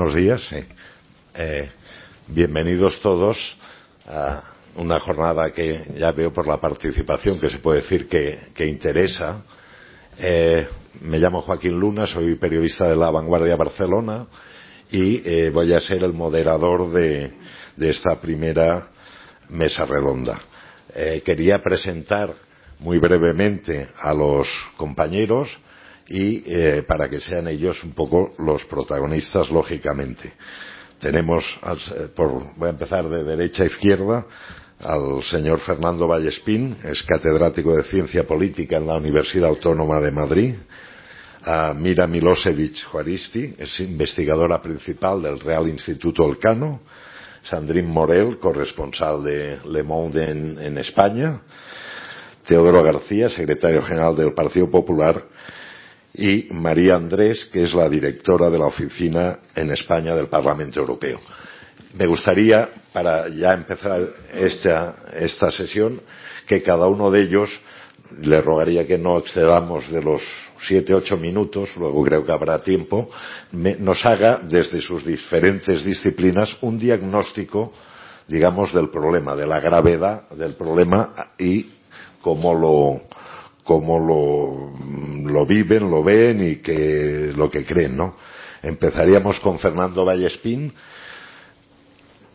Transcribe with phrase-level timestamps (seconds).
[0.00, 0.40] Buenos días.
[0.48, 0.56] Sí.
[1.34, 1.68] Eh,
[2.28, 3.36] bienvenidos todos
[4.08, 4.42] a
[4.76, 9.42] una jornada que ya veo por la participación que se puede decir que, que interesa.
[10.16, 10.66] Eh,
[11.02, 14.26] me llamo Joaquín Luna, soy periodista de La Vanguardia Barcelona
[14.90, 17.34] y eh, voy a ser el moderador de,
[17.76, 18.88] de esta primera
[19.50, 20.40] mesa redonda.
[21.26, 22.32] Quería presentar
[22.78, 24.48] muy brevemente a los
[24.78, 25.50] compañeros
[26.10, 30.32] y eh, para que sean ellos un poco los protagonistas, lógicamente.
[31.00, 31.44] Tenemos,
[32.16, 34.26] por, voy a empezar de derecha a izquierda,
[34.80, 40.54] al señor Fernando Vallespín, es catedrático de Ciencia Política en la Universidad Autónoma de Madrid,
[41.44, 46.80] a Mira Milosevic Juaristi, es investigadora principal del Real Instituto Elcano,
[47.44, 51.40] Sandrine Morel, corresponsal de Le Monde en, en España,
[52.46, 55.24] Teodoro García, secretario general del Partido Popular,
[56.14, 61.20] y María Andrés, que es la directora de la oficina en España del Parlamento Europeo.
[61.94, 66.00] Me gustaría, para ya empezar esta, esta sesión,
[66.46, 67.50] que cada uno de ellos,
[68.20, 70.20] le rogaría que no excedamos de los
[70.66, 73.10] siete, ocho minutos, luego creo que habrá tiempo,
[73.52, 77.72] nos haga desde sus diferentes disciplinas un diagnóstico,
[78.28, 81.66] digamos, del problema, de la gravedad del problema y
[82.20, 83.00] cómo lo,
[83.64, 88.16] cómo lo, lo viven, lo ven y que, lo que creen, ¿no?
[88.62, 90.72] Empezaríamos con Fernando Vallespín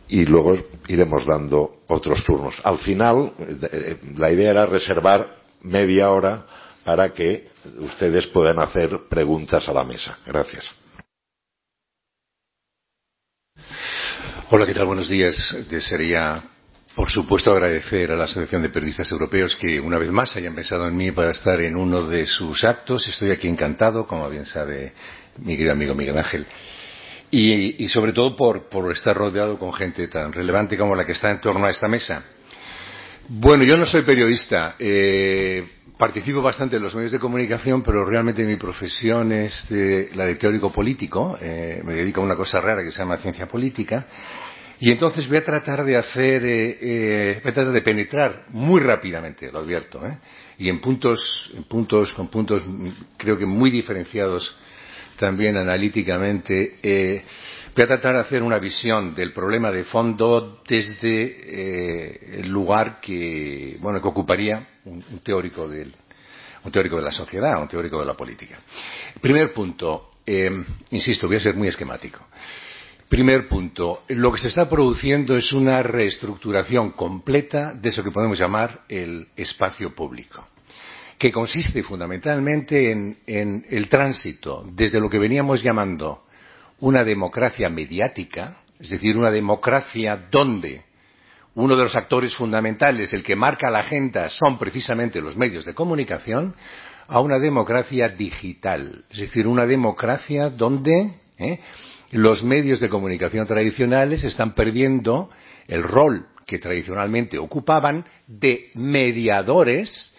[0.08, 0.56] y luego
[0.88, 2.54] iremos dando otros turnos.
[2.64, 3.32] Al final,
[4.16, 6.46] la idea era reservar media hora
[6.84, 10.18] para que ustedes puedan hacer preguntas a la mesa.
[10.24, 10.64] Gracias.
[14.50, 14.86] Hola, ¿qué tal?
[14.86, 15.36] Buenos días.
[15.68, 16.42] Desearía
[16.96, 20.88] por supuesto, agradecer a la Asociación de Periodistas Europeos que una vez más hayan pensado
[20.88, 23.06] en mí para estar en uno de sus actos.
[23.06, 24.94] Estoy aquí encantado, como bien sabe
[25.36, 26.46] mi querido amigo Miguel Ángel.
[27.30, 31.30] Y, sobre todo por, por, estar rodeado con gente tan relevante como la que está
[31.30, 32.24] en torno a esta mesa.
[33.28, 34.76] Bueno, yo no soy periodista.
[34.78, 35.64] Eh,
[35.98, 39.70] participo bastante en los medios de comunicación, pero realmente mi profesión es
[40.14, 41.36] la de teórico político.
[41.42, 44.06] Eh, me dedico a una cosa rara que se llama ciencia política
[44.78, 48.80] y entonces voy a tratar de hacer, eh, eh, voy a tratar de penetrar muy
[48.80, 50.18] rápidamente, lo advierto, ¿eh?
[50.58, 52.62] y en puntos, en puntos, con puntos
[53.16, 54.54] creo que muy diferenciados
[55.18, 57.24] también analíticamente, eh,
[57.74, 63.78] voy a tratar de hacer una visión del problema de fondo desde el lugar que,
[63.80, 65.92] bueno, que ocuparía un, un teórico del,
[66.64, 68.58] un teórico de la sociedad, un teórico de la política.
[69.20, 70.12] Primer punto,
[70.90, 72.26] insisto, voy a ser muy esquemático.
[73.08, 74.02] Primer punto.
[74.08, 79.28] Lo que se está produciendo es una reestructuración completa de eso que podemos llamar el
[79.36, 80.44] espacio público,
[81.16, 86.24] que consiste fundamentalmente en, en el tránsito desde lo que veníamos llamando
[86.80, 90.84] una democracia mediática, es decir, una democracia donde
[91.54, 95.74] uno de los actores fundamentales, el que marca la agenda, son precisamente los medios de
[95.74, 96.56] comunicación,
[97.06, 101.60] a una democracia digital, es decir, una democracia donde ¿eh?
[102.10, 105.30] Los medios de comunicación tradicionales están perdiendo
[105.66, 110.14] el rol que tradicionalmente ocupaban de mediadores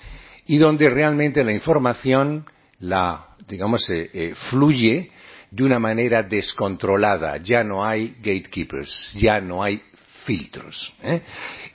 [0.46, 2.46] y donde realmente la información
[2.80, 5.12] la digamos eh, eh, fluye
[5.50, 9.82] de una manera descontrolada ya no hay gatekeepers ya no hay
[10.26, 11.22] filtros ¿eh?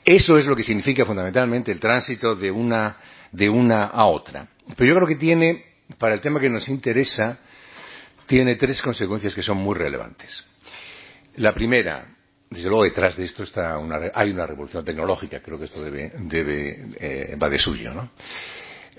[0.05, 2.97] eso es lo que significa fundamentalmente el tránsito de una
[3.33, 4.47] de una a otra
[4.77, 5.65] pero yo creo que tiene
[5.99, 7.39] para el tema que nos interesa
[8.33, 10.43] tiene tres consecuencias que son muy relevantes.
[11.37, 12.17] La primera,
[12.49, 16.11] desde luego detrás de esto está una, hay una revolución tecnológica, creo que esto debe,
[16.99, 18.11] eh, va de suyo, ¿no?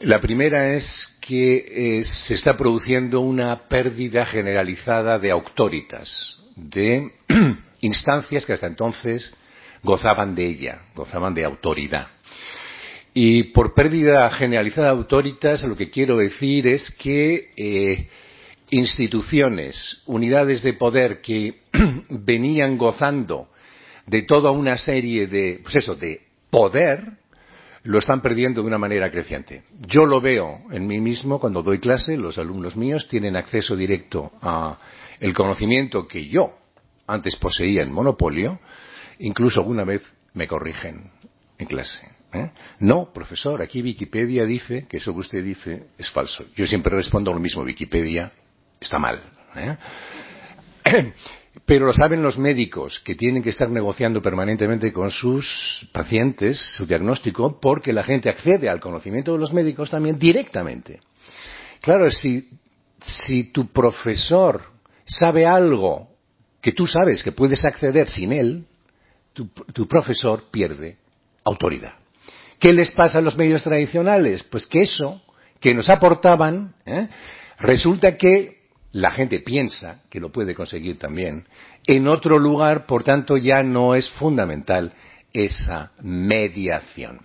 [0.02, 7.14] La primera es que eh, se está produciendo una pérdida generalizada de autoritas, de
[7.82, 9.34] instancias que hasta entonces
[9.82, 12.08] gozaban de ella, gozaban de autoridad.
[13.16, 18.10] Y por pérdida generalizada de autoritas, lo que quiero decir es que eh,
[18.74, 21.62] instituciones, unidades de poder que
[22.10, 23.50] venían gozando
[24.08, 27.20] de toda una serie de, pues eso, de poder,
[27.84, 29.64] lo están perdiendo de una manera creciente.
[29.88, 34.32] Yo lo veo en mí mismo cuando doy clase, los alumnos míos tienen acceso directo
[34.42, 34.80] a
[35.20, 36.58] el conocimiento que yo
[37.06, 38.60] antes poseía en monopolio,
[39.20, 40.02] incluso alguna vez
[40.34, 41.12] me corrigen
[41.60, 42.08] en clase.
[42.34, 42.50] ¿eh?
[42.80, 46.46] No, profesor, aquí Wikipedia dice que eso que usted dice es falso.
[46.56, 48.32] Yo siempre respondo lo mismo, Wikipedia
[48.84, 49.22] está mal.
[49.56, 49.78] ¿eh?
[51.66, 56.86] Pero lo saben los médicos que tienen que estar negociando permanentemente con sus pacientes su
[56.86, 61.00] diagnóstico porque la gente accede al conocimiento de los médicos también directamente.
[61.80, 62.50] Claro, si,
[63.02, 64.62] si tu profesor
[65.06, 66.10] sabe algo
[66.62, 68.66] que tú sabes que puedes acceder sin él,
[69.34, 70.96] tu, profesor pierde
[71.44, 71.94] autoridad.
[72.60, 74.44] ¿Qué les pasa a los medios tradicionales?
[74.44, 75.22] Pues que eso
[75.60, 77.10] que nos aportaban, ¿eh?
[77.60, 78.63] resulta que
[78.94, 81.46] la gente piensa que lo puede conseguir también
[81.86, 84.94] en otro lugar, por tanto ya no es fundamental
[85.34, 87.20] esa mediación.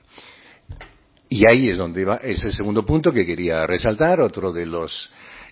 [1.29, 5.11] Y ahí es donde va, es el segundo punto que quería resaltar, otro de los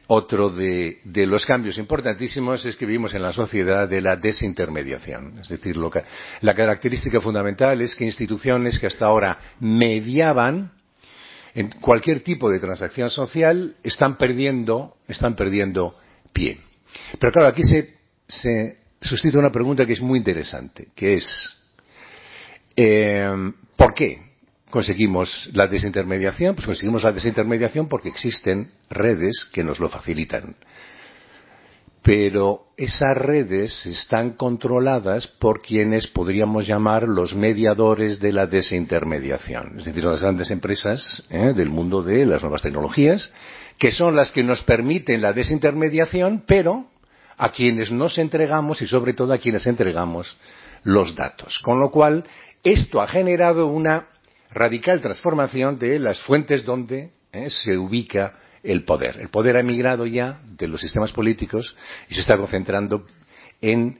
[0.08, 5.40] otro de, los cambios importantísimos es que vivimos en la sociedad de la desintermediación.
[5.40, 10.70] Es decir, la característica fundamental es que instituciones que hasta ahora mediaban
[11.54, 15.96] en cualquier tipo de transacción social están perdiendo, están perdiendo
[16.36, 16.58] pie.
[17.18, 17.94] Pero claro, aquí se,
[18.28, 21.56] se suscita una pregunta que es muy interesante, que es
[22.76, 24.20] eh, ¿por qué?
[24.70, 26.54] conseguimos la desintermediación?
[26.54, 30.56] Pues conseguimos la desintermediación porque existen redes que nos lo facilitan.
[32.02, 39.86] Pero esas redes están controladas por quienes podríamos llamar los mediadores de la desintermediación, es
[39.86, 41.52] decir, las grandes empresas ¿eh?
[41.56, 43.32] del mundo de las nuevas tecnologías,
[43.78, 46.90] que son las que nos permiten la desintermediación, pero
[47.36, 50.38] a quienes nos entregamos y sobre todo a quienes entregamos
[50.84, 51.58] los datos.
[51.62, 52.24] Con lo cual,
[52.64, 54.08] esto ha generado una
[54.50, 59.20] radical transformación de las fuentes donde eh, se ubica el poder.
[59.20, 61.76] El poder ha emigrado ya de los sistemas políticos
[62.08, 63.06] y se está concentrando
[63.60, 63.98] en,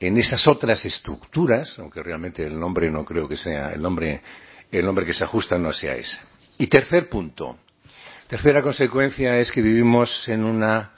[0.00, 4.22] en esas otras estructuras, aunque realmente el nombre no creo que sea el nombre,
[4.70, 6.18] el nombre que se ajusta no sea ese.
[6.58, 7.58] Y tercer punto.
[8.32, 10.92] Tercera consecuencia es que vivimos en una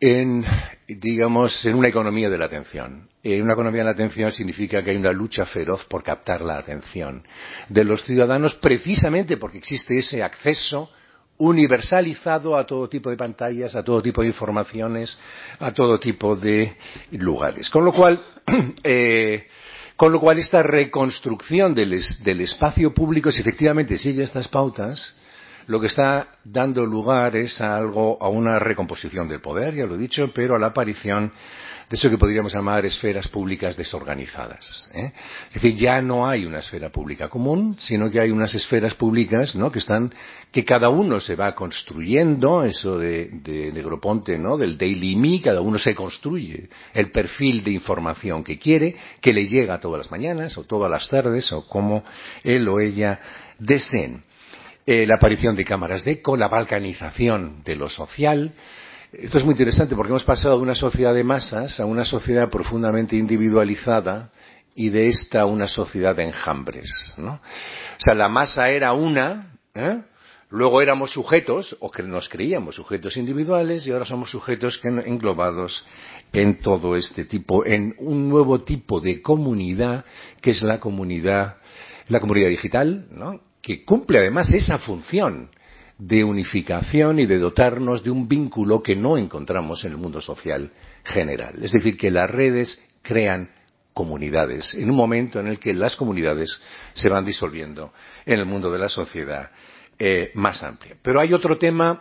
[0.00, 0.44] en,
[0.88, 3.08] digamos, en una economía de la atención.
[3.22, 6.58] En una economía de la atención significa que hay una lucha feroz por captar la
[6.58, 7.24] atención
[7.68, 10.90] de los ciudadanos precisamente porque existe ese acceso
[11.36, 15.16] universalizado a todo tipo de pantallas, a todo tipo de informaciones,
[15.60, 16.74] a todo tipo de
[17.12, 17.70] lugares.
[17.70, 18.20] Con lo cual,
[18.82, 19.46] eh,
[19.94, 25.14] con lo cual esta reconstrucción del, del espacio público, si efectivamente sigue estas pautas,
[25.68, 29.94] lo que está dando lugar es a algo, a una recomposición del poder, ya lo
[29.94, 31.30] he dicho, pero a la aparición
[31.90, 34.90] de eso que podríamos llamar esferas públicas desorganizadas.
[34.94, 35.12] ¿eh?
[35.48, 39.54] Es decir, ya no hay una esfera pública común, sino que hay unas esferas públicas,
[39.56, 39.72] ¿no?
[39.72, 40.12] Que están,
[40.52, 44.58] que cada uno se va construyendo, eso de, de Negroponte, ¿no?
[44.58, 49.46] Del Daily Me, cada uno se construye el perfil de información que quiere, que le
[49.46, 52.04] llega todas las mañanas o todas las tardes o como
[52.44, 53.18] él o ella
[53.58, 54.27] deseen.
[54.90, 58.54] Eh, la aparición de cámaras de eco, la balcanización de lo social,
[59.12, 62.48] esto es muy interesante porque hemos pasado de una sociedad de masas a una sociedad
[62.48, 64.32] profundamente individualizada
[64.74, 66.88] y de esta una sociedad de enjambres.
[67.18, 67.32] ¿no?
[67.34, 70.00] O sea, la masa era una, ¿eh?
[70.48, 75.84] luego éramos sujetos, o que nos creíamos sujetos individuales, y ahora somos sujetos englobados
[76.32, 80.06] en todo este tipo, en un nuevo tipo de comunidad
[80.40, 81.58] que es la comunidad,
[82.08, 83.47] la comunidad digital, ¿no?
[83.68, 85.50] Que cumple además esa función
[85.98, 90.72] de unificación y de dotarnos de un vínculo que no encontramos en el mundo social
[91.04, 91.62] general.
[91.62, 93.50] Es decir, que las redes crean
[93.92, 96.62] comunidades, en un momento en el que las comunidades
[96.94, 97.92] se van disolviendo
[98.24, 99.50] en el mundo de la sociedad
[99.98, 100.96] eh, más amplia.
[101.02, 102.00] Pero hay otro tema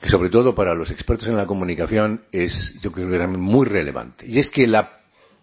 [0.00, 4.26] que sobre todo para los expertos en la comunicación es, yo creo que muy relevante,
[4.28, 4.72] y es que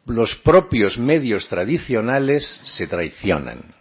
[0.05, 3.80] los propios medios tradicionales se traicionan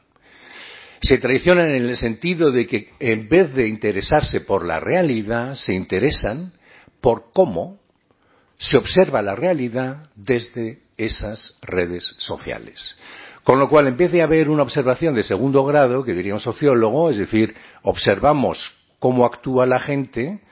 [1.01, 5.75] se traicionan en el sentido de que en vez de interesarse por la realidad, se
[5.75, 6.53] interesan
[7.01, 7.79] por cómo
[8.59, 12.97] se observa la realidad desde esas redes sociales.
[13.43, 16.41] Con lo cual, en vez de haber una observación de segundo grado, que diría un
[16.41, 20.43] sociólogo, es decir, observamos cómo actúa la gente,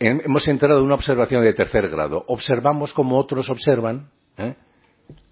[0.00, 2.24] hemos entrado en una observación de tercer grado.
[2.26, 4.56] Observamos cómo otros observan ¿eh?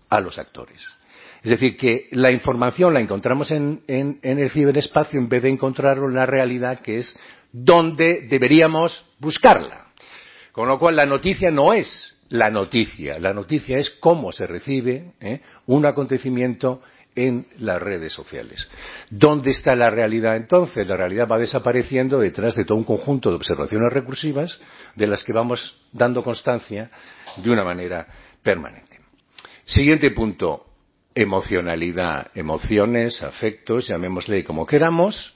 [0.09, 0.81] a los actores.
[1.45, 6.15] Es decir, que la información la encontramos en, el ciberespacio en vez de encontrarlo en
[6.15, 7.15] la realidad, que es
[7.53, 9.89] donde deberíamos buscarla.
[10.53, 15.13] Con lo cual, la noticia no es la noticia, la noticia es cómo se recibe
[15.21, 15.43] ¿eh?
[15.67, 16.81] un acontecimiento
[17.15, 18.67] en las redes sociales.
[19.11, 20.87] ¿Dónde está la realidad entonces?
[20.89, 24.59] La realidad va desapareciendo detrás de todo un conjunto de observaciones recursivas
[24.97, 26.91] de las que vamos dando constancia
[27.37, 28.07] de una manera
[28.43, 28.99] permanente.
[29.67, 30.74] Siguiente punto
[31.15, 35.35] emocionalidad, emociones, afectos, llamémosle como queramos.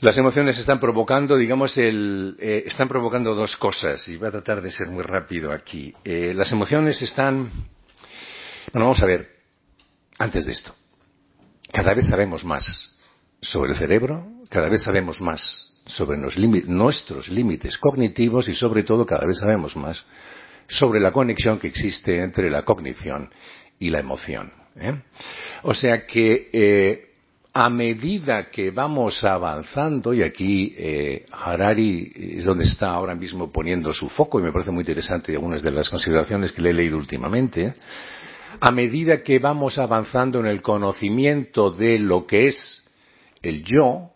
[0.00, 4.60] Las emociones están provocando, digamos, el, eh, están provocando dos cosas, y voy a tratar
[4.60, 5.94] de ser muy rápido aquí.
[6.02, 7.50] Eh, las emociones están,
[8.72, 9.28] bueno, vamos a ver,
[10.18, 10.74] antes de esto,
[11.72, 12.64] cada vez sabemos más
[13.40, 19.26] sobre el cerebro, cada vez sabemos más sobre nuestros límites cognitivos y sobre todo cada
[19.26, 20.04] vez sabemos más
[20.68, 23.30] sobre la conexión que existe entre la cognición
[23.82, 24.52] y la emoción.
[24.76, 24.94] ¿eh?
[25.64, 27.08] O sea que eh,
[27.52, 33.92] a medida que vamos avanzando, y aquí eh, Harari es donde está ahora mismo poniendo
[33.92, 36.96] su foco, y me parece muy interesante algunas de las consideraciones que le he leído
[36.96, 37.74] últimamente,
[38.60, 42.82] a medida que vamos avanzando en el conocimiento de lo que es
[43.42, 44.11] el yo,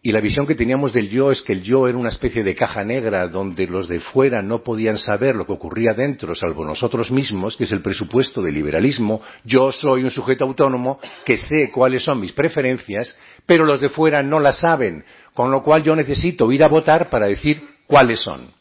[0.00, 2.54] y la visión que teníamos del yo es que el yo era una especie de
[2.54, 7.10] caja negra donde los de fuera no podían saber lo que ocurría dentro, salvo nosotros
[7.10, 9.20] mismos, que es el presupuesto del liberalismo.
[9.44, 14.22] Yo soy un sujeto autónomo que sé cuáles son mis preferencias, pero los de fuera
[14.22, 18.52] no las saben, con lo cual yo necesito ir a votar para decir cuáles son.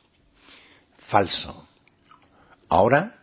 [1.07, 1.67] Falso.
[2.67, 3.15] Ahora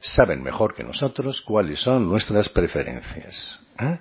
[0.00, 3.60] saben mejor que nosotros cuáles son nuestras preferencias.
[3.78, 3.98] ¿eh?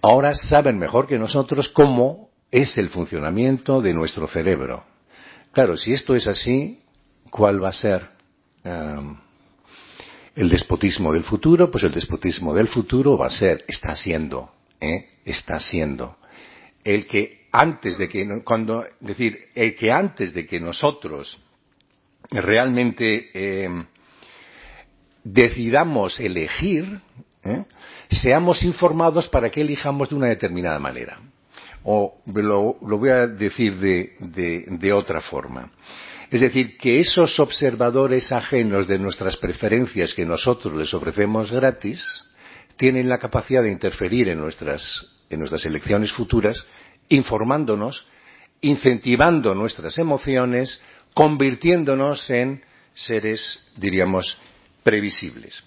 [0.00, 2.23] Ahora saben mejor que nosotros cómo
[2.54, 4.84] es el funcionamiento de nuestro cerebro.
[5.50, 6.78] Claro, si esto es así,
[7.28, 8.06] ¿cuál va a ser
[8.64, 9.18] um,
[10.36, 11.68] el despotismo del futuro?
[11.68, 15.16] Pues el despotismo del futuro va a ser, está siendo, ¿eh?
[15.24, 16.16] está siendo
[16.84, 21.36] el que antes de que cuando decir el que antes de que nosotros
[22.30, 23.84] realmente eh,
[25.24, 27.00] decidamos elegir,
[27.42, 27.64] ¿eh?
[28.10, 31.18] seamos informados para que elijamos de una determinada manera
[31.84, 35.70] o lo, voy a decir de, de, de otra forma.
[36.30, 42.04] Es decir, que esos observadores ajenos de nuestras preferencias que nosotros les ofrecemos gratis
[42.76, 46.64] tienen la capacidad de interferir en nuestras, en nuestras elecciones futuras,
[47.08, 48.06] informándonos,
[48.62, 50.80] incentivando nuestras emociones,
[51.12, 52.62] convirtiéndonos en
[52.94, 54.36] seres, diríamos,
[54.82, 55.62] previsibles.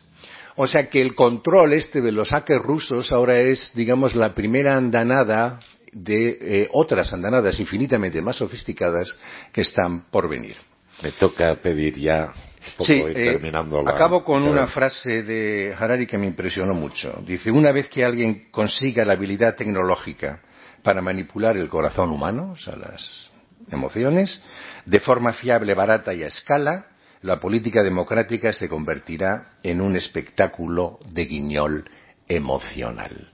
[0.56, 4.76] O sea que el control este de los hackers rusos ahora es, digamos, la primera
[4.76, 5.60] andanada
[5.92, 9.18] de eh, otras andanadas infinitamente más sofisticadas
[9.52, 10.56] que están por venir.
[11.04, 12.32] Me toca pedir ya
[12.76, 13.92] poco sí, ir eh, terminando la...
[13.92, 17.22] acabo con una frase de Harari que me impresionó mucho.
[17.26, 20.42] Dice, una vez que alguien consiga la habilidad tecnológica
[20.84, 23.30] para manipular el corazón humano, o sea, las
[23.72, 24.42] emociones,
[24.86, 26.88] de forma fiable, barata y a escala,
[27.22, 31.90] la política democrática se convertirá en un espectáculo de guiñol
[32.28, 33.32] emocional.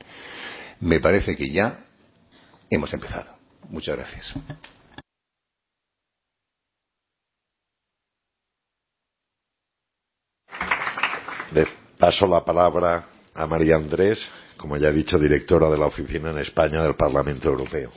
[0.79, 1.82] Me parece que ya
[2.75, 3.35] hemos empezado.
[3.69, 4.33] Muchas gracias.
[11.53, 14.19] Le paso la palabra a María Andrés,
[14.57, 17.91] como ya he dicho, directora de la Oficina en España del Parlamento Europeo.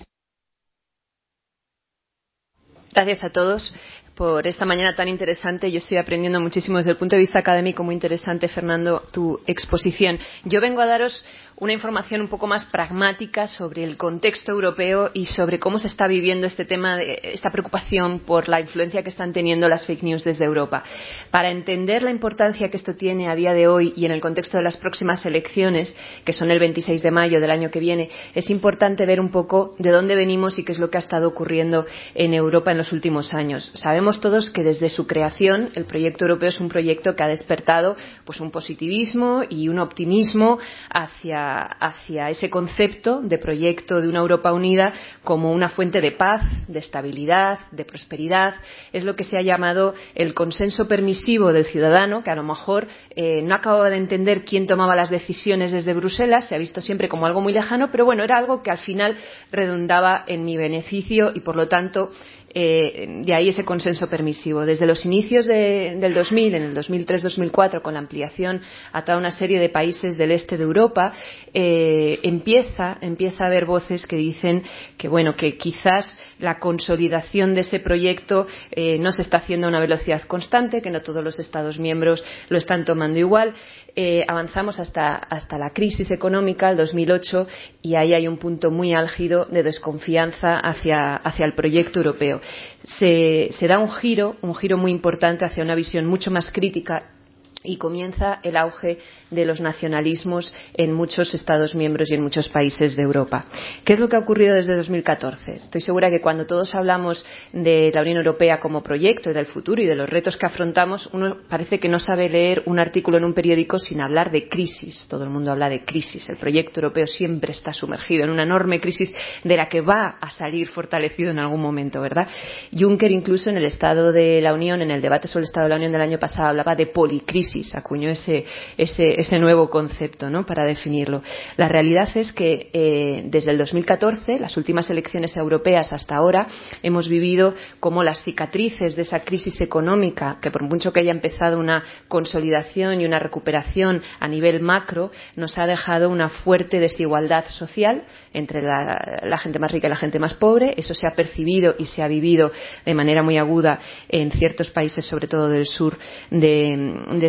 [2.92, 3.74] Gracias a todos
[4.14, 5.70] por esta mañana tan interesante.
[5.70, 10.18] Yo estoy aprendiendo muchísimo desde el punto de vista académico, muy interesante, Fernando, tu exposición.
[10.44, 11.24] Yo vengo a daros
[11.58, 16.06] una información un poco más pragmática sobre el contexto europeo y sobre cómo se está
[16.06, 20.22] viviendo este tema, de, esta preocupación por la influencia que están teniendo las fake news
[20.22, 20.84] desde Europa.
[21.30, 24.58] Para entender la importancia que esto tiene a día de hoy y en el contexto
[24.58, 25.96] de las próximas elecciones,
[26.26, 29.74] que son el 26 de mayo del año que viene, es importante ver un poco
[29.78, 32.92] de dónde venimos y qué es lo que ha estado ocurriendo en Europa en los
[32.92, 33.72] últimos años.
[33.74, 37.96] Sabemos todos que desde su creación el proyecto europeo es un proyecto que ha despertado
[38.26, 40.58] pues un positivismo y un optimismo
[40.90, 44.92] hacia hacia, ese concepto de proyecto de una Europa unida
[45.24, 48.54] como una fuente de paz, de estabilidad, de prosperidad.
[48.92, 52.86] Es lo que se ha llamado el consenso permisivo del ciudadano, que a lo mejor
[53.10, 57.08] eh, no acababa de entender quién tomaba las decisiones desde Bruselas, se ha visto siempre
[57.08, 59.16] como algo muy lejano, pero bueno, era algo que al final
[59.50, 62.10] redundaba en mi beneficio y por lo tanto
[62.54, 64.64] eh, de ahí ese consenso permisivo.
[64.64, 68.60] Desde los inicios de, del 2000, en el 2003-2004, con la ampliación
[68.92, 71.12] a toda una serie de países del este de Europa,
[71.52, 74.62] eh, empieza, empieza a haber voces que dicen
[74.96, 79.70] que, bueno, que quizás la consolidación de ese proyecto eh, no se está haciendo a
[79.70, 83.54] una velocidad constante, que no todos los Estados miembros lo están tomando igual
[83.96, 87.46] eh, avanzamos hasta, hasta la crisis económica, el 2008,
[87.80, 92.42] y ahí hay un punto muy álgido de desconfianza hacia, hacia el proyecto europeo.
[92.84, 97.15] Se, se da un giro, un giro muy importante hacia una visión mucho más crítica
[97.62, 98.98] y comienza el auge
[99.30, 103.46] de los nacionalismos en muchos Estados miembros y en muchos países de Europa.
[103.84, 105.56] ¿Qué es lo que ha ocurrido desde 2014?
[105.56, 109.82] Estoy segura que cuando todos hablamos de la Unión Europea como proyecto y del futuro
[109.82, 113.24] y de los retos que afrontamos, uno parece que no sabe leer un artículo en
[113.24, 115.06] un periódico sin hablar de crisis.
[115.08, 116.28] Todo el mundo habla de crisis.
[116.28, 120.30] El proyecto europeo siempre está sumergido en una enorme crisis de la que va a
[120.30, 122.28] salir fortalecido en algún momento, ¿verdad?
[122.72, 125.70] Juncker incluso en el Estado de la Unión, en el debate sobre el Estado de
[125.70, 128.44] la Unión del año pasado, hablaba de policrisis acuñó ese,
[128.76, 131.22] ese, ese nuevo concepto para definirlo.
[131.56, 136.46] La realidad es que eh, desde el 2014, las últimas elecciones europeas hasta ahora,
[136.82, 141.58] hemos vivido como las cicatrices de esa crisis económica, que por mucho que haya empezado
[141.58, 148.04] una consolidación y una recuperación a nivel macro, nos ha dejado una fuerte desigualdad social
[148.32, 150.74] entre la, gente más rica y la gente más pobre.
[150.76, 152.50] Eso se ha percibido y se ha vivido
[152.84, 155.96] de manera muy aguda en ciertos países, sobre todo del sur
[156.30, 157.26] de,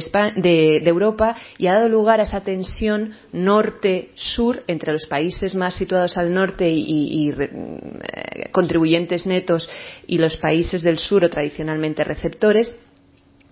[0.89, 6.33] Europa, y ha dado lugar a esa tensión norte-sur entre los países más situados al
[6.33, 9.69] norte y, eh, contribuyentes netos
[10.07, 12.73] y los países del sur o tradicionalmente receptores,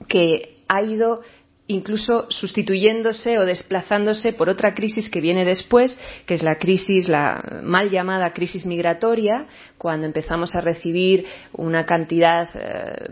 [0.08, 1.22] que ha ido
[1.68, 7.62] incluso sustituyéndose o desplazándose por otra crisis que viene después, que es la crisis, la
[7.64, 13.10] mal llamada crisis migratoria, cuando empezamos a recibir una cantidad eh,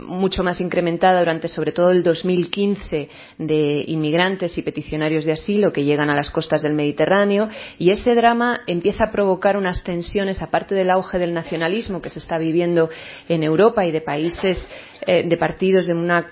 [0.00, 5.84] mucho más incrementada durante sobre todo el 2015 de inmigrantes y peticionarios de asilo que
[5.84, 7.48] llegan a las costas del Mediterráneo.
[7.78, 12.18] Y ese drama empieza a provocar unas tensiones aparte del auge del nacionalismo que se
[12.18, 12.90] está viviendo
[13.28, 14.68] en Europa y de países
[15.06, 16.26] eh, de partidos de una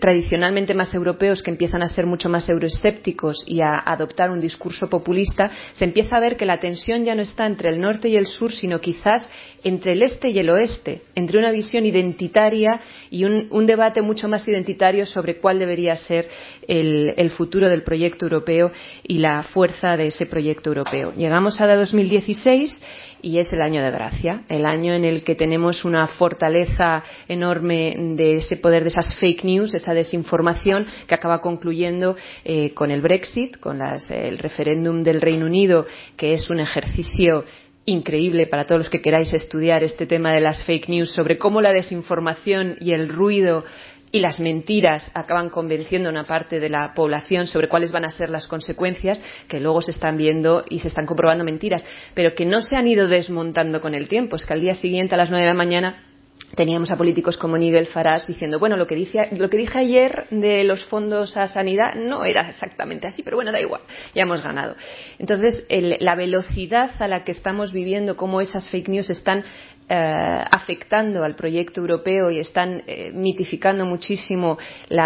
[0.00, 4.88] tradicionalmente más europeos que empiezan a ser mucho más euroescépticos y a adoptar un discurso
[4.88, 8.16] populista, se empieza a ver que la tensión ya no está entre el norte y
[8.16, 9.26] el sur, sino quizás
[9.64, 14.46] entre el este y el oeste, entre una visión identitaria y un, debate mucho más
[14.48, 16.28] identitario sobre cuál debería ser
[16.66, 18.72] el, el, futuro del proyecto europeo
[19.06, 21.12] y la fuerza de ese proyecto europeo.
[21.16, 22.80] Llegamos a 2016
[23.22, 27.94] y es el año de gracia, el año en el que tenemos una fortaleza enorme
[28.16, 33.00] de ese poder de esas fake news, esa desinformación que acaba concluyendo eh, con el
[33.00, 35.86] Brexit, con el referéndum del Reino Unido,
[36.16, 37.44] que es un ejercicio
[37.86, 41.60] increíble para todos los que queráis estudiar este tema de las fake news sobre cómo
[41.60, 43.64] la desinformación y el ruido
[44.12, 48.10] y las mentiras acaban convenciendo a una parte de la población sobre cuáles van a
[48.10, 51.84] ser las consecuencias, que luego se están viendo y se están comprobando mentiras,
[52.14, 54.36] pero que no se han ido desmontando con el tiempo.
[54.36, 56.09] Es que al día siguiente, a las nueve de la mañana,
[56.54, 60.26] teníamos a políticos como Nigel Farage diciendo, bueno, lo que, dice, lo que dije ayer
[60.30, 63.82] de los fondos a sanidad no era exactamente así, pero bueno, da igual,
[64.14, 64.74] ya hemos ganado.
[65.18, 69.44] Entonces, la velocidad a la que estamos viviendo, cómo esas fake news están
[69.92, 74.56] eh, afectando al proyecto europeo y están eh, mitificando muchísimo
[74.88, 75.00] el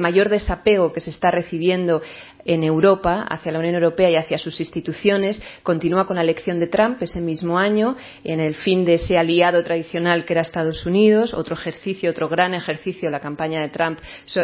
[0.00, 2.00] mayor desapego que se está recibiendo
[2.44, 5.40] en Europa hacia la Unión Europea y hacia sus instituciones.
[5.62, 9.62] Continúa con la elección de Trump ese mismo año, en el fin de ese aliado
[9.62, 13.98] tradicional que era Estados Unidos, otro ejercicio, otro gran ejercicio, la campaña de Trump,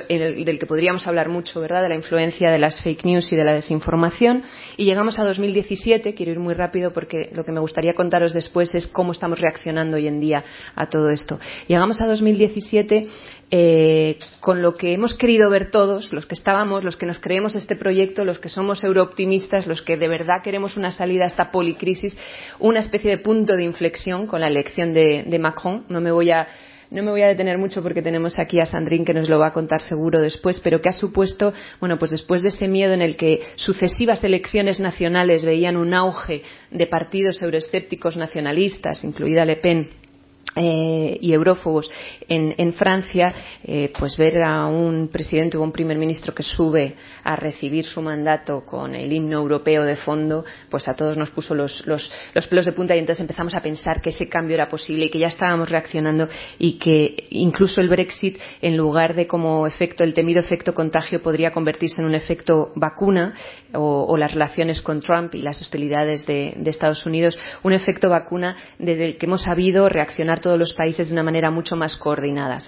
[0.08, 3.44] del que podríamos hablar mucho, ¿verdad?, de la influencia de las fake news y de
[3.44, 4.42] la desinformación.
[4.76, 8.74] Y llegamos a 2017, quiero ir muy rápido porque lo que me gustaría contaros después
[8.74, 11.38] es cómo estamos reaccionando hoy en día a todo esto.
[11.68, 13.08] Llegamos a 2017
[13.50, 17.54] eh, con lo que hemos querido ver todos, los que estábamos, los que nos creemos
[17.54, 21.50] este proyecto, los que somos eurooptimistas, los que de verdad queremos una salida a esta
[21.50, 22.18] policrisis,
[22.58, 25.84] una especie de punto de inflexión con la elección de Macron.
[25.88, 26.48] No me voy a
[26.90, 29.48] no me voy a detener mucho porque tenemos aquí a Sandrine que nos lo va
[29.48, 33.02] a contar seguro después, pero que ha supuesto, bueno, pues después de ese miedo en
[33.02, 39.88] el que sucesivas elecciones nacionales veían un auge de partidos euroescépticos nacionalistas, incluida Le Pen,
[40.58, 41.90] eh, y eurófobos
[42.28, 47.36] en, Francia, eh, pues ver a un presidente o un primer ministro que sube a
[47.36, 51.86] recibir su mandato con el himno europeo de fondo, pues a todos nos puso los,
[51.86, 52.10] los,
[52.48, 55.18] pelos de punta y entonces empezamos a pensar que ese cambio era posible y que
[55.18, 56.26] ya estábamos reaccionando
[56.58, 61.52] y que incluso el Brexit, en lugar de como efecto, el temido efecto contagio, podría
[61.52, 63.34] convertirse en un efecto vacuna
[63.74, 68.56] o, las relaciones con Trump y las hostilidades de, de Estados Unidos, un efecto vacuna
[68.78, 72.60] desde el que hemos sabido reaccionar todos los países de una manera mucho más coordinada.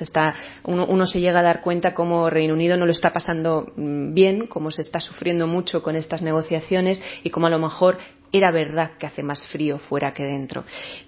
[0.64, 4.48] uno, se llega a dar cuenta cómo Reino Unido no lo está pasando mm, bien,
[4.48, 7.98] cómo se está sufriendo mucho con estas negociaciones y cómo a lo mejor
[8.32, 10.64] era verdad que hace más frío fuera que dentro.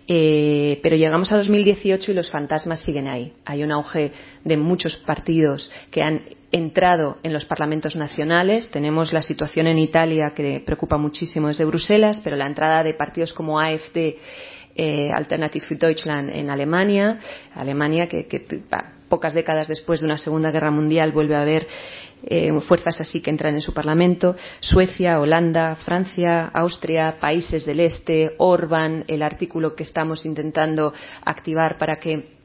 [0.07, 3.33] Eh, pero llegamos a 2018 y los fantasmas siguen ahí.
[3.45, 4.13] Hay un auge
[4.45, 6.21] de muchos partidos que han
[6.53, 8.71] entrado en los parlamentos nacionales.
[8.71, 13.33] Tenemos la situación en Italia que preocupa muchísimo desde Bruselas, pero la entrada de partidos
[13.33, 14.15] como AFD
[14.75, 17.19] eh, Alternative für Deutschland en Alemania,
[17.55, 18.27] Alemania que,
[19.09, 21.67] pocas décadas después de una Segunda Guerra Mundial vuelve a haber
[22.23, 28.35] eh, fuerzas así que entran en su Parlamento, Suecia, Holanda, Francia, Austria, países del Este,
[28.39, 30.93] Orban, el artículo que estamos intentando
[31.25, 32.40] activar para que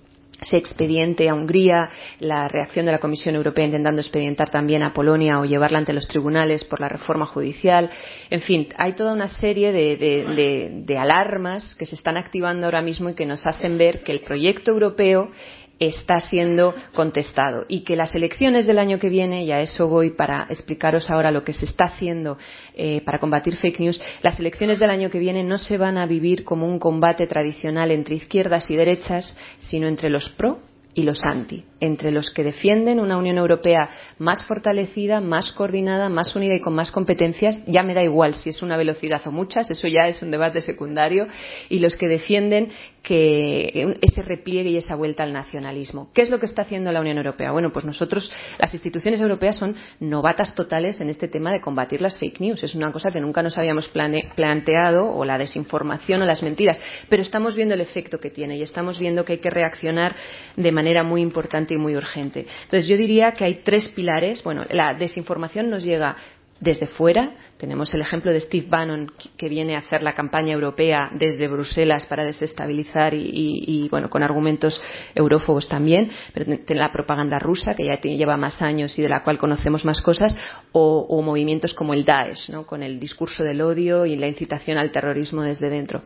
[0.46, 5.40] se expediente a Hungría, la reacción de la Comisión Europea intentando expedientar también a Polonia
[5.40, 7.90] o llevarla ante los tribunales por la reforma judicial.
[8.30, 13.16] En fin, hay toda una serie de, alarmas que se están activando ahora mismo y
[13.16, 15.32] que nos hacen ver que el proyecto europeo
[15.80, 20.12] está siendo contestado y que las elecciones del año que viene, y a eso voy
[20.12, 22.38] para explicaros ahora lo que se está haciendo
[22.76, 26.06] eh, para combatir fake news, las elecciones del año que viene no se van a
[26.06, 30.60] vivir como un combate tradicional entre izquierdas y derechas, sino entre los pro
[30.96, 36.34] y los anti, entre los que defienden una Unión Europea más fortalecida, más coordinada, más
[36.38, 39.70] unida y con más competencias, ya me da igual si es una velocidad o muchas,
[39.70, 41.28] eso ya es un debate secundario,
[41.68, 42.70] y los que defienden
[43.04, 46.10] que ese repliegue y esa vuelta al nacionalismo.
[46.14, 47.52] ¿Qué es lo que está haciendo la Unión Europea?
[47.52, 52.18] Bueno, pues nosotros, las instituciones europeas son novatas totales en este tema de combatir las
[52.18, 52.64] fake news.
[52.64, 56.80] Es una cosa que nunca nos habíamos planteado, o la desinformación o las mentiras,
[57.10, 60.16] pero estamos viendo el efecto que tiene y estamos viendo que hay que reaccionar
[60.56, 62.46] de manera muy importante y muy urgente.
[62.64, 64.44] Entonces, yo diría que hay tres pilares.
[64.44, 66.16] Bueno, la desinformación nos llega
[66.60, 67.32] desde fuera.
[67.58, 72.06] Tenemos el ejemplo de Steve Bannon, que viene a hacer la campaña europea desde Bruselas
[72.06, 74.82] para desestabilizar y, bueno, con argumentos
[75.14, 76.10] eurófobos también.
[76.34, 80.02] Pero la propaganda rusa, que ya lleva más años y de la cual conocemos más
[80.02, 80.36] cosas,
[80.72, 82.66] o, movimientos como el Daesh, ¿no?
[82.66, 86.02] con el discurso del odio y la incitación al terrorismo desde dentro.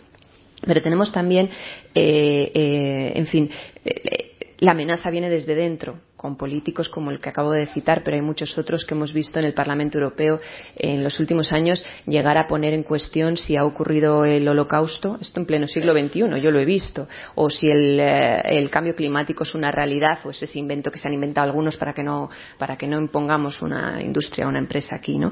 [0.62, 1.50] Pero tenemos también,
[1.96, 3.50] eh, eh, en fin,
[3.86, 4.29] eh,
[4.60, 8.22] la amenaza viene desde dentro, con políticos como el que acabo de citar, pero hay
[8.22, 10.39] muchos otros que hemos visto en el Parlamento Europeo
[10.76, 15.39] en los últimos años llegar a poner en cuestión si ha ocurrido el holocausto, esto
[15.39, 19.56] en pleno siglo XXI, yo lo he visto, o si el, eh, cambio climático es
[19.56, 22.78] una realidad o es ese invento que se han inventado algunos para que no, para
[22.78, 25.32] que no impongamos una industria o una empresa aquí, ¿no?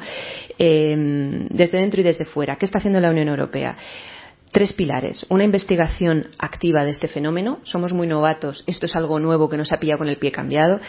[0.58, 2.56] Eh, desde dentro y desde fuera.
[2.56, 3.76] ¿Qué está haciendo la Unión Europea?
[4.52, 5.26] Tres pilares.
[5.30, 7.60] Una investigación activa de este fenómeno.
[7.64, 8.64] Somos muy novatos.
[8.66, 10.80] Esto es algo nuevo que nos ha pillado con el pie cambiado.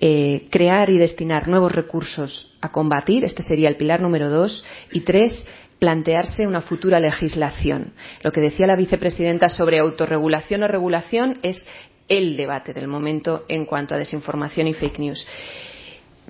[0.00, 3.24] Eh, crear y destinar nuevos recursos a combatir.
[3.24, 4.64] Este sería el pilar número dos.
[4.90, 5.44] Y tres,
[5.78, 7.92] plantearse una futura legislación.
[8.22, 11.64] Lo que decía la vicepresidenta sobre autorregulación o regulación es
[12.08, 15.26] el debate del momento en cuanto a desinformación y fake news.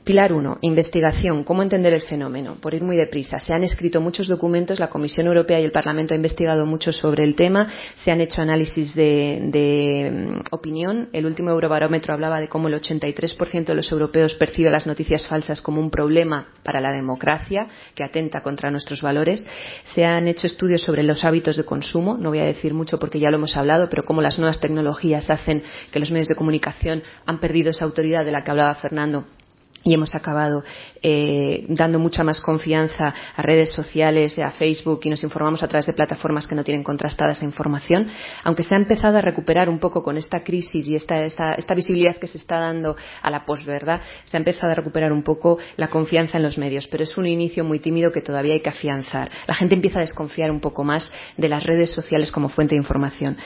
[0.05, 0.59] Pilar 1.
[0.61, 1.45] Investigación.
[1.45, 2.59] ¿Cómo entender el fenómeno?
[2.61, 3.41] Por ir muy deprisa.
[3.41, 7.25] Se han escrito muchos documentos, la Comisión Europea y el Parlamento han investigado mucho sobre
[7.25, 11.09] el tema, se han hecho análisis de, mm, opinión.
[11.15, 15.63] El último Eurobarómetro hablaba de cómo el 83% de los europeos percibe las noticias falsas
[15.63, 19.47] como un problema para la democracia, que atenta contra nuestros valores.
[19.95, 22.19] Se han hecho estudios sobre los hábitos de consumo.
[22.19, 25.31] No voy a decir mucho porque ya lo hemos hablado, pero cómo las nuevas tecnologías
[25.31, 29.25] hacen que los medios de comunicación han perdido esa autoridad de la que hablaba Fernando
[29.85, 30.65] y hemos acabado
[31.03, 35.87] eh, dando mucha más confianza a redes sociales, a Facebook y nos informamos a través
[35.87, 38.09] de plataformas que no tienen contrastada esa información,
[38.43, 41.75] aunque se ha empezado a recuperar un poco con esta crisis y esta, esta, esta
[41.75, 45.59] visibilidad que se está dando a la posverdad, se ha empezado a recuperar un poco
[45.77, 48.71] la confianza en los medios, pero es un inicio muy tímido que todavía hay que
[48.71, 49.31] afianzar.
[49.47, 52.81] La gente empieza a desconfiar un poco más de las redes sociales como fuente de
[52.81, 53.37] información.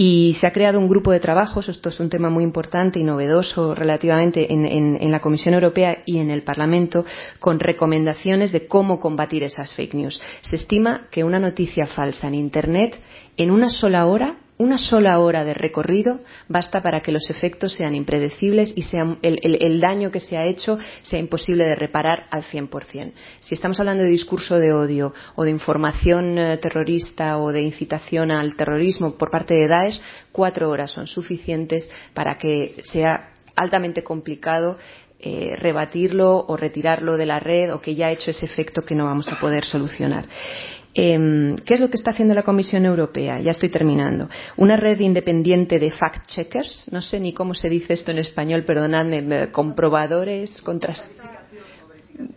[0.00, 3.04] Y se ha creado un grupo de trabajos, esto es un tema muy importante y
[3.04, 7.04] novedoso relativamente en, en, la Comisión Europea y en el Parlamento,
[7.40, 10.20] con recomendaciones de cómo combatir esas fake news.
[10.42, 13.00] Se estima que una noticia falsa en Internet
[13.36, 16.18] en una sola hora una sola hora de recorrido
[16.48, 18.84] basta para que los efectos sean impredecibles y
[19.22, 23.12] el, daño que se ha hecho sea imposible de reparar al 100%.
[23.40, 28.30] Si estamos hablando de discurso de odio o de información eh, terrorista o de incitación
[28.30, 30.00] al terrorismo por parte de Daesh,
[30.32, 34.76] cuatro horas son suficientes para que sea altamente complicado
[35.20, 38.94] eh, rebatirlo o retirarlo de la red o que ya ha hecho ese efecto que
[38.94, 40.26] no vamos a poder solucionar.
[41.00, 43.38] Em, ¿Qué es lo que está haciendo la Comisión Europea?
[43.38, 44.28] Ya estoy terminando.
[44.56, 49.52] Una red independiente de fact-checkers, no sé ni cómo se dice esto en español, perdonadme,
[49.52, 50.60] comprobadores,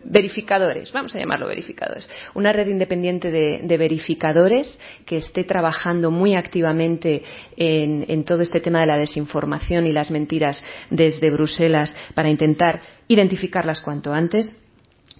[0.04, 7.24] verificadores, vamos a llamarlo verificadores, una red independiente de, verificadores que esté trabajando muy activamente
[7.56, 12.80] en, en, todo este tema de la desinformación y las mentiras desde Bruselas para intentar
[13.08, 14.56] identificarlas cuanto antes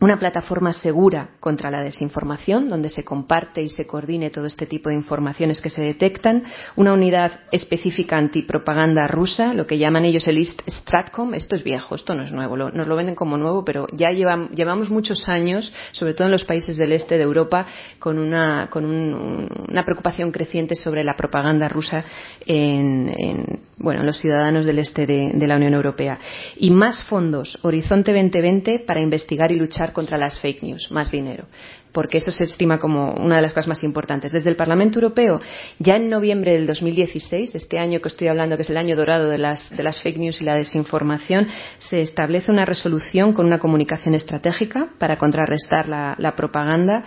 [0.03, 4.89] una plataforma segura contra la desinformación, donde se comparte y se coordine todo este tipo
[4.89, 6.43] de informaciones que se detectan,
[6.75, 11.95] una unidad específica antipropaganda rusa, lo que llaman ellos el East Stratcom, esto es viejo,
[11.95, 16.15] esto no es nuevo, nos lo venden como nuevo, pero ya llevamos muchos años, sobre
[16.15, 17.65] todo en los países del este de Europa,
[18.01, 22.05] con una, con una preocupación creciente sobre la propaganda rusa
[22.45, 26.19] en, bueno, los ciudadanos del este de, de la Unión Europea.
[26.57, 31.45] Y más fondos, Horizonte 2020, para investigar y luchar contra las fake news, más dinero,
[31.93, 34.33] porque eso se estima como una de las cosas más importantes.
[34.33, 35.41] Desde el Parlamento Europeo,
[35.79, 39.29] ya en noviembre del 2016, este año que estoy hablando, que es el año dorado
[39.29, 43.59] de las, de las fake news y la desinformación, se establece una resolución con una
[43.59, 47.05] comunicación estratégica para contrarrestar la, propaganda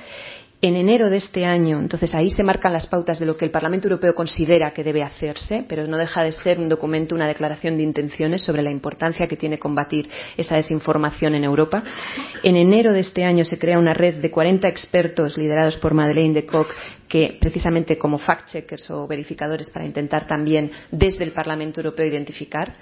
[0.67, 3.51] En enero de este año, entonces ahí se marcan las pautas de lo que el
[3.51, 7.77] Parlamento Europeo considera que debe hacerse, pero no deja de ser un documento, una declaración
[7.77, 11.83] de intenciones sobre la importancia que tiene combatir esa desinformación en Europa.
[12.41, 16.33] En enero de este año se crea una red de 40 expertos liderados por Madeleine
[16.33, 16.73] de Kock
[17.07, 22.73] que precisamente como fact-checkers o verificadores para intentar también desde el Parlamento Europeo identificar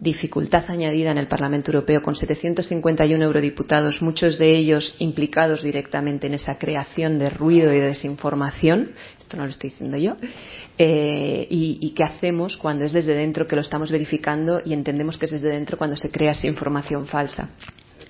[0.00, 6.34] dificultad añadida en el Parlamento Europeo con 751 eurodiputados, muchos de ellos implicados directamente en
[6.34, 8.92] esa creación de ruido y de desinformación.
[9.18, 10.16] Esto no lo estoy diciendo yo.
[10.78, 15.18] Eh, y, y, qué hacemos cuando es desde dentro que lo estamos verificando y entendemos
[15.18, 17.50] que es desde dentro cuando se crea esa información falsa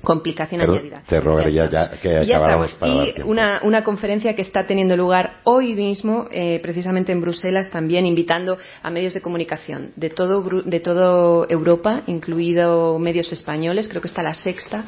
[0.02, 1.02] complicación Pero añadida.
[1.06, 2.78] Te rogaría ya, ya que y ya acabáramos estamos.
[2.78, 3.30] para y dar tiempo.
[3.30, 8.58] una, una conferencia que está teniendo lugar hoy mismo, eh, precisamente en Bruselas, también invitando
[8.82, 14.22] a medios de comunicación de todo, de todo Europa, incluido medios españoles, creo que está
[14.22, 14.84] la sexta,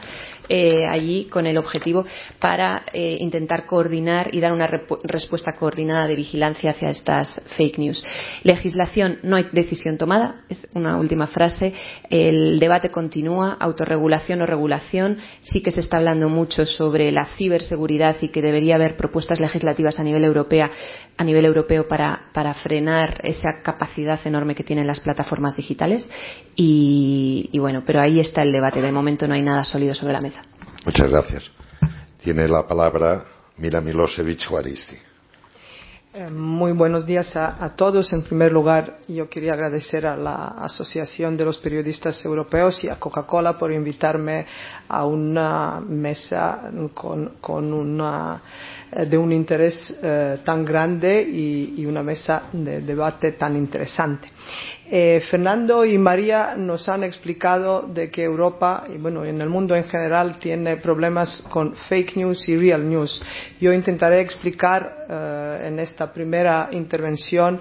[0.48, 2.04] eh, allí con el objetivo
[2.38, 4.66] para eh, intentar coordinar y dar una
[5.04, 8.04] respuesta coordinada de vigilancia hacia estas fake news.
[8.42, 11.72] Legislación, no hay decisión tomada, es una última frase.
[12.10, 15.01] El debate continúa, autorregulación o regulación.
[15.40, 19.98] Sí que se está hablando mucho sobre la ciberseguridad y que debería haber propuestas legislativas
[19.98, 20.70] a nivel europea,
[21.16, 26.08] a nivel europeo para, para frenar esa capacidad enorme que tienen las plataformas digitales.
[26.56, 28.80] Y, y bueno, pero ahí está el debate.
[28.80, 30.42] De momento no hay nada sólido sobre la mesa.
[30.84, 31.50] Muchas gracias.
[32.22, 33.24] Tiene la palabra
[33.58, 35.11] Mira Milosevic Juaristi.
[36.14, 38.12] Eh, Muy buenos días a, todos.
[38.12, 42.96] En primer lugar, yo quería agradecer a la Asociación de los Periodistas Europeos y a
[42.96, 44.44] Coca-Cola por invitarme
[44.88, 48.42] a una mesa con, una,
[48.92, 54.28] eh, de un interés eh, tan grande y una mesa de debate tan interesante.
[54.94, 59.74] Eh, Fernando y María nos han explicado de que Europa y bueno en el mundo
[59.74, 63.22] en general tiene problemas con fake news y real news.
[63.58, 67.58] Yo intentaré explicar eh, en esta primera intervención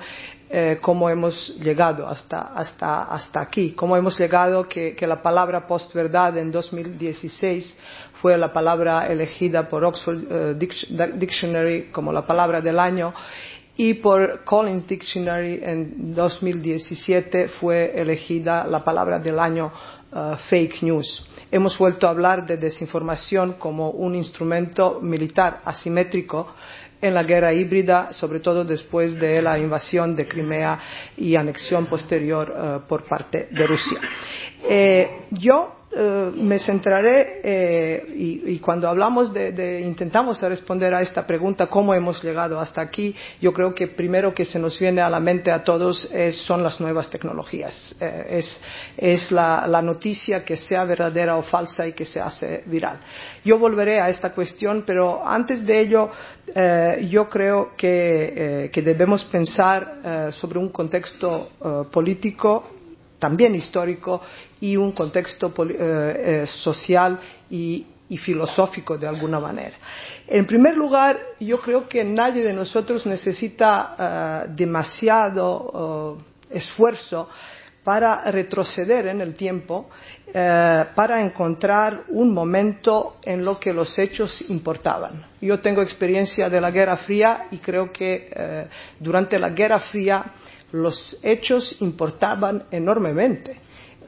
[0.49, 5.65] eh, cómo hemos llegado hasta, hasta, hasta aquí, cómo hemos llegado que, que la palabra
[5.65, 7.79] postverdad en 2016
[8.21, 13.13] fue la palabra elegida por Oxford Dic- Dictionary como la palabra del año
[13.77, 19.71] y por Collins Dictionary en 2017 fue elegida la palabra del año
[20.11, 21.23] uh, fake news.
[21.49, 26.53] Hemos vuelto a hablar de desinformación como un instrumento militar asimétrico
[27.01, 30.79] en la guerra híbrida, sobre todo después de la invasión de Crimea
[31.17, 33.99] y anexión posterior uh, por parte de Rusia.
[34.69, 41.27] Eh, yo eh, me centraré eh, y, cuando hablamos de, de intentamos responder a esta
[41.27, 45.09] pregunta cómo hemos llegado hasta aquí yo creo que primero que se nos viene a
[45.09, 47.93] la mente a todos es, son las nuevas tecnologías.
[47.99, 48.61] Eh, es,
[48.95, 53.01] es la, la noticia que sea verdadera o falsa y que se hace viral.
[53.43, 56.09] Yo volveré a esta cuestión pero antes de ello
[57.09, 61.49] yo creo que, que debemos pensar sobre un contexto
[61.91, 62.80] político
[63.21, 64.19] también histórico
[64.59, 65.73] y un contexto eh,
[66.41, 67.85] eh, social y,
[68.17, 69.77] filosófico de alguna manera.
[70.27, 76.17] En primer lugar, yo creo que nadie de nosotros necesita eh, demasiado
[76.49, 77.29] esfuerzo
[77.85, 79.89] para retroceder en el tiempo,
[80.33, 85.23] para encontrar un momento en lo que los hechos importaban.
[85.39, 88.67] Yo tengo experiencia de la Guerra Fría y creo que
[88.99, 90.33] durante la Guerra Fría
[90.71, 93.57] los hechos importaban enormemente.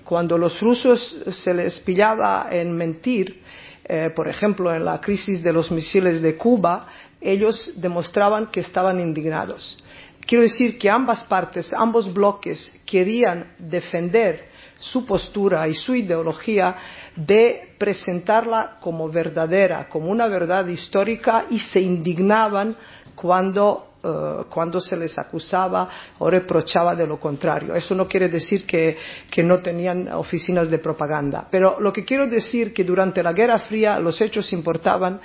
[0.03, 3.41] Cuando los rusos se les pillaba en mentir,
[3.85, 6.87] eh, por ejemplo, en la crisis de los misiles de Cuba,
[7.21, 9.81] ellos demostraban que estaban indignados.
[10.25, 16.75] Quiero decir que ambas partes, ambos bloques querían defender su postura y su ideología
[17.15, 22.75] de presentarla como verdadera, como una verdad histórica y se indignaban
[23.15, 25.87] cuando Uh, cuando se les acusaba
[26.19, 27.73] o reprochaba de lo contrario.
[27.73, 28.97] Eso no quiere decir que,
[29.37, 31.47] no tenían oficinas de propaganda.
[31.49, 35.21] Pero lo que quiero decir es que durante la Guerra Fría los hechos importaban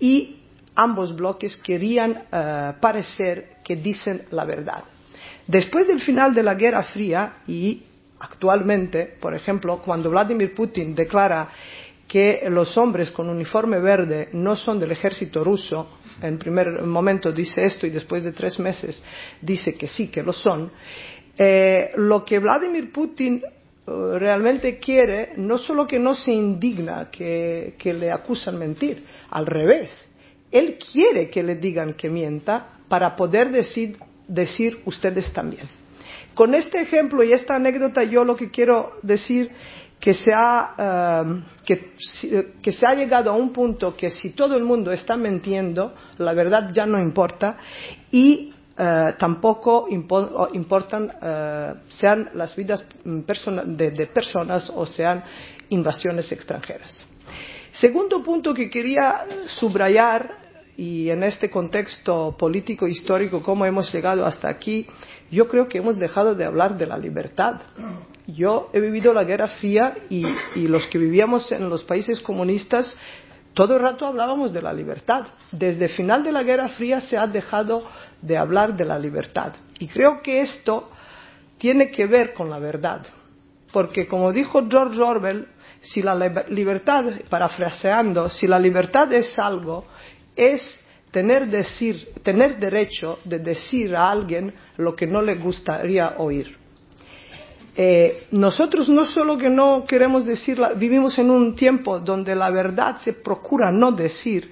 [0.00, 0.38] y
[0.74, 4.84] ambos bloques querían uh, parecer que dicen la verdad.
[5.46, 7.82] Después del final de la Guerra Fría y
[8.20, 11.50] actualmente, por ejemplo, cuando Vladimir Putin declara
[12.08, 17.64] que los hombres con uniforme verde no son del ejército ruso, en primer momento dice
[17.64, 19.02] esto y después de tres meses
[19.40, 20.70] dice que sí, que lo son,
[21.36, 23.42] eh, lo que Vladimir Putin
[23.86, 29.46] uh, realmente quiere no solo que no se indigna que, que le acusan mentir, al
[29.46, 30.08] revés,
[30.50, 33.96] él quiere que le digan que mienta para poder decir,
[34.28, 35.66] decir ustedes también.
[36.34, 39.50] Con este ejemplo y esta anécdota yo lo que quiero decir
[40.04, 41.94] que se ha, um, que,
[42.60, 46.34] que se ha llegado a un punto que si todo el mundo está mintiendo, la
[46.34, 47.56] verdad ya no importa
[48.10, 51.08] y Uh, tampoco impo importan
[51.90, 55.22] sean las vidas de, de, personas o sean
[55.68, 57.06] invasiones extranjeras.
[57.70, 60.28] Segundo punto que quería subrayar
[60.76, 64.84] y en este contexto político histórico cómo hemos llegado hasta aquí,
[65.30, 67.60] yo creo que hemos dejado de hablar de la libertad.
[68.26, 70.24] Yo he vivido la Guerra Fría y,
[70.66, 72.96] los que vivíamos en los países comunistas
[73.54, 75.26] todo el rato hablábamos de la libertad.
[75.52, 77.84] Desde el final de la Guerra Fría se ha dejado
[78.20, 79.52] de hablar de la libertad.
[79.78, 80.90] Y creo que esto
[81.56, 83.06] tiene que ver con la verdad.
[83.72, 85.46] Porque, como dijo George Orwell,
[85.80, 86.16] si la
[86.48, 89.84] libertad, parafraseando, si la libertad es algo,
[90.34, 90.83] es
[91.14, 96.58] tener, decir, tener derecho de decir a alguien lo que no le gustaría oír.
[97.76, 102.96] Eh, nosotros no solo que no queremos decir, vivimos en un tiempo donde la verdad
[102.98, 104.50] se procura no decir,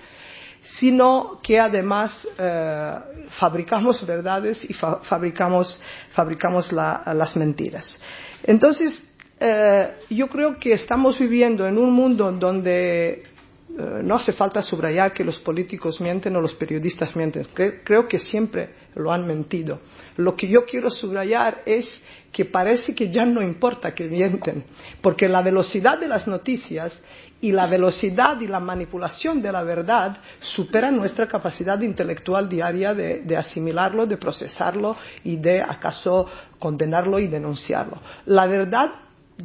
[0.62, 2.94] sino que además eh,
[3.40, 5.81] fabricamos verdades y fa fabricamos,
[6.12, 8.01] fabricamos la, las mentiras.
[8.44, 9.03] Entonces,
[9.40, 13.32] eh, yo creo que estamos viviendo en un mundo donde
[13.77, 17.47] no hace falta subrayar que los políticos mienten o los periodistas mienten.
[17.85, 19.81] Creo que siempre lo han mentido.
[20.17, 24.65] Lo que yo quiero subrayar es que parece que ya no importa que mienten,
[25.01, 27.03] porque la velocidad de las noticias
[27.41, 33.21] y la velocidad y la manipulación de la verdad superan nuestra capacidad intelectual diaria de,
[33.21, 36.27] de asimilarlo, de procesarlo y de acaso
[36.59, 37.99] condenarlo y denunciarlo.
[38.27, 38.93] La verdad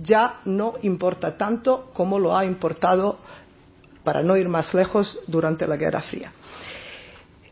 [0.04, 3.20] ya no importa tanto como lo ha importado
[4.08, 6.32] para no ir más lejos, durante la Guerra Fría.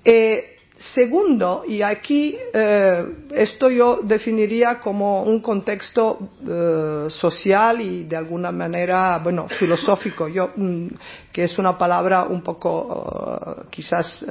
[0.05, 0.55] Eh,
[0.95, 8.53] segundo, y aquí eh, esto yo definiría como un contexto eh, social y de alguna
[8.53, 10.87] manera, bueno, filosófico, yo, mm,
[11.33, 14.25] que es una palabra un poco quizás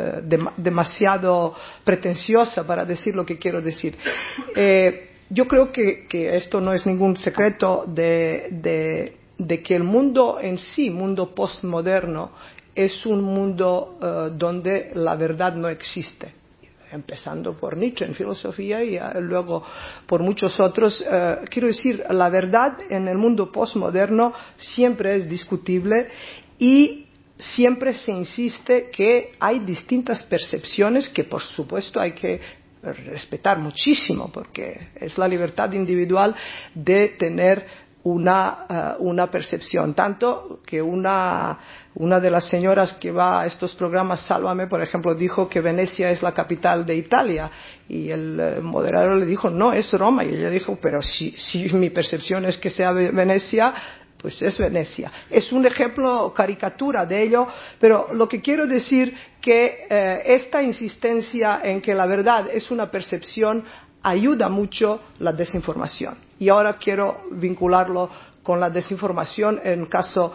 [0.57, 3.95] demasiado pretenciosa para decir lo que quiero decir.
[5.29, 6.07] yo creo que,
[6.37, 12.31] esto no es ningún secreto de de que el mundo en sí, mundo postmoderno,
[12.75, 16.33] es un mundo uh, donde la verdad no existe
[16.95, 19.65] empezando por Nietzsche en filosofía y uh, luego
[20.07, 21.01] por muchos otros.
[21.01, 26.09] Uh, quiero decir, la verdad en el mundo postmoderno siempre es discutible
[26.59, 32.41] y siempre se insiste que hay distintas percepciones que, por supuesto, hay que
[32.83, 36.35] respetar muchísimo porque es la libertad individual
[36.75, 37.67] de tener
[38.05, 39.95] una, uh, una percepción.
[39.95, 41.59] Tanto que una,
[41.95, 46.11] una de las señoras que va a estos programas, Sálvame, por ejemplo, dijo que Venecia
[46.11, 47.51] es la capital de Italia.
[47.89, 50.25] Y el eh, moderador le dijo, no, es Roma.
[50.25, 53.75] Y ella dijo, pero si, si mi percepción es que sea Venecia,
[54.25, 55.13] pues es Venecia.
[55.29, 57.47] Es un ejemplo caricatura de ello,
[57.79, 62.91] pero lo que quiero decir que eh, esta insistencia en que la verdad es una
[62.91, 63.65] percepción
[64.05, 66.17] ayuda mucho la desinformación.
[66.39, 68.11] Y ahora quiero vincularlo
[68.43, 70.33] con la desinformación en caso,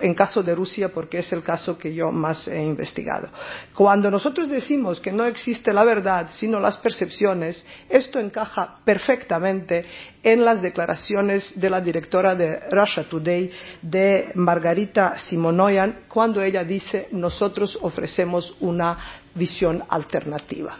[0.00, 3.28] en caso de Rusia, porque es el caso que yo más he investigado.
[3.74, 9.84] Cuando nosotros decimos que no existe la verdad, sino las percepciones, esto encaja perfectamente
[10.22, 13.50] en las declaraciones de la directora de Russia Today,
[13.82, 18.96] de Margarita Simonoyan, cuando ella dice nosotros ofrecemos una
[19.34, 20.78] visión alternativa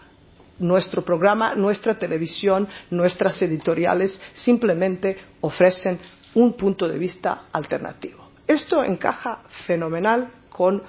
[0.59, 5.99] nuestro programa, nuestra televisión, nuestras editoriales simplemente ofrecen
[6.35, 8.31] un punto de vista alternativo.
[8.47, 10.83] Esto encaja fenomenal con,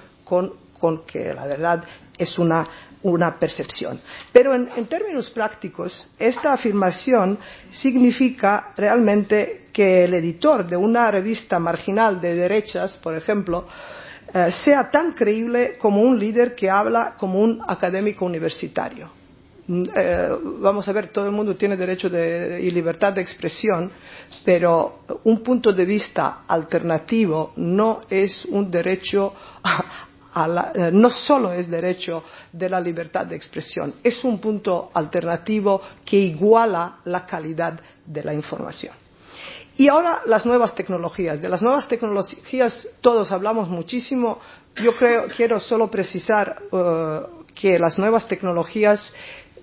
[1.06, 1.84] que la verdad
[2.16, 2.66] es una,
[3.38, 4.00] percepción.
[4.32, 7.38] Pero en, términos prácticos, esta afirmación
[7.70, 13.66] significa realmente que el editor de una revista marginal de derechas, por ejemplo,
[14.34, 19.17] eh, sea tan creíble como un líder que habla como un académico universitario
[19.68, 23.90] eh, vamos a ver, todo el mundo tiene derecho de, y libertad de expresión,
[24.44, 29.34] pero un punto de vista alternativo no es un derecho
[30.32, 34.90] a, la, eh, no solo es derecho de la libertad de expresión, es un punto
[34.94, 38.94] alternativo que iguala la calidad de la información.
[39.76, 41.40] Y ahora las nuevas tecnologías.
[41.40, 44.40] De las nuevas tecnologías todos hablamos muchísimo.
[44.74, 49.12] Yo creo, quiero solo precisar uh, que las nuevas tecnologías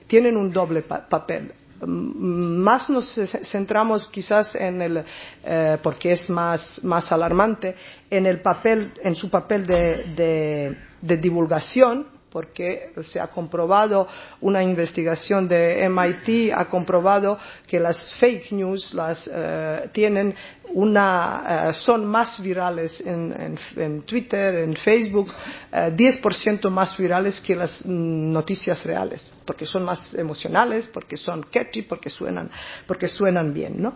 [0.08, 1.54] tienen un doble pa papel.
[1.86, 3.14] Más nos
[3.52, 5.04] centramos quizás en el,
[5.44, 7.76] eh, porque es más, más alarmante,
[8.10, 14.10] en el papel, en su papel de, de divulgación, porque se ha comprobado,
[14.42, 20.36] una investigación de MIT ha comprobado que las fake news las, eh, tienen
[20.74, 25.32] una, eh, son más virales en, en, Twitter, en Facebook,
[25.72, 32.10] 10% más virales que las noticias reales, porque son más emocionales, porque son catchy, porque
[32.10, 32.52] suenan,
[32.86, 33.96] porque suenan bien, ¿no?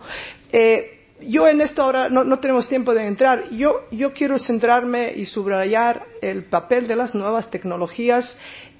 [1.22, 3.50] Yo en esta hora no, tenemos tiempo de entrar.
[3.50, 8.36] Yo, quiero centrarme y subrayar el papel de las nuevas tecnologías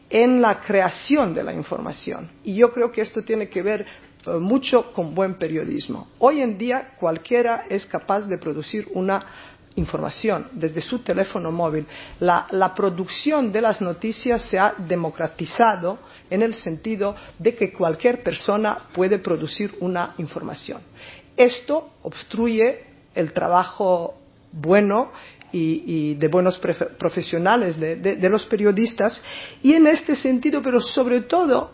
[0.09, 2.31] en la creación de la información.
[2.45, 3.87] Y yo creo que esto tiene que ver
[4.27, 6.09] eh, mucho con buen periodismo.
[6.19, 9.25] Hoy en día cualquiera es capaz de producir una
[9.77, 11.87] información desde su teléfono móvil.
[12.19, 18.79] la, producción de las noticias se ha democratizado en el sentido de que cualquier persona
[18.95, 20.81] puede producir una información.
[21.41, 22.81] Esto obstruye
[23.15, 24.15] el trabajo
[24.53, 25.11] bueno
[25.51, 26.61] y, de buenos
[26.99, 29.23] profesionales de, los periodistas
[29.63, 31.71] y en este sentido, pero sobre todo,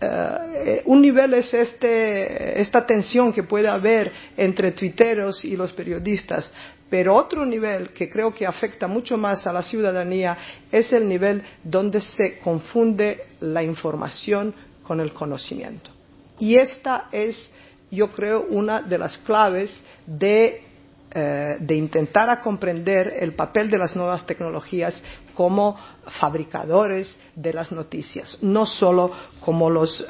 [0.00, 6.52] eh, un nivel es este, esta tensión que puede haber entre tuiteros y los periodistas,
[6.88, 10.38] pero otro nivel que creo que afecta mucho más a la ciudadanía
[10.70, 14.54] es el nivel donde se confunde la información
[14.84, 15.90] con el conocimiento.
[16.38, 17.52] Y esta es
[17.90, 20.62] yo creo, una de las claves de,
[21.10, 25.02] eh, de intentar a comprender el papel de las nuevas tecnologías
[25.34, 25.76] como
[26.20, 29.10] fabricadores de las noticias, no solo
[29.40, 30.04] como los,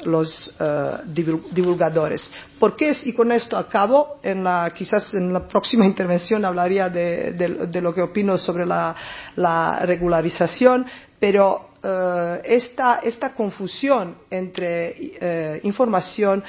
[0.59, 0.91] eh,
[1.51, 2.29] divulgadores.
[2.59, 2.93] ¿Por qué?
[3.05, 8.01] Y con esto acabo, en la, quizás en la próxima intervención hablaría de, lo que
[8.01, 8.95] opino sobre la,
[9.37, 10.85] la regularización,
[11.17, 16.43] pero eh, esta, confusión entre información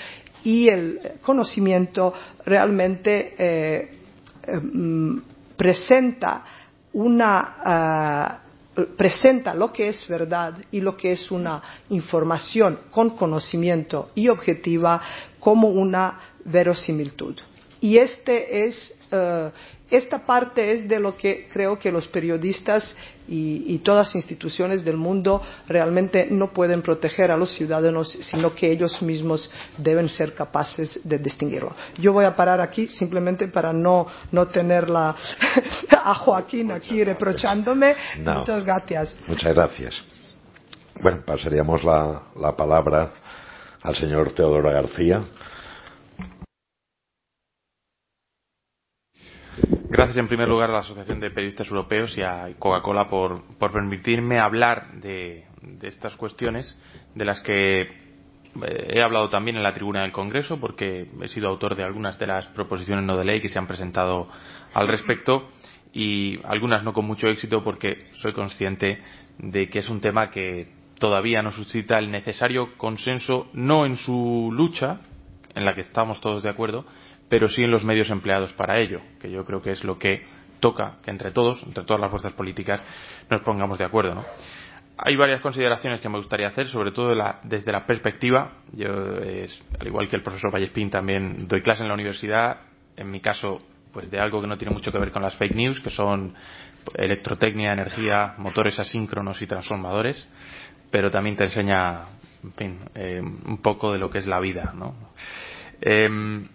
[0.44, 2.12] y el conocimiento
[2.44, 3.90] realmente eh,
[4.62, 5.18] mm,
[5.56, 6.44] presenta
[8.76, 14.28] eh, presenta lo que es verdad y lo que es una información con conocimiento y
[14.28, 15.00] objetiva
[15.38, 17.36] como una verosimilitud.
[17.80, 19.50] Y este es eh,
[19.90, 22.94] esta parte es de lo que creo que los periodistas
[23.26, 28.70] y, todas las instituciones del mundo realmente no pueden proteger a los ciudadanos, sino que
[28.70, 31.74] ellos mismos deben ser capaces de distinguirlo.
[31.98, 37.94] Yo voy a parar aquí simplemente para no, no tener a Joaquín aquí reprochándome.
[38.18, 39.16] Muchas gracias.
[39.26, 40.02] Muchas gracias.
[41.00, 43.12] Bueno, pasaríamos la, la palabra
[43.82, 45.22] al señor Teodoro García
[50.00, 54.40] Gracias en primer lugar a la Asociación de Periodistas Europeos y a Coca-Cola por, permitirme
[54.40, 55.44] hablar de,
[55.82, 56.74] estas cuestiones
[57.14, 57.88] de las que eh,
[58.94, 62.28] he hablado también en la tribuna del Congreso porque he sido autor de algunas de
[62.28, 64.30] las proposiciones no de ley que se han presentado
[64.72, 65.50] al respecto
[65.92, 69.02] y algunas no con mucho éxito porque soy consciente
[69.36, 74.48] de que es un tema que todavía no suscita el necesario consenso no en su
[74.50, 75.00] lucha
[75.54, 76.86] en la que estamos todos de acuerdo
[77.30, 80.26] pero sí en los medios empleados para ello, que yo creo que es lo que
[80.58, 82.84] toca que entre todos, entre todas las fuerzas políticas,
[83.30, 84.16] nos pongamos de acuerdo.
[84.16, 84.24] ¿no?
[84.98, 87.14] Hay varias consideraciones que me gustaría hacer, sobre todo
[87.44, 88.52] desde la perspectiva.
[88.72, 92.58] Yo, al igual que el profesor Vallespín, también doy clase en la universidad,
[92.96, 93.62] en mi caso,
[93.92, 96.34] pues de algo que no tiene mucho que ver con las fake news, que son
[96.94, 100.28] electrotecnia, energía, motores asíncronos y transformadores,
[100.90, 102.02] pero también te enseña,
[102.42, 104.94] en fin, eh, un poco de lo que es la vida, ¿no?
[105.80, 106.46] Em,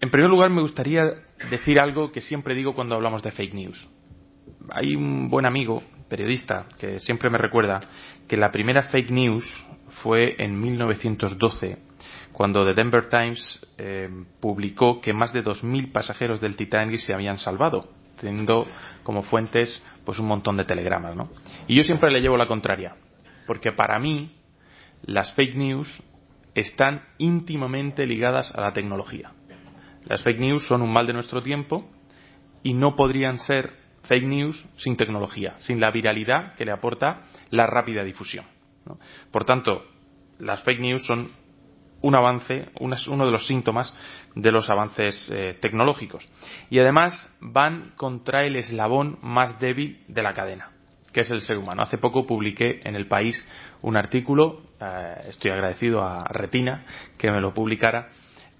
[0.00, 1.14] en primer lugar, me gustaría
[1.50, 3.88] decir algo que siempre digo cuando hablamos de fake news.
[4.70, 7.80] Hay un buen amigo, periodista, que siempre me recuerda
[8.28, 9.44] que la primera fake news
[10.02, 11.78] fue en 1912,
[12.32, 17.38] cuando The Denver Times eh, publicó que más de 2.000 pasajeros del Titanic se habían
[17.38, 17.88] salvado,
[18.20, 18.66] teniendo
[19.02, 21.16] como fuentes pues un montón de telegramas.
[21.16, 21.30] ¿no?
[21.66, 22.96] Y yo siempre le llevo la contraria,
[23.46, 24.36] porque para mí
[25.02, 26.02] las fake news
[26.54, 29.32] están íntimamente ligadas a la tecnología.
[30.06, 31.88] Las fake news son un mal de nuestro tiempo
[32.62, 33.72] y no podrían ser
[34.04, 38.46] fake news sin tecnología, sin la viralidad que le aporta la rápida difusión.
[39.30, 39.84] Por tanto,
[40.38, 41.30] las fake news son
[42.02, 43.92] un avance, uno de los síntomas
[44.34, 46.26] de los avances eh, tecnológicos.
[46.70, 50.70] Y además van contra el eslabón más débil de la cadena,
[51.12, 51.82] que es el ser humano.
[51.82, 53.44] Hace poco publiqué en El País
[53.82, 56.84] un artículo, eh, estoy agradecido a Retina
[57.18, 58.10] que me lo publicara,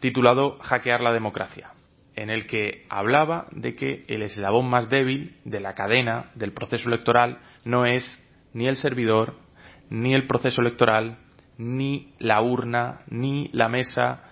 [0.07, 1.73] titulado Hackear la democracia,
[2.15, 6.89] en el que hablaba de que el eslabón más débil de la cadena del proceso
[6.89, 8.05] electoral no es
[8.53, 9.35] ni el servidor,
[9.91, 11.19] ni el proceso electoral,
[11.59, 14.23] ni la urna, ni la mesa,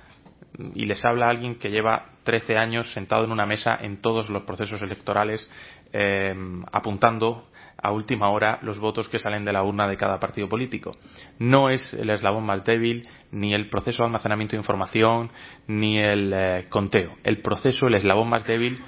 [0.76, 4.44] y les habla alguien que lleva 13 años sentado en una mesa en todos los
[4.44, 5.50] procesos electorales,
[5.92, 6.36] eh,
[6.70, 7.48] apuntando
[7.84, 10.96] a última hora los votos que salen de la urna de cada partido político.
[11.38, 15.30] No es el eslabón más débil, ni el proceso de almacenamiento de información,
[15.66, 17.14] ni el eh, conteo.
[17.22, 18.82] El proceso, el eslabón más débil,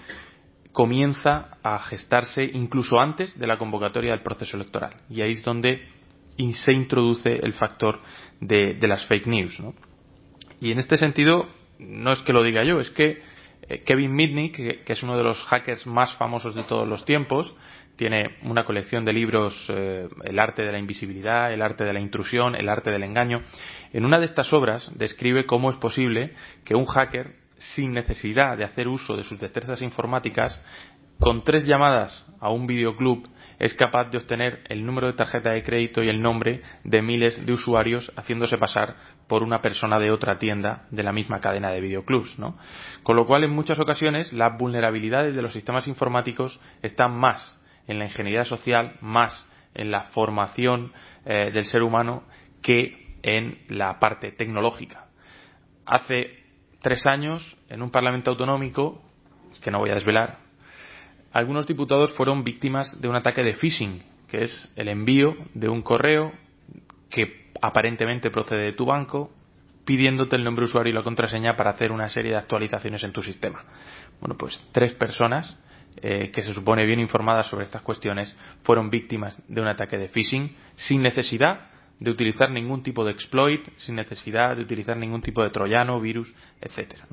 [0.73, 4.95] comienza a gestarse incluso antes de la convocatoria del proceso electoral.
[5.11, 5.89] Y ahí es donde
[6.65, 8.01] se introduce el factor
[8.41, 9.59] de, las fake news.
[10.59, 13.23] Y en este sentido, no es que lo diga yo, es que
[13.69, 17.55] eh, Kevin Mitnick, que, es uno de los hackers más famosos de todos los tiempos,
[17.97, 22.01] tiene una colección de libros, eh, El arte de la invisibilidad, El arte de la
[22.01, 23.43] intrusión, El arte del engaño.
[23.93, 26.35] En una de estas obras describe cómo es posible
[26.65, 30.61] que un hacker, sin necesidad de hacer uso de sus destrezas informáticas,
[31.19, 33.27] con tres llamadas a un videoclub
[33.59, 37.47] es capaz de obtener el número de tarjeta de crédito y el nombre de miles
[37.47, 41.81] de usuarios haciéndose pasar por una persona de otra tienda de la misma cadena de
[41.81, 42.39] videoclubs.
[42.39, 42.59] ¿no?
[43.03, 47.99] Con lo cual, en muchas ocasiones, las vulnerabilidades de los sistemas informáticos están más en
[47.99, 50.93] la ingeniería social, más en la formación
[51.25, 52.25] eh, del ser humano
[52.63, 55.07] que en la parte tecnológica.
[55.85, 56.45] Hace
[56.81, 59.03] tres años, en un Parlamento autonómico,
[59.63, 60.39] que no voy a desvelar,
[61.33, 65.83] algunos diputados fueron víctimas de un ataque de phishing, que es el envío de un
[65.83, 66.33] correo
[67.11, 69.31] que aparentemente procede de tu banco
[69.85, 73.23] pidiéndote el nombre usuario y la contraseña para hacer una serie de actualizaciones en tu
[73.23, 73.65] sistema.
[74.21, 75.57] Bueno, pues tres personas
[76.03, 80.09] eh, que se supone bien informadas sobre estas cuestiones fueron víctimas de un ataque de
[80.09, 85.43] phishing sin necesidad de utilizar ningún tipo de exploit, sin necesidad de utilizar ningún tipo
[85.43, 87.07] de troyano, virus, etcétera.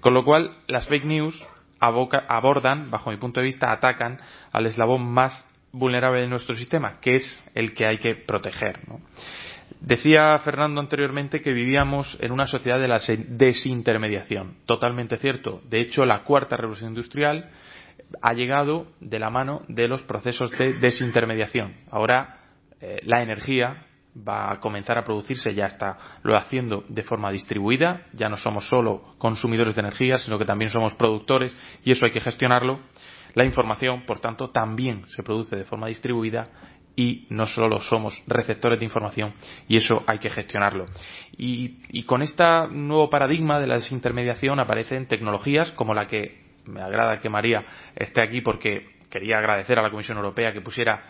[0.00, 1.40] Con lo cual, las fake news
[1.78, 4.18] abordan, bajo mi punto de vista, atacan
[4.52, 8.80] al eslabón más vulnerable de nuestro sistema, que es el que hay que proteger.
[9.80, 14.56] Decía Fernando anteriormente que vivíamos en una sociedad de la desintermediación.
[14.66, 15.62] Totalmente cierto.
[15.68, 17.50] De hecho, la cuarta revolución industrial
[18.22, 21.74] ha llegado de la mano de los procesos de desintermediación.
[21.90, 22.38] Ahora,
[22.80, 23.86] eh, la energía
[24.16, 28.68] va a comenzar a producirse, ya está lo haciendo de forma distribuida, ya no somos
[28.68, 31.54] solo consumidores de energía, sino que también somos productores
[31.84, 32.80] y eso hay que gestionarlo.
[33.34, 36.48] La información, por tanto, también se produce de forma distribuida
[36.96, 39.34] y no solo somos receptores de información
[39.66, 40.86] y eso hay que gestionarlo.
[41.36, 46.80] Y, y con este nuevo paradigma de la desintermediación aparecen tecnologías como la que me
[46.80, 51.02] agrada que María esté aquí porque quería agradecer a la Comisión Europea que pusiera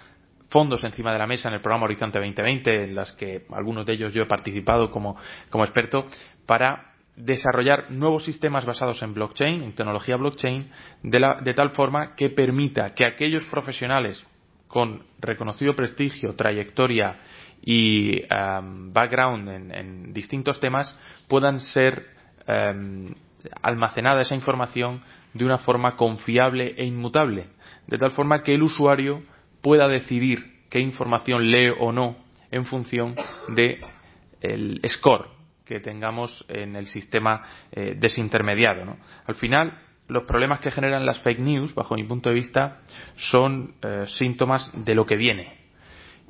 [0.54, 3.94] fondos encima de la mesa en el programa Horizonte 2020, en las que algunos de
[3.94, 5.16] ellos yo he participado como,
[5.64, 6.06] experto,
[6.46, 10.70] para desarrollar nuevos sistemas basados en blockchain, en tecnología blockchain,
[11.02, 14.24] de, tal forma que permita que aquellos profesionales
[14.68, 17.16] con reconocido prestigio, trayectoria
[17.62, 20.96] y um, background en, distintos temas
[21.28, 22.10] puedan ser
[22.46, 23.14] um,
[23.62, 25.02] almacenada esa información
[25.34, 27.48] de una forma confiable e inmutable,
[27.86, 29.22] de tal forma que el usuario
[29.60, 32.16] pueda decidir qué información lee o no
[32.50, 33.14] en función
[33.48, 35.28] del score
[35.64, 37.40] que tengamos en el sistema
[37.72, 38.96] eh, desintermediado.
[39.26, 39.78] Al final,
[40.08, 42.80] los problemas que generan las fake news, bajo mi punto de vista,
[43.16, 45.64] son eh, síntomas de lo que viene.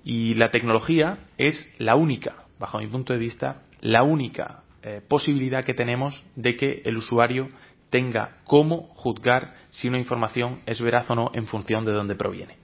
[0.05, 5.65] Y la tecnología es la única, bajo mi punto de vista, la única eh, posibilidad
[5.65, 7.49] que tenemos de que el usuario
[7.95, 12.57] tenga cómo juzgar si una información es veraz o no en función de dónde proviene.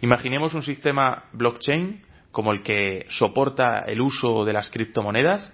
[0.00, 2.00] Imaginemos un sistema blockchain
[2.32, 5.52] como el que soporta el uso de las criptomonedas,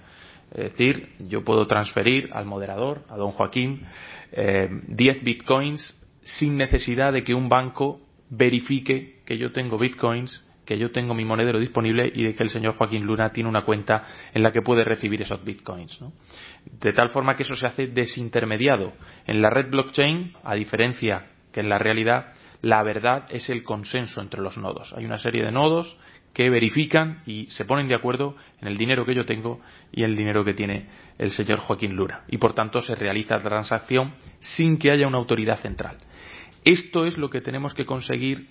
[0.53, 3.81] es decir, yo puedo transferir al moderador, a don Joaquín,
[4.31, 10.79] 10 eh, bitcoins sin necesidad de que un banco verifique que yo tengo bitcoins, que
[10.79, 14.05] yo tengo mi monedero disponible y de que el señor Joaquín Luna tiene una cuenta
[14.33, 15.99] en la que puede recibir esos bitcoins.
[16.81, 18.93] De tal forma que eso se hace desintermediado.
[19.27, 24.21] En la red blockchain, a diferencia que en la realidad, la verdad es el consenso
[24.21, 24.93] entre los nodos.
[24.97, 25.97] Hay una serie de nodos
[26.33, 29.61] que verifican y se ponen de acuerdo en el dinero que yo tengo
[29.93, 32.25] y el dinero que tiene el señor Joaquín Lura.
[32.29, 35.99] Y por tanto se realiza la transacción sin que haya una autoridad central.
[36.65, 38.49] Esto es lo que tenemos que conseguir,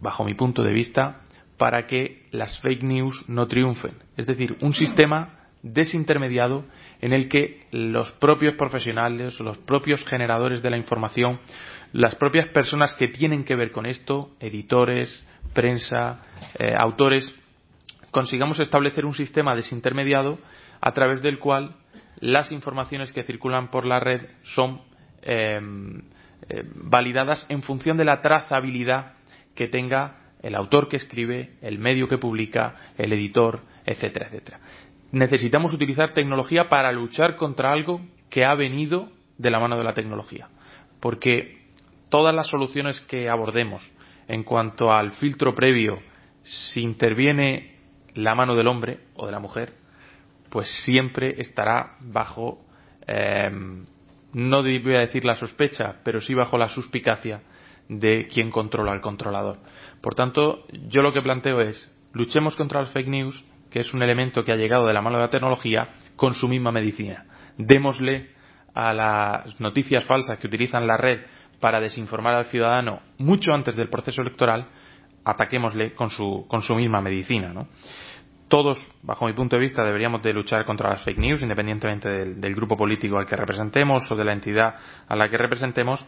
[0.00, 1.20] bajo mi punto de vista,
[1.56, 3.94] para que las fake news no triunfen.
[4.16, 6.64] Es decir, un sistema desintermediado
[7.00, 11.40] en el que los propios profesionales, los propios generadores de la información
[11.94, 16.22] las propias personas que tienen que ver con esto, editores, prensa,
[16.58, 17.32] eh, autores,
[18.10, 20.40] consigamos establecer un sistema desintermediado
[20.80, 21.76] a través del cual
[22.18, 24.82] las informaciones que circulan por la red son
[25.22, 26.02] em,
[26.48, 29.12] eh, validadas en función de la trazabilidad
[29.54, 34.60] que tenga el autor que escribe, el medio que publica, el editor, etcétera, etcétera.
[35.10, 39.94] Necesitamos utilizar tecnología para luchar contra algo que ha venido de la mano de la
[39.94, 40.48] tecnología.
[41.00, 41.62] Porque
[42.10, 43.90] todas las soluciones que abordemos
[44.26, 45.98] En cuanto al filtro previo,
[46.42, 47.76] si interviene
[48.14, 49.74] la mano del hombre o de la mujer,
[50.48, 52.64] pues siempre estará bajo,
[53.06, 53.50] eh,
[54.32, 57.42] no voy a decir la sospecha, pero sí bajo la suspicacia
[57.88, 59.58] de quien controla al controlador.
[60.04, 64.02] Por tanto, yo lo que planteo es, luchemos contra las fake news, que es un
[64.02, 67.24] elemento que ha llegado de la mano de la tecnología, con su misma medicina.
[67.56, 68.28] Démosle
[68.74, 71.20] a las noticias falsas que utilizan la red
[71.58, 74.66] para desinformar al ciudadano mucho antes del proceso electoral,
[75.24, 77.54] ataquémosle con su, con su misma medicina.
[78.48, 82.40] Todos, bajo mi punto de vista, deberíamos de luchar contra las fake news, independientemente del,
[82.42, 84.74] del grupo político al que representemos o de la entidad
[85.08, 86.04] a la que representemos,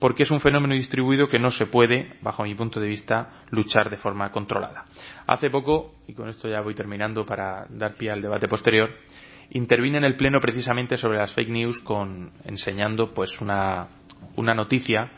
[0.00, 3.90] porque es un fenómeno distribuido que no se puede, bajo mi punto de vista, luchar
[3.90, 4.86] de forma controlada.
[5.26, 8.90] Hace poco, y con esto ya voy terminando para dar pie al debate posterior,
[9.50, 13.88] intervine en el pleno precisamente sobre las fake news con enseñando pues una,
[14.36, 15.10] una noticia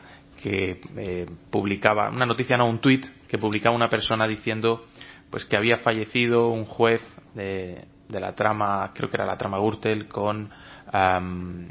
[0.42, 4.86] que eh, publicaba una noticia no un tuit que publicaba una persona diciendo
[5.30, 7.02] pues que había fallecido un juez
[7.34, 10.50] de, de la trama creo que era la trama Gürtel con
[10.92, 11.68] um,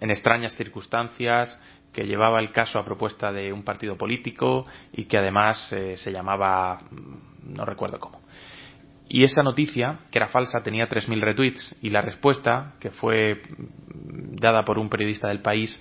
[0.00, 1.58] en extrañas circunstancias
[1.92, 6.10] que llevaba el caso a propuesta de un partido político y que además eh, se
[6.10, 6.80] llamaba
[7.42, 8.22] no recuerdo cómo
[9.12, 13.42] y esa noticia, que era falsa, tenía 3.000 retweets y la respuesta, que fue
[14.40, 15.78] dada por un periodista del país,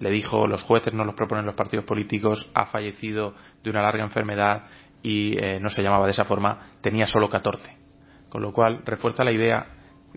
[0.00, 4.02] le dijo los jueces no los proponen los partidos políticos, ha fallecido de una larga
[4.02, 4.64] enfermedad
[5.02, 7.76] y eh, no se llamaba de esa forma, tenía solo 14.
[8.30, 9.66] Con lo cual refuerza la idea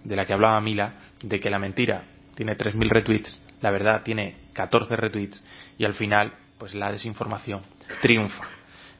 [0.01, 2.05] de la que hablaba Mila, de que la mentira
[2.35, 5.43] tiene 3.000 retweets, la verdad tiene 14 retweets
[5.79, 7.63] y al final pues la desinformación
[7.99, 8.43] triunfa.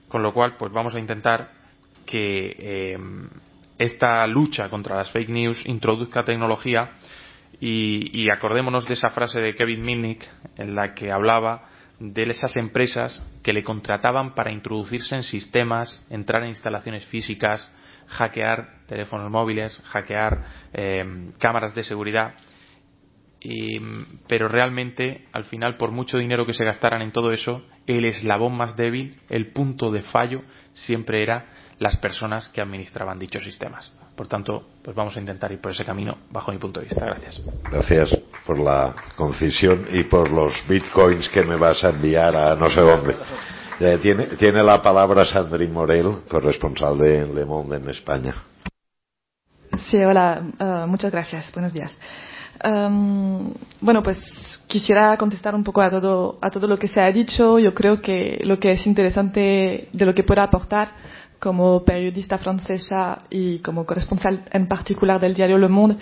[0.08, 1.52] Con lo cual pues vamos a intentar
[2.04, 2.98] que eh,
[3.78, 6.94] esta lucha contra las fake news introduzca tecnología
[7.60, 13.22] y, acordémonos de esa frase de Kevin Mitnick en la que hablaba de esas empresas
[13.44, 17.72] que le contrataban para introducirse en sistemas, entrar en instalaciones físicas,
[18.08, 20.44] hackear teléfonos móviles, hackear
[20.74, 22.34] eh, cámaras de seguridad.
[23.48, 23.80] Y,
[24.28, 28.58] pero realmente, al final, por mucho dinero que se gastaran en todo eso, el eslabón
[28.58, 30.42] más débil, el punto de fallo,
[30.74, 31.46] siempre era
[31.78, 33.94] las personas que administraban dichos sistemas.
[34.16, 37.06] Por tanto, pues vamos a intentar ir por ese camino bajo mi punto de vista.
[37.06, 37.40] Gracias.
[37.70, 42.68] Gracias por la concisión y por los bitcoins que me vas a enviar a no
[42.68, 43.16] sé dónde.
[43.80, 48.34] Eh, tiene, tiene la palabra Sandrine Morel, corresponsal de Le Monde en España.
[49.92, 51.52] Sí, hola, uh, muchas gracias.
[51.52, 51.96] Buenos días.
[52.64, 54.18] Um, bueno, pues
[54.68, 57.60] quisiera contestar un poco a todo, a todo lo que se ha dicho.
[57.60, 60.92] Yo creo que lo que es interesante de lo que pueda aportar
[61.40, 65.98] como periodista francesa y como corresponsal en particular del diario Le Monde,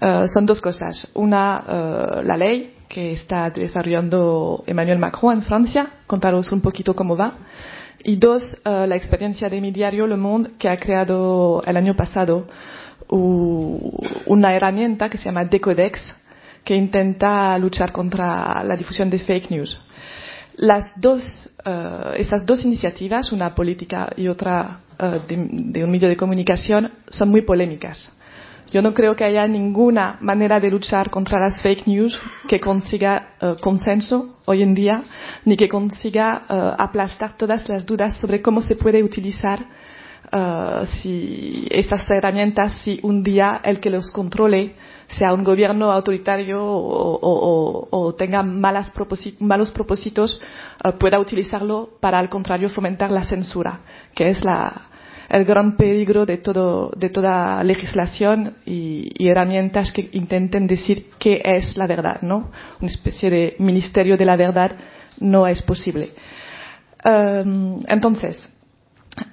[0.00, 1.08] uh, son dos cosas.
[1.14, 7.16] Una, uh, la ley que está desarrollando Emmanuel Macron en Francia, contaros un poquito cómo
[7.16, 7.32] va.
[8.04, 11.94] Y dos, uh, la experiencia de mi diario Le Monde, que ha creado el año
[11.94, 12.46] pasado
[13.10, 16.14] una herramienta que se llama Decodex,
[16.64, 19.78] que intenta luchar contra la difusión de fake news.
[20.56, 21.22] Las dos,
[21.64, 27.30] uh, esas dos iniciativas, una política y otra uh, de, un medio de comunicación, son
[27.30, 28.12] muy polémicas.
[28.70, 33.36] Yo no creo que haya ninguna manera de luchar contra las fake news que consiga
[33.40, 35.04] uh, consenso hoy en día,
[35.44, 36.44] ni que consiga
[36.76, 39.60] aplastar todas las dudas sobre cómo se puede utilizar
[40.30, 44.74] Uh, si esas herramientas, si un día el que los controle
[45.06, 50.38] sea un gobierno autoritario o, tenga malas propósit malos propósitos,
[50.84, 53.80] uh, pueda utilizarlo para, al contrario, fomentar la censura,
[54.14, 54.88] que es la,
[55.28, 61.76] el gran peligro de, todo, de toda legislación y, herramientas que intenten decir qué es
[61.76, 62.50] la verdad, ¿no?
[62.80, 64.72] Una especie de ministerio de la verdad
[65.20, 66.10] no es posible.
[67.04, 68.50] Um, entonces,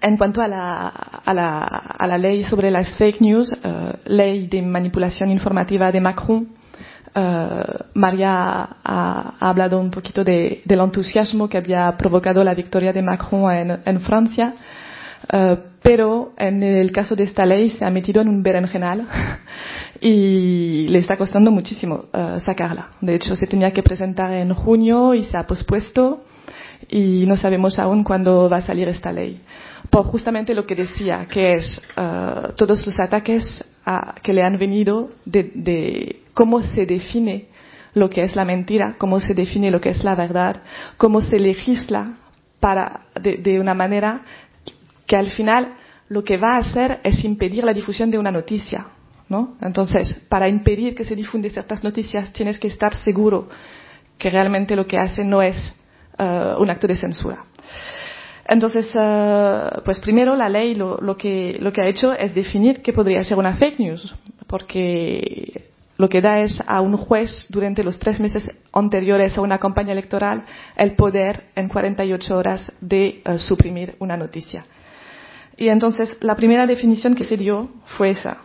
[0.01, 5.31] en cuanto a la, a, la, ley sobre las fake news, uh, ley de manipulación
[5.31, 6.49] informativa de Macron,
[7.15, 7.19] uh,
[7.93, 13.01] María ha, ha, hablado un poquito de, del entusiasmo que había provocado la victoria de
[13.01, 14.55] Macron en, Francia,
[15.33, 19.07] uh, pero en el caso de esta ley se ha metido en un berenjenal
[20.01, 22.05] y le está costando muchísimo
[22.43, 22.89] sacarla.
[23.01, 26.23] De hecho, se tenía que presentar en junio y se ha pospuesto
[26.89, 29.41] y no sabemos aún cuándo va a salir esta ley.
[29.96, 33.64] Por justamente lo que decía, que es uh, todos los ataques
[34.22, 37.46] que le han venido de, de, cómo se define
[37.93, 40.64] lo que es la mentira, cómo se define lo que es la verdad,
[40.98, 42.16] cómo se legisla
[42.60, 44.26] para, de, de una manera
[45.08, 45.76] que al final
[46.10, 48.88] lo que va a hacer es impedir la difusión de una noticia.
[49.30, 49.56] ¿no?
[49.62, 53.48] Entonces, para impedir que se difunde ciertas noticias, tienes que estar seguro
[54.18, 55.74] que realmente lo que hace no es
[56.20, 57.46] uh, un acto de censura.
[58.48, 62.82] Entonces, eh, pues primero la ley lo, lo, que, lo que ha hecho es definir
[62.82, 64.16] qué podría ser una fake news,
[64.48, 69.58] porque lo que da es a un juez durante los tres meses anteriores a una
[69.58, 74.66] campaña electoral el poder en 48 horas de uh, suprimir una noticia.
[75.58, 78.38] Y entonces la primera definición que se dio fue esa.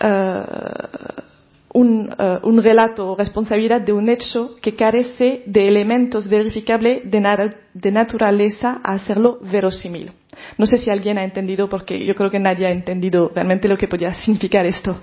[0.00, 1.31] Uh,
[1.74, 7.20] un, uh, un, relato o responsabilidad de un hecho que carece de elementos verificables de,
[7.20, 7.36] na
[7.72, 10.12] de naturaleza a hacerlo verosímil.
[10.58, 13.76] No sé si alguien ha entendido, porque yo creo que nadie ha entendido realmente lo
[13.76, 14.98] que podía significar esto.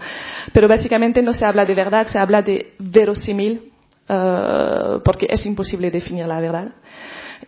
[0.53, 3.71] Pero básicamente no se habla de verdad, se habla de verosímil,
[4.07, 6.75] uh, porque es imposible definir la verdad.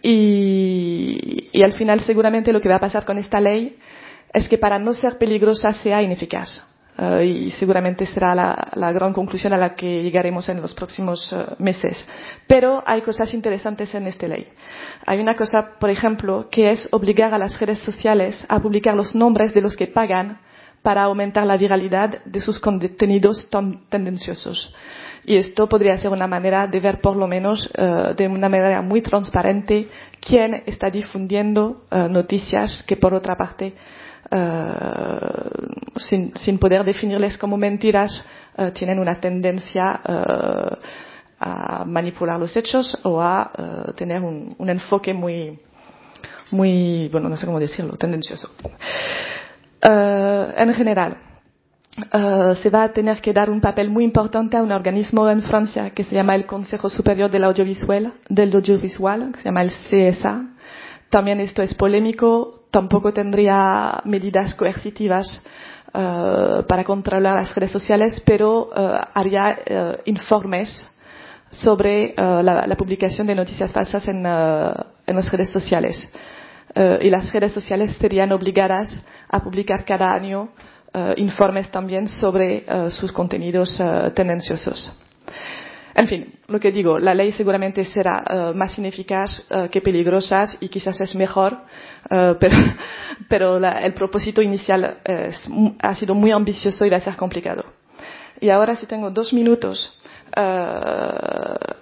[0.01, 3.77] Y, y al final seguramente lo que va a pasar con esta ley
[4.33, 6.70] es que para no ser peligrosa sea ineficaz.
[7.01, 11.55] Uh, y seguramente será la, gran conclusión a la que llegaremos en los próximos uh,
[11.57, 12.05] meses.
[12.45, 14.47] Pero hay cosas interesantes en esta ley.
[15.07, 19.15] Hay una cosa, por ejemplo, que es obligar a las redes sociales a publicar los
[19.15, 20.41] nombres de los que pagan
[20.83, 23.49] para aumentar la viralidad de sus contenidos
[23.89, 24.71] tendenciosos.
[25.25, 28.83] Y esto podría ser una manera de ver, por lo menos, uh, de una manera
[28.83, 29.89] muy transparente,
[30.19, 33.73] quién está difundiendo noticias que, por otra parte,
[34.33, 38.23] Uh, sin, poder definirles como mentiras,
[38.57, 40.77] uh, tienen una tendencia uh,
[41.37, 43.51] a manipular los hechos o a
[43.97, 45.59] tener un, un, enfoque muy,
[46.51, 48.51] muy, bueno, no sé cómo decirlo, tendencioso.
[49.81, 51.17] en general,
[52.61, 55.89] se va a tener que dar un papel muy importante a un organismo en Francia
[55.89, 60.45] que se llama el Consejo Superior del Audiovisual, del Audiovisual, que se llama el CSA.
[61.09, 65.27] También esto es polémico, tampoco tendría medidas coercitivas
[65.93, 68.71] uh, para controlar las redes sociales, pero uh,
[69.13, 70.87] haría uh, informes
[71.51, 76.09] sobre la, publicación de noticias falsas en las redes sociales.
[77.01, 78.87] y las redes sociales serían obligadas
[79.27, 80.47] a publicar cada año
[81.17, 83.77] informes también sobre sus contenidos
[84.15, 84.93] tendenciosos.
[85.93, 90.45] En fin, lo que digo, la ley seguramente será uh, más ineficaz uh, que peligrosa
[90.59, 91.53] y quizás es mejor,
[92.11, 92.35] uh,
[93.27, 94.99] pero, la, el propósito inicial
[95.79, 97.65] ha sido muy ambicioso y va a ser complicado.
[98.39, 99.91] Y ahora si tengo dos minutos,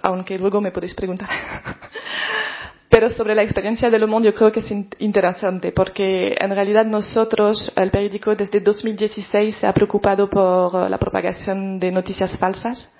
[0.02, 1.28] aunque luego me podéis preguntar.
[2.90, 7.72] Pero sobre la experiencia de Le yo creo que es interesante porque en realidad nosotros,
[7.76, 12.90] el periódico desde 2016 se ha preocupado por la propagación de noticias falsas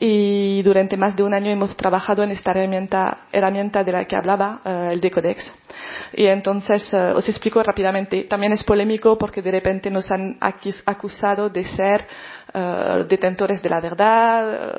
[0.00, 4.14] y durante más de un año hemos trabajado en esta herramienta, herramienta de la que
[4.14, 5.50] hablaba, uh, el Decodex.
[6.12, 8.24] Y entonces uh, os explico rápidamente.
[8.24, 12.06] También es polémico porque de repente nos han acusado de ser
[12.54, 14.72] uh, detentores de la verdad,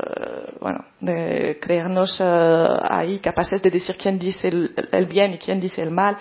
[0.61, 5.91] bueno, de creernos ahí capaces de decir quién dice el bien y quién dice el
[5.91, 6.17] mal.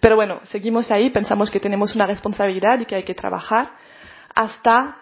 [0.00, 3.70] Pero bueno, seguimos ahí, pensamos que tenemos una responsabilidad y que hay que trabajar
[4.34, 4.96] hasta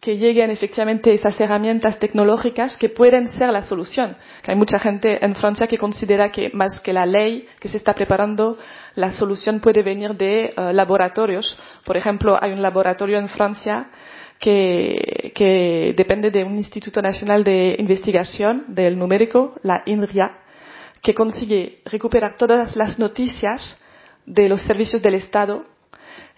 [0.00, 4.16] que lleguen efectivamente esas herramientas tecnológicas que pueden ser la solución.
[4.46, 7.94] Hay mucha gente en Francia que considera que más que la ley que se está
[7.94, 8.58] preparando,
[8.94, 11.58] la solución puede venir de uh, laboratorios.
[11.84, 13.88] Por ejemplo, hay un laboratorio en Francia
[14.38, 20.38] que, que, depende de un Instituto Nacional de Investigación del Numérico, la INRIA,
[21.02, 23.82] que consigue recuperar todas las noticias
[24.26, 25.64] de los servicios del Estado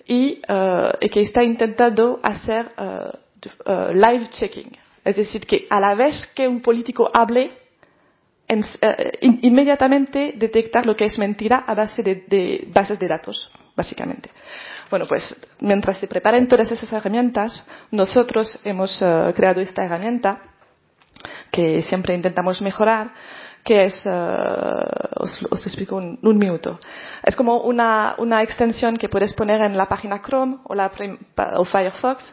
[0.06, 3.27] y, uh, y que está intentando hacer uh,
[3.66, 4.76] uh, live checking.
[5.04, 7.50] Es decir, que a la vez que un político hable,
[8.48, 14.30] in, inmediatamente detectar lo que es mentira a base de, bases de datos, básicamente.
[14.90, 20.40] Bueno, pues mientras se preparen todas esas herramientas, nosotros hemos uh, creado esta herramienta
[21.50, 23.12] que siempre intentamos mejorar,
[23.64, 26.78] que es, uh, os, lo explico un, un, minuto.
[27.22, 30.90] Es como una, una extensión que puedes poner en la página Chrome o, la,
[31.56, 32.32] o Firefox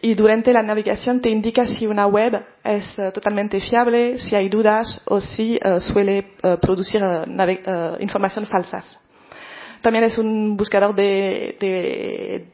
[0.00, 4.48] y durante la navegación te indica si una web es uh, totalmente fiable, si hay
[4.48, 7.02] dudas o si uh, suele producir
[8.00, 9.01] información falsas.
[9.82, 11.56] También es un buscador de,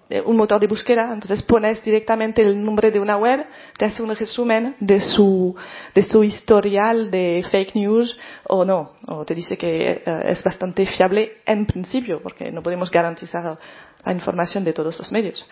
[0.08, 3.44] de, un motor de búsqueda, entonces pones directamente el nombre de una web,
[3.76, 5.54] te hace un resumen de su,
[5.94, 8.16] de su historial de fake news
[8.48, 13.58] o no, o te dice que es bastante fiable en principio, porque no podemos garantizar
[14.04, 15.44] la información de todos los medios.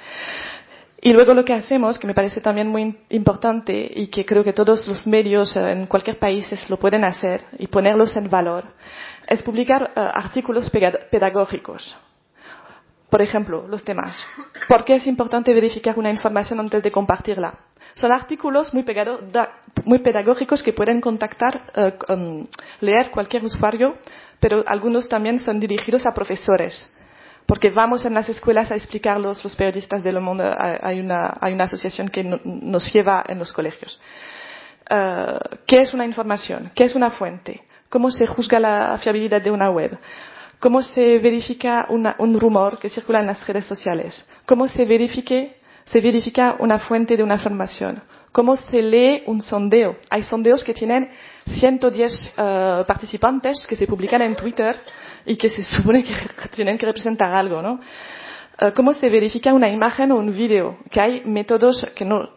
[1.01, 4.55] Y luego lo que hacemos, que me parece también muy importante y que creo que
[4.55, 8.65] todos los medios eh, en cualquier país lo pueden hacer y ponerlos en valor,
[9.27, 10.71] es publicar uh, artículos
[11.11, 11.97] pedagógicos.
[13.11, 14.17] Por ejemplo, los temas.
[14.69, 17.55] ¿Por qué es importante verificar una información antes de compartirla?
[17.95, 18.83] Son artículos muy,
[20.01, 21.63] pedagógicos que pueden contactar,
[22.09, 22.47] um,
[22.81, 23.97] leer cualquier usuario
[24.41, 26.93] pero algunos también son dirigidos a profesores
[27.47, 30.45] porque vamos en las escuelas a explicarlos los periodistas del mundo.
[30.59, 34.01] Hay una, asociación que nos lleva en los colegios.
[34.91, 36.73] Uh, ¿Qué es una información?
[36.75, 37.63] ¿Qué es una fuente?
[37.89, 39.99] ¿Cómo se juzga la fiabilidad de una web?
[40.59, 44.27] ¿Cómo se verifica una, un rumor que circula en las redes sociales?
[44.47, 45.57] ¿Cómo se, verifique,
[45.93, 48.03] verifica una fuente de una información?
[48.33, 49.97] ¿Cómo se lee un sondeo?
[50.11, 51.11] Hay sondeos que tienen
[51.59, 54.79] 110 uh, participantes que se publican en Twitter
[55.25, 56.15] y que se supone que
[56.55, 57.81] tienen que representar algo, ¿no?
[58.59, 60.79] Uh, ¿Cómo se verifica una imagen o un vídeo?
[60.91, 62.29] Que hay métodos que no, uh,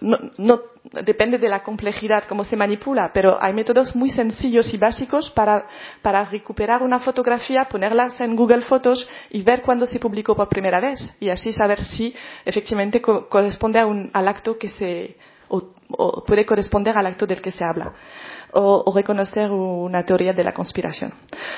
[0.00, 0.60] no, no,
[1.04, 5.66] depende de la complejidad, cómo se manipula, pero hay métodos muy sencillos y básicos para,
[6.00, 10.80] para recuperar una fotografía, ponerla en Google Fotos y ver cuándo se publicó por primera
[10.80, 12.14] vez y así saber si
[12.46, 15.16] efectivamente co corresponde al acto que se,
[15.48, 17.92] o puede corresponder al acto del que se habla
[18.52, 21.12] o, reconocer una teoría de la conspiración.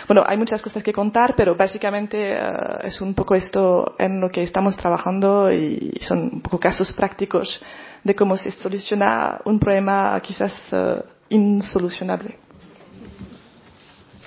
[0.06, 4.30] Bueno, hay muchas cosas que contar, pero básicamente uh, es un poco esto en lo
[4.30, 7.60] que estamos trabajando y son un poco casos prácticos
[8.02, 12.36] de cómo se soluciona un problema quizás uh, insolucionable.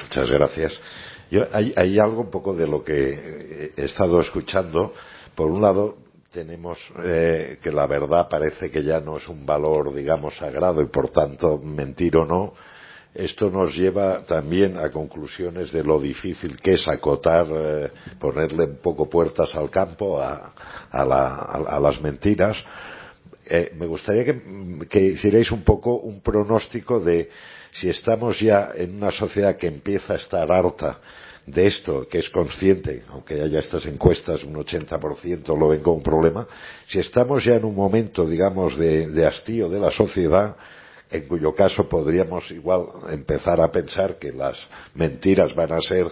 [0.04, 0.74] Muchas gracias.
[1.30, 4.94] Yo, hay, hay algo un poco de lo que he estado escuchando.
[5.36, 5.96] Por un lado,
[6.32, 10.88] tenemos eh, que la verdad parece que ya no es un valor, digamos, sagrado y
[10.88, 12.54] por tanto mentir o no.
[13.14, 18.78] Esto nos lleva también a conclusiones de lo difícil que es acotar, eh, ponerle un
[18.78, 20.54] poco puertas al campo a,
[20.90, 22.56] a, la, a, a las mentiras.
[23.50, 27.30] Eh, me gustaría que, que hicierais un poco un pronóstico de
[27.74, 31.00] si estamos ya en una sociedad que empieza a estar harta
[31.46, 36.04] de esto, que es consciente, aunque haya estas encuestas, un 80% lo ven como un
[36.04, 36.48] problema,
[36.88, 40.56] si estamos ya en un momento, digamos, de, hastío de la sociedad,
[41.10, 44.58] en cuyo caso podríamos igual empezar a pensar que las
[44.94, 46.08] mentiras van a ser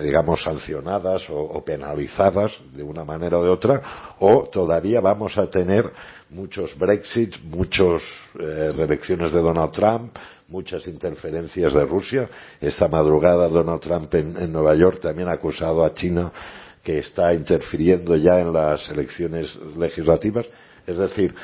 [0.00, 5.50] digamos sancionadas o, o, penalizadas de una manera o de otra o todavía vamos a
[5.50, 5.90] tener
[6.30, 8.02] muchos Brexits, muchas
[8.38, 10.16] eh, reelecciones de Donald Trump,
[10.48, 12.28] muchas interferencias de Rusia.
[12.60, 16.32] Esta madrugada Donald Trump en, Nueva York también ha acusado a China
[16.82, 20.46] que está interfiriendo ya en las elecciones legislativas.
[20.86, 21.34] Es decir,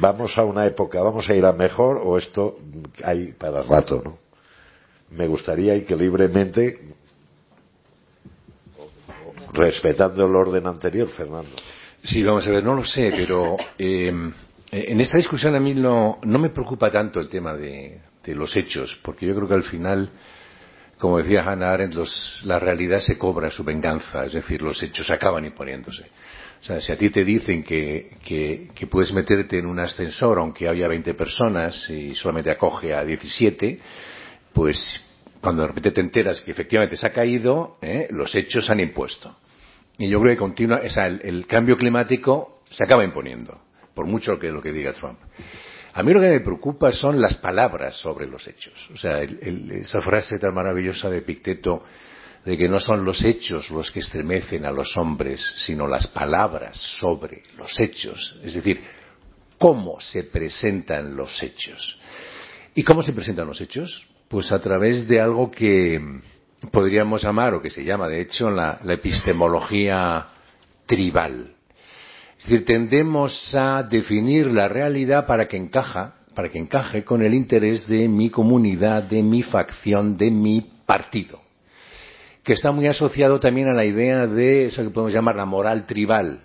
[0.00, 2.58] vamos a una época, vamos a ir a mejor o esto
[3.02, 4.18] hay para rato, ¿no?
[5.10, 6.80] Me gustaría y que libremente,
[9.52, 11.50] respetando el orden anterior, Fernando.
[12.02, 14.08] Sí, vamos a ver, no lo sé, pero eh,
[14.70, 18.98] en esta discusión a mí no me preocupa tanto el tema de, de los hechos,
[19.02, 20.10] porque yo creo que al final,
[20.98, 25.10] como decía Hannah Arendt, los, la realidad se cobra su venganza, es decir, los hechos
[25.10, 26.04] acaban imponiéndose.
[26.60, 30.38] O sea, si a ti te dicen que, que, que puedes meterte en un ascensor
[30.38, 33.80] aunque haya 20 personas y solamente acoge a 17,
[34.52, 35.00] pues
[35.40, 38.06] cuando de repente te enteras que efectivamente se ha caído, ¿eh?
[38.10, 39.36] los hechos han impuesto.
[39.98, 43.60] Y yo creo que continúa, o sea, el, el, cambio climático se acaba imponiendo,
[43.92, 45.18] por mucho que lo que diga Trump.
[45.94, 48.88] A mí lo que me preocupa son las palabras sobre los hechos.
[48.94, 51.84] O sea, esa frase tan maravillosa de Picteto
[52.44, 56.78] de que no son los hechos los que estremecen a los hombres, sino las palabras
[56.98, 58.36] sobre los hechos.
[58.42, 58.80] Es decir,
[59.58, 61.98] cómo se presentan los hechos.
[62.74, 64.06] ¿Y cómo se presentan los hechos?
[64.28, 66.00] Pues a través de algo que
[66.70, 70.26] podríamos llamar, o que se llama de hecho, la epistemología
[70.86, 71.51] tribal.
[72.42, 77.34] Es decir, tendemos a definir la realidad para que encaja, para que encaje con el
[77.34, 81.40] interés de mi comunidad, de mi facción, de mi partido.
[82.42, 85.86] Que está muy asociado también a la idea de eso que podemos llamar la moral
[85.86, 86.40] tribal,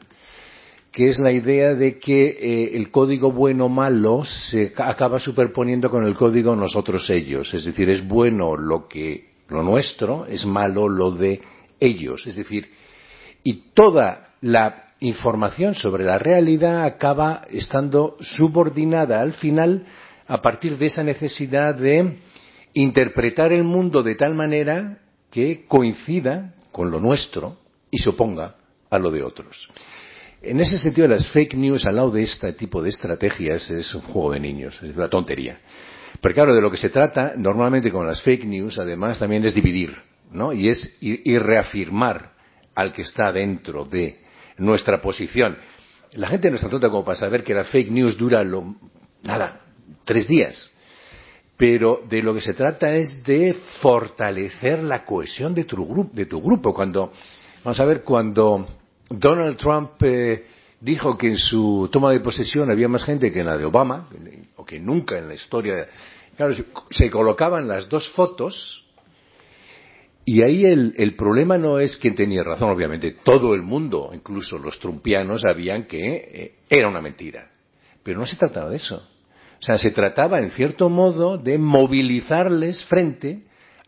[0.91, 6.05] que es la idea de que eh, el código bueno malo se acaba superponiendo con
[6.05, 7.51] el código nosotros ellos.
[7.55, 11.41] Es decir, es bueno lo que lo nuestro, es malo lo de
[11.79, 12.27] ellos.
[12.27, 12.69] Es decir,
[13.43, 19.85] y toda la información sobre la realidad acaba estando subordinada al final
[20.27, 22.17] a partir de esa necesidad de
[22.73, 24.99] interpretar el mundo de tal manera
[25.31, 27.57] que coincida con lo nuestro
[27.89, 28.55] y se oponga
[28.89, 29.69] a lo de otros.
[30.41, 34.01] En ese sentido, las fake news al lado de este tipo de estrategias es un
[34.01, 35.59] juego de niños, es una tontería.
[36.21, 39.53] Pero claro, de lo que se trata normalmente con las fake news, además, también es
[39.53, 39.95] dividir,
[40.31, 40.53] ¿no?
[40.53, 42.33] Y es y, y reafirmar
[42.75, 44.26] al que está dentro de
[44.57, 45.57] nuestra posición.
[46.13, 48.75] La gente no está tonta como para saber que la fake news dura lo,
[49.23, 49.61] nada,
[50.05, 50.71] tres días.
[51.57, 56.25] Pero de lo que se trata es de fortalecer la cohesión de tu, grupo, de
[56.27, 56.73] tu grupo.
[56.73, 57.11] Cuando,
[57.63, 58.67] vamos a ver, cuando
[59.09, 60.45] Donald Trump eh,
[60.79, 64.07] dijo que en su toma de posesión había más gente que en la de Obama,
[64.55, 65.87] o que nunca en la historia,
[66.35, 66.53] claro,
[66.91, 68.86] se colocaban las dos fotos
[70.29, 73.15] Y ahí el, el, problema no es quién tenía razón, obviamente.
[73.23, 77.49] Todo el mundo, incluso los trumpianos, sabían que eh, era una mentira.
[78.03, 78.97] Pero no se trataba de eso.
[78.97, 83.43] O sea, se trataba, en cierto modo, de movilizarles frente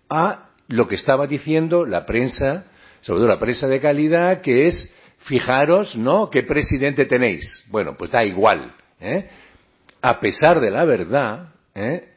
[0.10, 2.68] a lo que estaba diciendo la prensa,
[3.02, 7.66] sobre todo la prensa de calidad, que es, fijaros, ¿no?, qué presidente tenéis.
[7.68, 8.74] Bueno, pues da igual.
[9.02, 9.28] ¿eh?
[10.02, 12.14] A pesar de la verdad, ¿eh?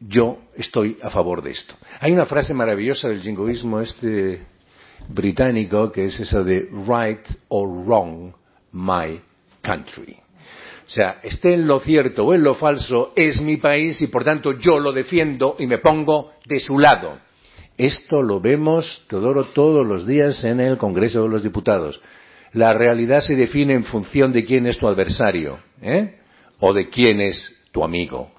[0.00, 1.74] Yo estoy a favor de esto.
[2.00, 4.46] Hay una frase maravillosa del jingoísmo este
[5.08, 8.32] británico que es esa de right or wrong
[8.72, 9.20] my
[9.62, 10.16] country.
[10.86, 14.24] O sea, esté en lo cierto o en lo falso, es mi país y por
[14.24, 17.18] tanto yo lo defiendo y me pongo de su lado.
[17.76, 22.00] Esto lo vemos, Teodoro, todos los días en el Congreso de los Diputados.
[22.52, 26.18] La realidad se define en función de quién es tu adversario, ¿eh?
[26.58, 28.32] O de quién es tu amigo.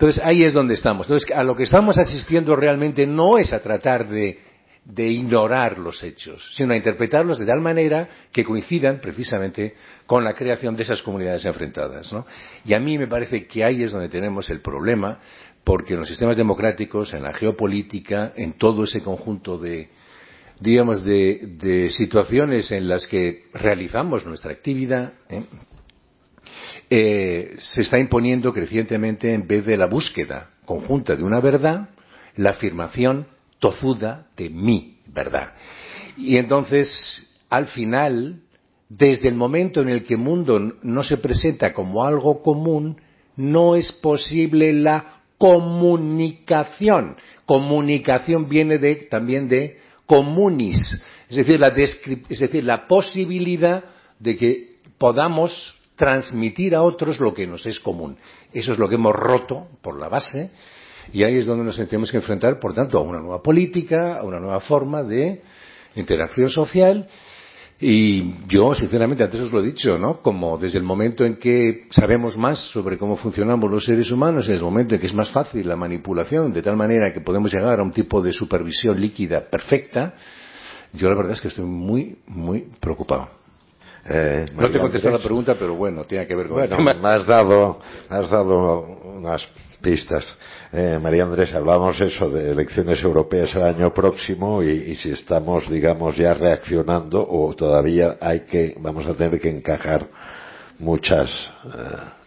[0.00, 1.06] Entonces ahí es donde estamos.
[1.06, 4.38] Entonces a lo que estamos asistiendo realmente no es a tratar de,
[4.82, 9.74] de ignorar los hechos, sino a interpretarlos de tal manera que coincidan precisamente
[10.06, 12.10] con la creación de esas comunidades enfrentadas.
[12.14, 12.26] ¿no?
[12.64, 15.20] Y a mí me parece que ahí es donde tenemos el problema,
[15.64, 19.90] porque en los sistemas democráticos, en la geopolítica, en todo ese conjunto de,
[20.60, 25.42] digamos, de, de situaciones en las que realizamos nuestra actividad, ¿eh?
[26.92, 31.90] Eh, se está imponiendo crecientemente, en vez de la búsqueda conjunta de una verdad,
[32.36, 33.26] la afirmación
[33.60, 35.54] tozuda de mi verdad.
[36.16, 38.40] Y entonces, al final,
[38.88, 43.00] desde el momento en el que el mundo no se presenta como algo común,
[43.36, 47.16] no es posible la comunicación.
[47.46, 53.84] Comunicación viene de, también de comunis, es decir, la, es decir, la posibilidad
[54.18, 58.16] de que podamos transmitir a otros lo que nos es común.
[58.54, 60.50] Eso es lo que hemos roto por la base
[61.12, 64.22] y ahí es donde nos tenemos que enfrentar, por tanto, a una nueva política, a
[64.22, 65.42] una nueva forma de
[65.96, 67.06] interacción social
[67.78, 70.22] y yo, sinceramente, antes os lo he dicho, ¿no?
[70.22, 74.54] Como desde el momento en que sabemos más sobre cómo funcionamos los seres humanos, en
[74.54, 77.78] el momento en que es más fácil la manipulación, de tal manera que podemos llegar
[77.78, 80.14] a un tipo de supervisión líquida perfecta,
[80.94, 83.39] yo la verdad es que estoy muy, muy preocupado.
[84.04, 87.08] Eh, no te he contestado la pregunta, pero bueno, tiene que ver con bueno, Me
[87.08, 89.46] has dado, has dado unas
[89.80, 90.24] pistas.
[90.72, 95.68] Eh, María Andrés, hablamos eso de elecciones europeas el año próximo y, y, si estamos,
[95.68, 100.06] digamos, ya reaccionando o todavía hay que, vamos a tener que encajar
[100.78, 101.30] muchas
[101.64, 101.68] eh,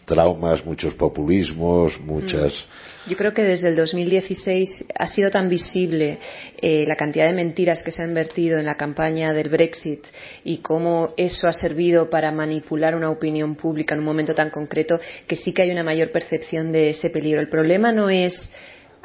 [0.06, 2.52] traumas, muchos populismos, muchas.
[2.52, 6.20] Mm yo creo que desde el 2016 ha sido tan visible
[6.62, 10.06] eh, la cantidad de mentiras que se han vertido en la campaña del Brexit
[10.44, 15.00] y cómo eso ha servido para manipular una opinión pública en un momento tan concreto
[15.28, 17.42] que sí que hay una mayor percepción de ese peligro.
[17.42, 18.52] El problema no es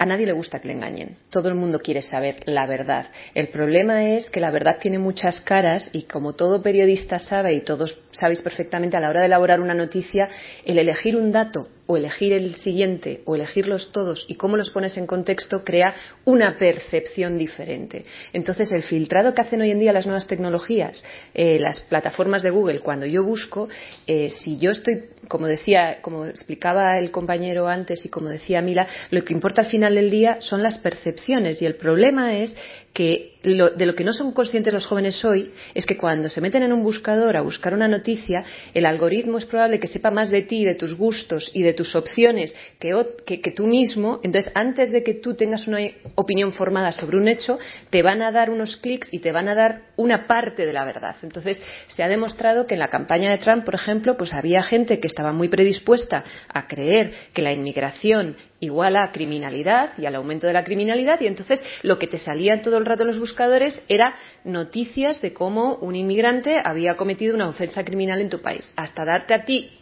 [0.01, 1.17] a nadie le gusta que le engañen.
[1.29, 3.07] Todo el mundo quiere saber la verdad.
[3.35, 7.63] El problema es que la verdad tiene muchas caras y como todo periodista sabe y
[7.63, 10.29] todos sabéis perfectamente a la hora de elaborar una noticia,
[10.65, 14.99] el elegir un dato o elegir el siguiente o elegirlos todos y cómo los pones
[14.99, 15.95] en contexto crea
[16.27, 18.05] una percepción diferente.
[18.35, 22.51] Entonces, el filtrado que hacen hoy en día las nuevas tecnologías, eh, las plataformas de
[22.51, 23.71] Google, cuando yo busco,
[24.07, 28.87] eh, si yo estoy, como decía, como explicaba el compañero antes y como decía Mila,
[29.11, 32.55] lo que importa al final del día son las percepciones y el problema es
[32.93, 36.65] que de lo que no son conscientes los jóvenes hoy es que cuando se meten
[36.65, 40.43] en un buscador a buscar una noticia, el algoritmo es probable que sepa más de
[40.43, 44.19] ti, de tus gustos y de tus opciones que, tú mismo.
[44.25, 45.79] Entonces, antes de que tú tengas una
[46.17, 47.57] opinión formada sobre un hecho,
[47.91, 50.85] te van a dar unos clics y te van a dar una parte de la
[50.85, 51.15] verdad.
[51.23, 54.99] Entonces, se ha demostrado que en la campaña de Trump, por ejemplo, pues había gente
[54.99, 60.49] que estaba muy predispuesta a creer que la inmigración iguala a criminalidad y al aumento
[60.49, 64.15] de la criminalidad y entonces lo que te salía todo el rato los buscadores era
[64.43, 69.35] noticias de cómo un inmigrante había cometido una ofensa criminal en tu país, hasta darte
[69.35, 69.78] a ti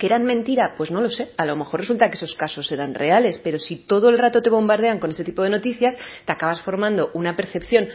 [0.00, 0.76] ¿Que eran mentira?
[0.78, 1.32] Pues no lo sé.
[1.36, 4.48] A lo mejor resulta que esos casos eran reales, pero si todo el rato te
[4.48, 5.94] bombardean con ese tipo de noticias,
[6.24, 7.86] te acabas formando una percepción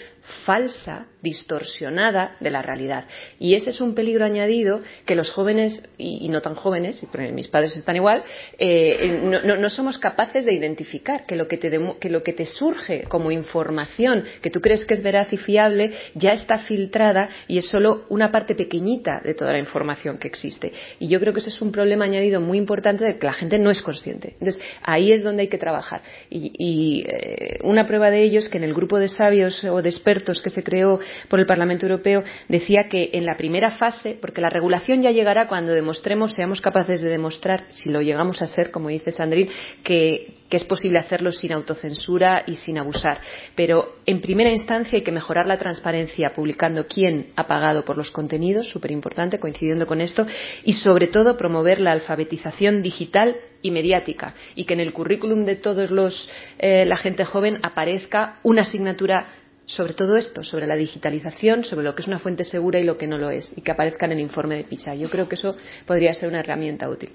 [0.46, 3.06] falsa, distorsionada de la realidad.
[3.40, 7.48] Y ese es un peligro añadido que los jóvenes, y, no tan jóvenes, y mis
[7.48, 8.24] padres están igual,
[8.58, 13.04] eh, no, somos capaces de identificar que lo que, te que lo que te surge
[13.04, 17.68] como información que tú crees que es veraz y fiable ya está filtrada y es
[17.68, 20.72] solo una parte pequeñita de toda la información que existe.
[21.00, 23.58] Y yo creo que ese es un problema añadido muy importante de que la gente
[23.58, 24.36] no es consciente.
[24.40, 26.02] Entonces, ahí es donde hay que trabajar.
[26.30, 29.90] Y, eh, una prueba de ello es que en el grupo de sabios o de
[29.90, 31.00] expertos que se creó
[31.30, 35.48] por el Parlamento Europeo decía que en la primera fase, porque la regulación ya llegará
[35.48, 39.52] cuando demostremos, seamos capaces de demostrar, si lo llegamos a ser, como dice Sandrine,
[39.84, 43.20] que es posible hacerlo sin autocensura y sin abusar.
[43.56, 48.12] Pero, en primera instancia, hay que mejorar la transparencia publicando quién ha pagado por los
[48.12, 50.26] contenidos, súper importante, coincidiendo con esto,
[50.64, 55.56] y, sobre todo, promover la alfabetización digital y mediática y que en el currículum de
[55.56, 59.26] todos los eh, la gente joven aparezca una asignatura
[59.66, 62.98] sobre todo esto, sobre la digitalización, sobre lo que es una fuente segura y lo
[62.98, 64.96] que no lo es, y que aparezca en el informe de PISA.
[64.96, 65.56] Yo creo que eso
[65.86, 67.12] podría ser una herramienta útil.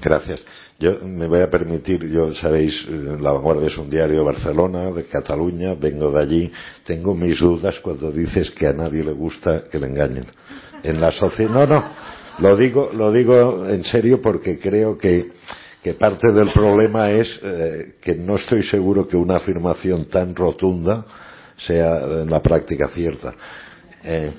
[0.00, 0.40] Gracias.
[0.78, 5.06] Yo me voy a permitir, yo sabéis, La Vanguardia es un diario de Barcelona, de
[5.06, 6.52] Cataluña, vengo de allí,
[6.84, 10.26] tengo mis dudas cuando dices que a nadie le gusta que le engañen.
[10.84, 11.84] En la sociedad, no, no,
[12.38, 15.32] lo digo, lo digo en serio porque creo que,
[15.82, 21.04] que parte del problema es eh, que no estoy seguro que una afirmación tan rotunda
[21.58, 23.34] sea en la práctica cierta.
[24.02, 24.32] Eh,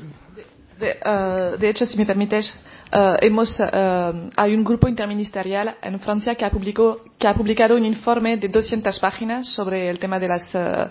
[0.80, 2.54] de, uh, de hecho, si me permites,
[2.92, 7.76] Uh, hemos, uh, hay un grupo interministerial en Francia que ha, publicó, que ha, publicado
[7.76, 10.90] un informe de 200 páginas sobre el tema de las, de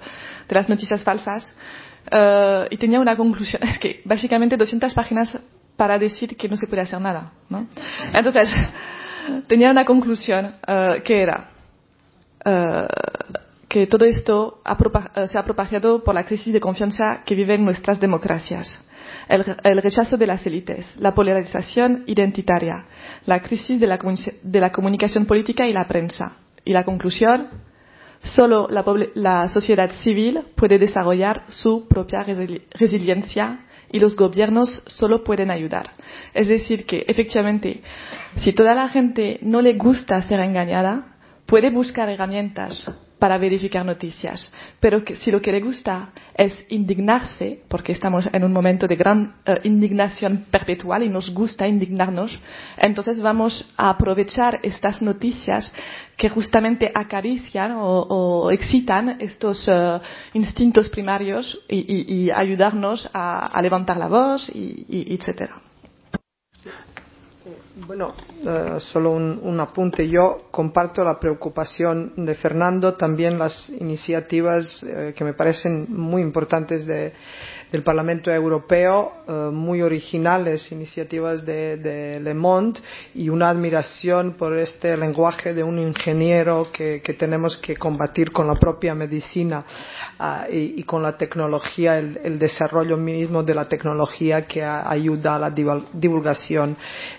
[0.49, 1.57] las noticias falsas
[2.71, 5.37] y tenía una conclusión, que básicamente 200 páginas
[5.77, 7.33] para decir que no se puede hacer nada.
[7.49, 7.67] ¿no?
[8.13, 8.49] Entonces,
[9.49, 10.55] tenía una conclusión
[11.03, 11.51] que era
[13.69, 14.77] que todo esto ha
[15.29, 18.79] se ha propagado por la crisis de confianza que viven nuestras democracias
[19.29, 22.87] el, rechazo de las élites, la polarización identitaria,
[23.27, 23.87] la crisis de
[24.61, 26.33] la, comunicación política y la prensa.
[26.65, 27.49] Y la conclusión,
[28.23, 32.25] solo la sociedad civil puede desarrollar su propia
[32.73, 33.61] resiliencia
[33.91, 35.93] y los gobiernos solo pueden ayudar.
[36.35, 37.83] Es decir, que efectivamente,
[38.41, 41.17] si toda la gente no le gusta ser engañada,
[41.47, 42.85] puede buscar herramientas
[43.19, 44.53] para verificar noticias.
[44.81, 48.97] Pero que, si lo que le gusta es indignarse, porque estamos en un momento de
[48.97, 52.39] gran uh, indignación perpetual y nos gusta indignarnos,
[52.77, 55.73] entonces vamos a aprovechar estas noticias
[56.17, 60.01] que justamente acarician o, excitan estos uh,
[60.35, 65.68] instintos primarios y, ayudarnos a, a, levantar la voz, y, y etcétera.
[67.87, 68.15] Bueno,
[68.45, 70.09] uh, solo un, un, apunte.
[70.09, 76.87] Yo comparto la preocupación de Fernando, también las iniciativas uh, que me parecen muy importantes
[76.87, 77.13] de,
[77.71, 82.81] del Parlamento Europeo, uh, muy originales, iniciativas de, de, Le Monde
[83.15, 88.55] y una admiración por este lenguaje de un ingeniero que, tenemos que combatir con la
[88.55, 89.65] propia medicina
[90.51, 95.51] y, y, con la tecnología, el, desarrollo mismo de la tecnología que ayuda a la
[95.51, 96.77] divulgación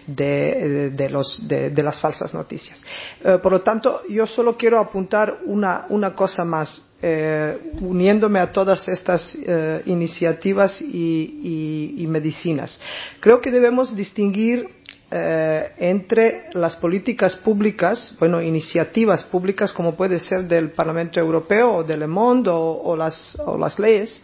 [0.07, 2.81] de de, de, los, de, las falsas noticias.
[3.23, 6.88] Eh, por lo tanto, yo solo quiero apuntar una cosa más.
[7.01, 12.77] Eh, uniéndome a todas estas eh, iniciativas y, y, y, medicinas.
[13.21, 14.67] Creo que debemos distinguir
[15.11, 21.83] eh, entre las políticas públicas, bueno, iniciativas públicas como puede ser del Parlamento Europeo o
[21.83, 24.21] de Le o, las, o las, leyes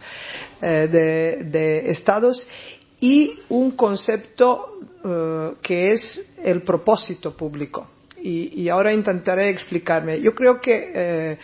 [0.62, 2.46] eh, de, de, Estados
[3.00, 7.88] y un concepto uh, que es el propósito público.
[8.22, 10.20] Y, y, ahora intentaré explicarme.
[10.20, 11.38] Yo creo que, eh,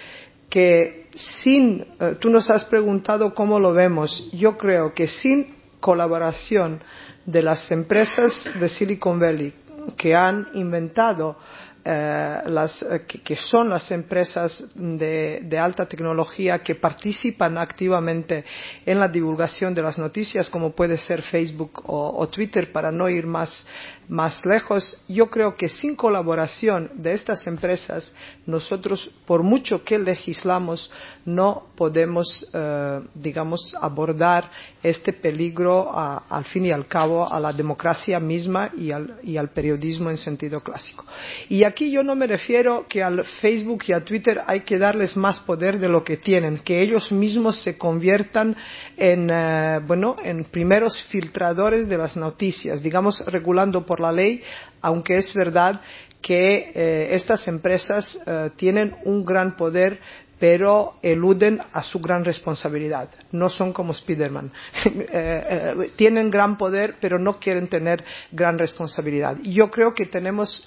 [0.48, 6.80] que sin, uh, tú nos has preguntado cómo lo vemos, yo creo que sin colaboración
[7.26, 9.52] de las empresas de Silicon Valley
[9.96, 11.36] que han inventado
[11.84, 18.44] eh, las, eh, que, son las empresas de, de, alta tecnología que participan activamente
[18.86, 23.26] en la divulgación de las noticias, como puede ser Facebook o Twitter, para no ir
[23.26, 23.66] más,
[24.08, 28.14] más lejos, yo creo que sin colaboración de estas empresas,
[28.46, 30.90] nosotros, por mucho que legislamos,
[31.24, 34.50] no podemos, eh, digamos, abordar
[34.82, 39.50] este peligro al fin y al cabo a la democracia misma y al, y al,
[39.50, 41.04] periodismo en sentido clásico.
[41.48, 45.16] Y aquí yo no me refiero que al Facebook y a Twitter hay que darles
[45.16, 48.56] más poder de lo que tienen, que ellos mismos se conviertan
[48.96, 54.40] en, eh, bueno, en primeros filtradores de las noticias, digamos, regulando por la ley,
[54.80, 55.82] aunque es verdad
[56.22, 60.00] que eh, estas empresas eh, tienen un gran poder
[60.38, 63.10] pero eluden a su gran responsabilidad.
[63.32, 64.50] No son como Spiderman.
[64.84, 68.02] eh, tienen gran poder, pero no quieren tener
[68.32, 69.36] gran responsabilidad.
[69.42, 70.66] Yo creo que tenemos,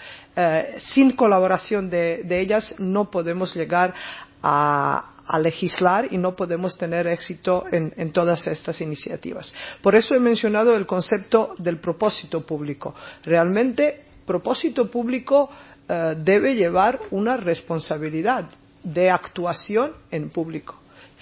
[0.78, 3.94] sin colaboración de, ellas, no podemos llegar
[4.42, 9.54] a, a legislar y no podemos tener éxito en, en, todas estas iniciativas.
[9.82, 12.94] Por eso he mencionado el concepto del propósito público.
[13.24, 15.50] Realmente, propósito público
[15.88, 18.46] eh, debe llevar una responsabilidad
[18.84, 20.76] de actuación en público.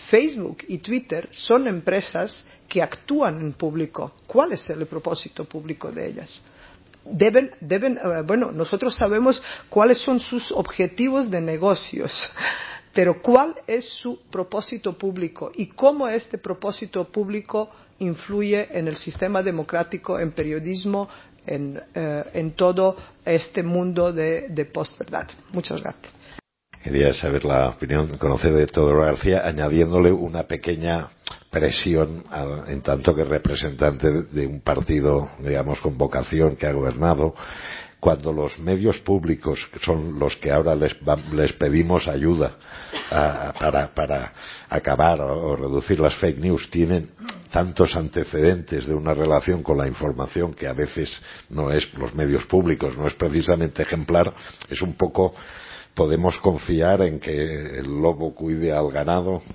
[0.10, 4.14] Facebook y Twitter son empresas que actúan en público.
[4.28, 6.42] ¿Cuál es el propósito público de ellas?
[7.06, 12.12] deben, deben, eh, bueno, nosotros sabemos cuáles son sus objetivos de negocios,
[12.94, 19.41] pero cuál es su propósito público y cómo este propósito público influye en el sistema
[19.41, 21.10] democrático, en periodismo,
[21.45, 22.95] en, eh, en todo
[23.26, 25.28] este mundo de, de postverdad.
[25.52, 26.14] Muchas gracias.
[26.84, 31.07] Quería saber la opinión, conocer de Teodoro García, añadiéndole una pequeña
[31.49, 32.26] presión
[32.68, 37.36] en tanto que representante de un partido, digamos, con vocación que ha gobernado,
[38.04, 40.94] cuando los medios públicos, que son los que ahora les,
[41.32, 42.52] les pedimos ayuda
[43.10, 44.34] para, para,
[44.68, 47.12] acabar o, reducir las fake news, tienen
[47.50, 51.10] tantos antecedentes de una relación con la información que a veces
[51.50, 54.34] no es los medios públicos, no es precisamente ejemplar,
[54.70, 55.34] es un poco
[55.94, 59.42] podemos confiar en que el lobo cuide al ganado.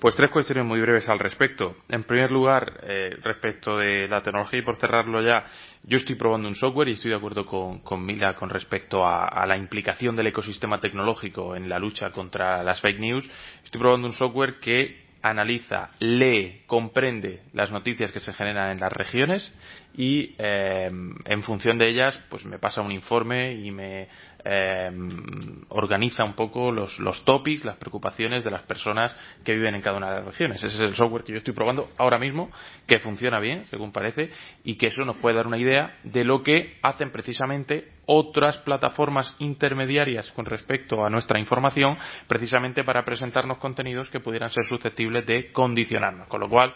[0.00, 1.76] Pues tres cuestiones muy breves al respecto.
[1.90, 5.44] En primer lugar, eh, respecto de la tecnología y por cerrarlo ya,
[5.82, 9.46] yo estoy probando un software y estoy de acuerdo con, Mila con respecto a, a,
[9.46, 13.30] la implicación del ecosistema tecnológico en la lucha contra las fake news.
[13.62, 18.92] Estoy probando un software que analiza, lee, comprende las noticias que se generan en las
[18.92, 19.54] regiones
[19.94, 20.90] y eh,
[21.24, 24.08] en función de ellas pues me pasa un informe y me
[24.44, 24.90] eh,
[25.68, 29.14] organiza un poco los, los topics, las preocupaciones de las personas
[29.44, 30.62] que viven en cada una de las regiones.
[30.62, 32.50] Ese es el software que yo estoy probando ahora mismo,
[32.86, 34.30] que funciona bien, según parece,
[34.64, 39.34] y que eso nos puede dar una idea de lo que hacen precisamente otras plataformas
[39.38, 41.96] intermediarias con respecto a nuestra información,
[42.26, 46.26] precisamente para presentarnos contenidos que pudieran ser susceptibles de condicionarnos.
[46.28, 46.74] Con lo cual,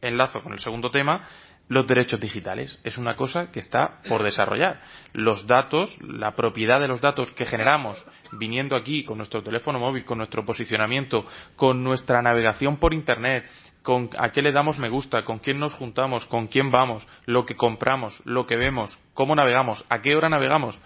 [0.00, 1.28] enlazo con el segundo tema,
[1.68, 2.80] los derechos digitales.
[2.84, 4.80] Es una cosa que está por desarrollar.
[5.12, 10.04] Los datos, la propiedad de los datos que generamos viniendo aquí con nuestro teléfono móvil,
[10.04, 11.26] con nuestro posicionamiento,
[11.56, 13.48] con nuestra navegación por Internet,
[13.82, 17.46] con a qué le damos me gusta, con quién nos juntamos, con quién vamos, lo
[17.46, 20.78] que compramos, lo que vemos, cómo navegamos, a qué hora navegamos.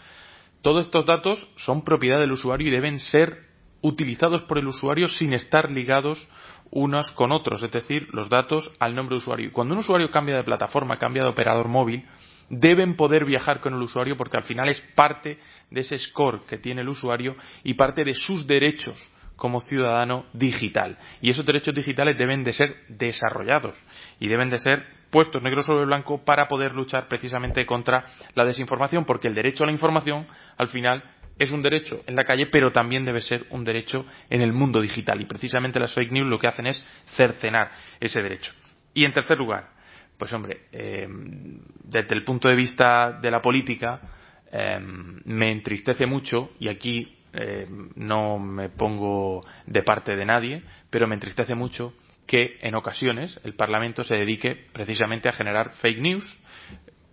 [0.63, 5.33] Todos estos datos son propiedad del usuario y deben ser utilizados por el usuario sin
[5.33, 6.29] estar ligados
[6.73, 9.49] unos con otros, es decir, los datos al nombre de usuario.
[9.49, 12.05] Y cuando un usuario cambia de plataforma, cambia de operador móvil,
[12.49, 15.39] deben poder viajar con el usuario porque al final es parte
[15.71, 18.99] de ese score que tiene el usuario y parte de sus derechos
[19.37, 20.99] como ciudadano digital.
[21.21, 23.77] Y esos derechos digitales deben de ser desarrollados
[24.19, 29.05] y deben de ser puestos negro sobre blanco para poder luchar precisamente contra la desinformación,
[29.05, 30.27] porque el derecho a la información
[30.57, 31.03] al final
[31.43, 34.81] es un derecho en la calle, pero también debe ser un derecho en el mundo
[34.81, 35.21] digital.
[35.21, 36.85] Y precisamente las fake news lo que hacen es
[37.17, 37.71] cercenar
[38.01, 38.53] ese derecho.
[38.95, 39.71] Y en tercer lugar,
[40.17, 41.09] pues hombre, eh,
[41.83, 44.01] desde el punto de vista de la política,
[44.53, 44.79] eh,
[45.25, 47.67] me entristece mucho, y aquí eh,
[47.97, 51.95] no me pongo de parte de nadie, pero me entristece mucho
[52.27, 56.39] que en ocasiones el Parlamento se dedique precisamente a generar fake news,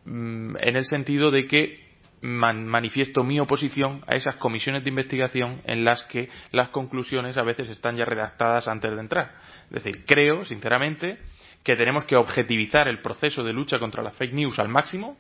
[0.06, 1.89] mm, en el sentido de que
[2.22, 7.70] manifiesto mi oposición a esas comisiones de investigación en las que las conclusiones a veces
[7.70, 9.32] están ya redactadas antes de entrar.
[9.66, 11.20] Es decir, creo, sinceramente,
[11.64, 15.18] que tenemos que objetivizar el proceso de lucha contra las fake news al máximo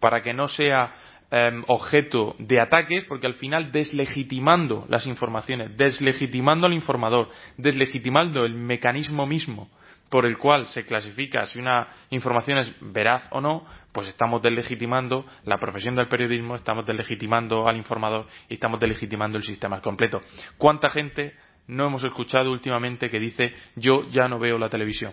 [0.00, 0.92] para que no sea
[1.30, 8.54] eh, objeto de ataques, porque al final deslegitimando las informaciones, deslegitimando al informador, deslegitimando el
[8.54, 9.70] mecanismo mismo
[10.12, 15.26] por el cual se clasifica si una información es veraz o no, pues estamos deslegitimando
[15.44, 20.22] la profesión del periodismo, estamos deslegitimando al informador y estamos deslegitimando el sistema completo.
[20.58, 21.34] ¿Cuánta gente
[21.66, 25.12] no hemos escuchado últimamente que dice yo ya no veo la televisión,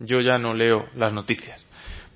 [0.00, 1.64] yo ya no leo las noticias?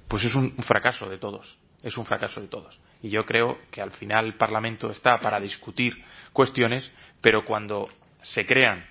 [0.08, 2.78] Pues es un fracaso de todos, es un fracaso de todos.
[3.02, 5.94] Y yo creo que al final el Parlamento está para discutir
[6.32, 7.88] cuestiones, pero cuando
[8.22, 8.84] se crean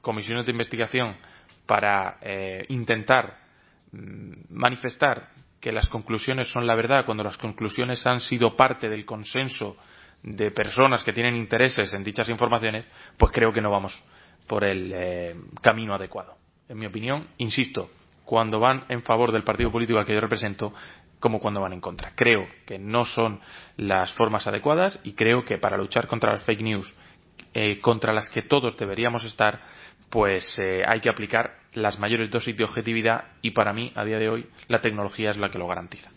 [0.00, 1.16] comisiones de investigación
[1.66, 3.38] para eh, intentar
[3.90, 5.30] mm, manifestar
[5.60, 9.76] que las conclusiones son la verdad cuando las conclusiones han sido parte del consenso
[10.22, 12.84] de personas que tienen intereses en dichas informaciones,
[13.16, 14.02] pues creo que no vamos
[14.46, 16.36] por el eh, camino adecuado.
[16.68, 17.90] En mi opinión, insisto,
[18.24, 20.72] cuando van en favor del partido político al que yo represento,
[21.20, 22.12] como cuando van en contra.
[22.14, 23.40] Creo que no son
[23.76, 26.92] las formas adecuadas y creo que para luchar contra las fake news,
[27.54, 29.60] eh, contra las que todos deberíamos estar,
[30.10, 34.18] pues eh, hay que aplicar las mayores dosis de objetividad y para mí, a día
[34.18, 36.10] de hoy, la tecnología es la que lo garantiza.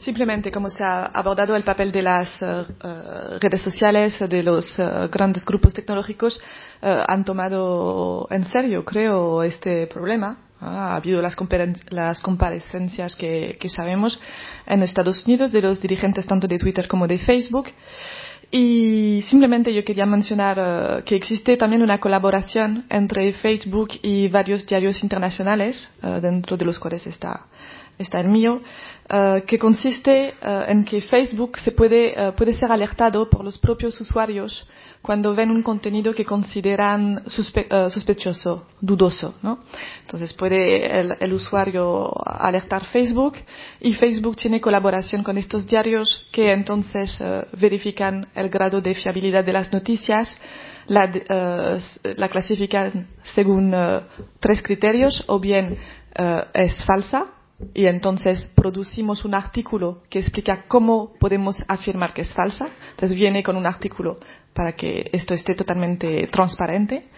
[0.00, 5.08] Simplemente, como se ha abordado el papel de las uh, redes sociales, de los uh,
[5.10, 6.38] grandes grupos tecnológicos,
[6.82, 10.36] uh, han tomado en serio, creo, este problema.
[10.60, 11.36] Ha habido las,
[11.88, 14.20] las comparecencias que, que, sabemos
[14.66, 17.68] en Estados Unidos de los dirigentes tanto de Twitter como de Facebook
[18.50, 24.66] Y simplemente yo quería mencionar uh, que existe también una colaboración entre Facebook y varios
[24.66, 27.46] diarios internacionales, uh, dentro de los cuales está,
[27.98, 28.60] está el mío,
[29.10, 34.66] uh, que consiste en que Facebook se puede, puede ser alertado por los propios usuarios
[35.02, 39.60] cuando ven un contenido que consideran sospechoso, dudoso, ¿no?
[40.02, 43.36] Entonces puede el, usuario alertar Facebook
[43.80, 47.22] y Facebook tiene colaboración con estos diarios que entonces
[47.52, 50.38] verifican el grado de fiabilidad de las noticias,
[50.88, 53.74] la clasifican según
[54.40, 55.78] tres criterios, o bien
[56.54, 57.37] es falsa,
[57.74, 62.68] y entonces producimos un artículo que explica cómo podemos afirmar que es falsa.
[62.90, 64.18] Entonces viene con un artículo
[64.54, 67.08] para que esto esté totalmente transparente.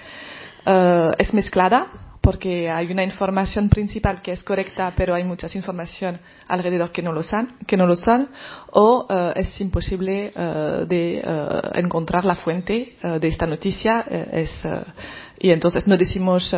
[0.66, 1.88] Uh, es mezclada
[2.22, 7.12] porque hay una información principal que es correcta, pero hay muchas información alrededor que no
[7.12, 8.28] lo son, que no lo son
[8.72, 11.22] o uh, es imposible uh, de
[11.74, 14.04] encontrar la fuente de esta noticia.
[14.32, 14.52] es,
[15.38, 16.54] y entonces no decimos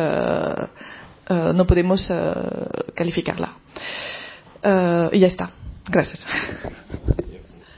[1.29, 3.53] uh, no podemos uh, calificarla.
[4.63, 5.51] Uh, y ya está.
[5.89, 6.25] Gracias.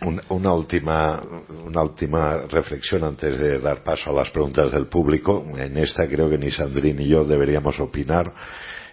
[0.02, 1.24] Una, una, última,
[1.66, 5.44] una última reflexión antes de dar paso a las preguntas del público.
[5.58, 8.32] En esta creo que ni Sandrine ni yo deberíamos opinar.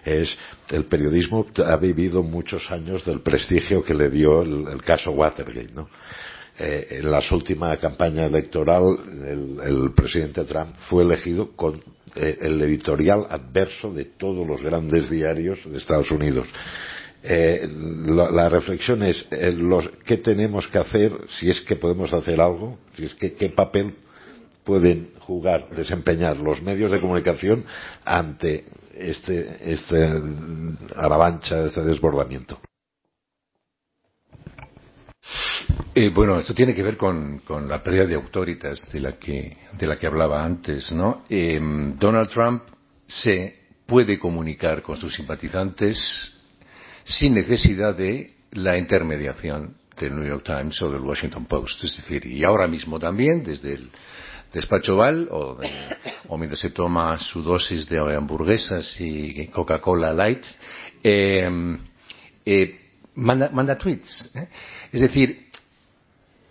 [0.03, 0.35] Es
[0.69, 5.71] el periodismo ha vivido muchos años del prestigio que le dio el, el caso Watergate,
[5.73, 5.87] ¿no?
[6.59, 8.83] Eh, en la última campaña electoral
[9.63, 11.81] el, presidente Trump fue elegido con
[12.15, 16.47] eh, el editorial adverso de todos los grandes diarios de Estados Unidos.
[17.23, 17.67] Eh,
[18.05, 19.25] la, reflexión es
[20.05, 23.95] qué tenemos que hacer, si es que podemos hacer algo, si es que qué papel
[24.63, 27.65] pueden jugar, desempeñar los medios de comunicación
[28.05, 30.07] ante este, este
[30.95, 32.59] avalancha, este desbordamiento.
[35.95, 39.55] Eh, bueno, esto tiene que ver con, con, la pérdida de autoritas de la que,
[39.77, 41.23] de la que hablaba antes, ¿no?
[41.29, 41.59] Eh,
[41.99, 42.63] Donald Trump
[43.07, 46.33] se puede comunicar con sus simpatizantes
[47.05, 51.83] sin necesidad de la intermediación del New York Times o del Washington Post.
[51.83, 53.89] Es decir, y ahora mismo también, desde el
[54.51, 55.69] despacho Val o, de,
[56.37, 60.43] mientras se toma su dosis de hamburguesas y Coca-Cola Light,
[61.03, 61.77] eh,
[62.45, 62.79] eh,
[63.15, 64.31] manda, manda tweets.
[64.35, 64.47] ¿eh?
[64.91, 65.47] Es decir,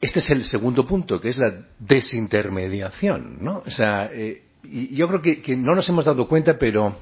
[0.03, 3.63] este es el segundo punto, que es la desintermediación, ¿no?
[3.65, 6.97] O sea, eh, yo creo que, que, no nos hemos dado cuenta, pero,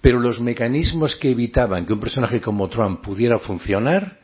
[0.00, 4.18] pero los mecanismos que evitaban que un personaje como Trump pudiera funcionar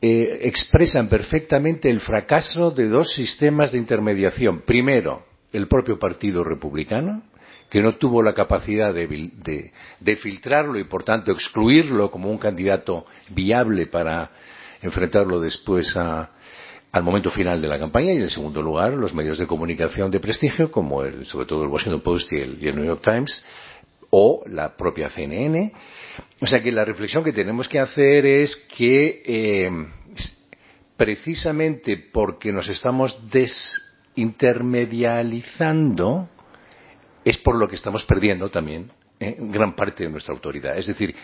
[0.00, 4.60] eh, expresan perfectamente el fracaso de dos sistemas de intermediación.
[4.60, 7.24] Primero, el propio Partido Republicano,
[7.68, 13.04] que no tuvo la capacidad de, de filtrarlo y, por tanto, excluirlo como un candidato
[13.30, 14.30] viable para
[14.80, 16.30] enfrentarlo después a,
[16.96, 20.18] al momento final de la campaña y en segundo lugar los medios de comunicación de
[20.18, 23.44] prestigio como el, sobre todo el Washington Post y el, New York Times
[24.08, 25.74] o la propia CNN.
[26.40, 29.70] O sea que la reflexión que tenemos que hacer es que eh,
[30.96, 36.30] precisamente porque nos estamos desintermedializando
[37.22, 38.90] es por lo que estamos perdiendo también
[39.20, 39.36] ¿eh?
[39.38, 40.78] gran parte de nuestra autoridad.
[40.78, 41.14] Es decir,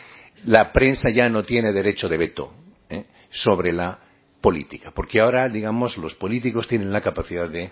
[0.44, 2.52] la prensa ya no tiene derecho de veto
[2.90, 3.06] ¿eh?
[3.30, 4.11] sobre la
[4.42, 7.70] política, porque ahora, digamos, los políticos tienen la capacidad de,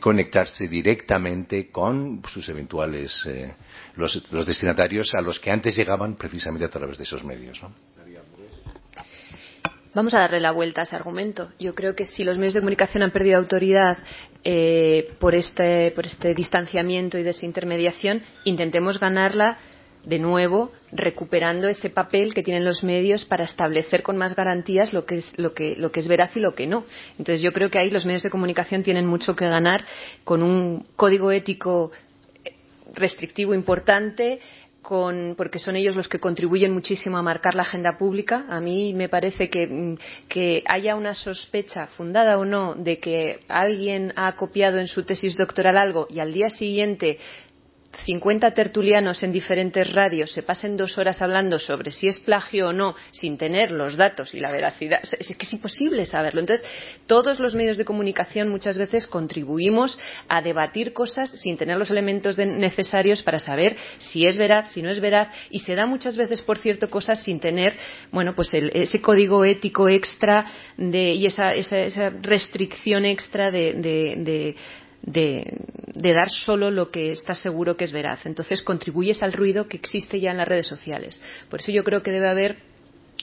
[0.00, 3.54] conectarse directamente con sus eventuales eh,
[3.96, 7.60] los, los, destinatarios a los que antes llegaban precisamente a través de esos medios.
[7.62, 7.74] ¿no?
[9.94, 11.52] Vamos a darle la vuelta a ese argumento.
[11.60, 13.98] Yo creo que si los medios de comunicación han perdido autoridad
[14.42, 19.58] eh, por, este, por este distanciamiento y desintermediación, intentemos ganarla
[20.04, 25.04] de nuevo recuperando ese papel que tienen los medios para establecer con más garantías lo
[25.04, 26.84] que es lo que lo que es veraz y lo que no.
[27.18, 29.84] Entonces yo creo que ahí los medios de comunicación tienen mucho que ganar
[30.24, 31.90] con un código ético
[32.94, 34.40] restrictivo importante
[34.84, 38.44] con, porque son ellos los que contribuyen muchísimo a marcar la agenda pública.
[38.48, 39.96] A mí me parece que,
[40.28, 45.36] que, haya una sospecha, fundada o no, de que alguien ha copiado en su tesis
[45.36, 47.18] doctoral algo y al día siguiente
[48.04, 52.72] 50 tertulianos en diferentes radios se pasen dos horas hablando sobre si es plagio o
[52.72, 56.40] no sin tener los datos y la veracidad, es que es imposible saberlo.
[56.40, 56.66] Entonces,
[57.06, 59.98] todos los medios de comunicación muchas veces contribuimos
[60.28, 64.82] a debatir cosas sin tener los elementos de, necesarios para saber si es veraz, si
[64.82, 67.74] no es veraz, y se da muchas veces, por cierto, cosas sin tener,
[68.12, 70.46] bueno, pues el, ese código ético extra
[70.76, 74.56] de, y esa, esa, esa restricción extra de, de, de
[75.06, 75.60] de,
[75.94, 78.26] dar solo lo que está seguro que es veraz.
[78.26, 81.20] Entonces contribuyes al ruido que existe ya en las redes sociales.
[81.50, 82.56] Por eso yo creo que debe haber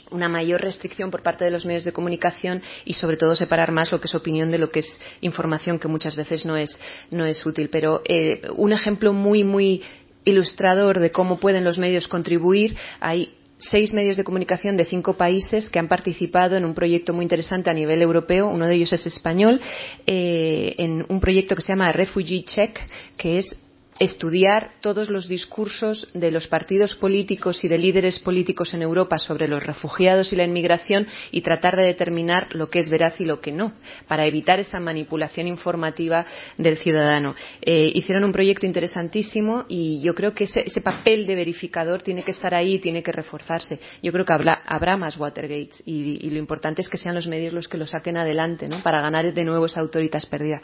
[0.09, 3.91] una mayor restricción por parte de los medios de comunicación y sobre todo separar más
[3.91, 6.77] lo que es opinión de lo que es información que muchas veces no es
[7.11, 9.81] no es útil pero eh, un ejemplo muy muy
[10.25, 13.33] ilustrador de cómo pueden los medios contribuir hay
[13.69, 17.69] seis medios de comunicación de cinco países que han participado en un proyecto muy interesante
[17.69, 18.47] a nivel europeo.
[18.47, 19.61] Uno de ellos es español,
[20.07, 22.79] eh, en un proyecto que se llama Refugee Check,
[23.17, 23.55] que es
[24.01, 29.47] estudiar todos los discursos de los partidos políticos y de líderes políticos en Europa sobre
[29.47, 33.41] los refugiados y la inmigración y tratar de determinar lo que es veraz y lo
[33.41, 33.73] que no,
[34.07, 36.25] para evitar esa manipulación informativa
[36.57, 37.35] del ciudadano.
[37.61, 42.31] Eh, hicieron un proyecto interesantísimo y yo creo que ese, papel de verificador tiene que
[42.31, 43.79] estar ahí tiene que reforzarse.
[44.01, 47.27] Yo creo que habrá, habrá más Watergates y, y, lo importante es que sean los
[47.27, 48.81] medios los que lo saquen adelante ¿no?
[48.81, 50.61] para ganar de nuevo esa autoritas perdida.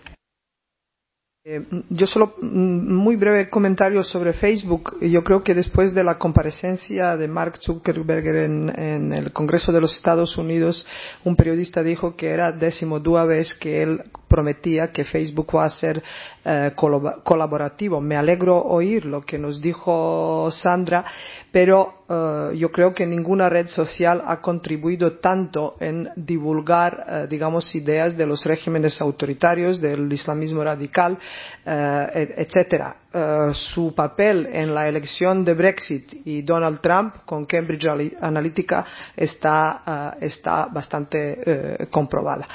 [1.50, 1.62] Eh,
[1.92, 4.98] yo solo mm, muy breve comentario sobre Facebook.
[5.00, 9.80] Yo creo que después de la comparecencia de Mark Zuckerberg en, en, el Congreso de
[9.80, 10.86] los Estados Unidos,
[11.24, 16.04] un periodista dijo que era decimodúa vez que él prometía que Facebook va a ser
[16.48, 18.00] eh, colaborativo.
[18.00, 21.04] Me alegro oír lo que nos dijo Sandra,
[21.52, 27.76] pero eh, yo creo que ninguna red social ha contribuido tanto en divulgar, eh, digamos,
[27.76, 31.18] ideas de los regímenes autoritarios, del islamismo radical,
[31.66, 32.96] eh, etcétera.
[33.14, 37.88] Eh, su papel en la elección de Brexit y Donald Trump con Cambridge
[38.20, 38.86] Analytica
[39.16, 41.38] está, uh, está bastante
[41.82, 42.46] uh, comprobada.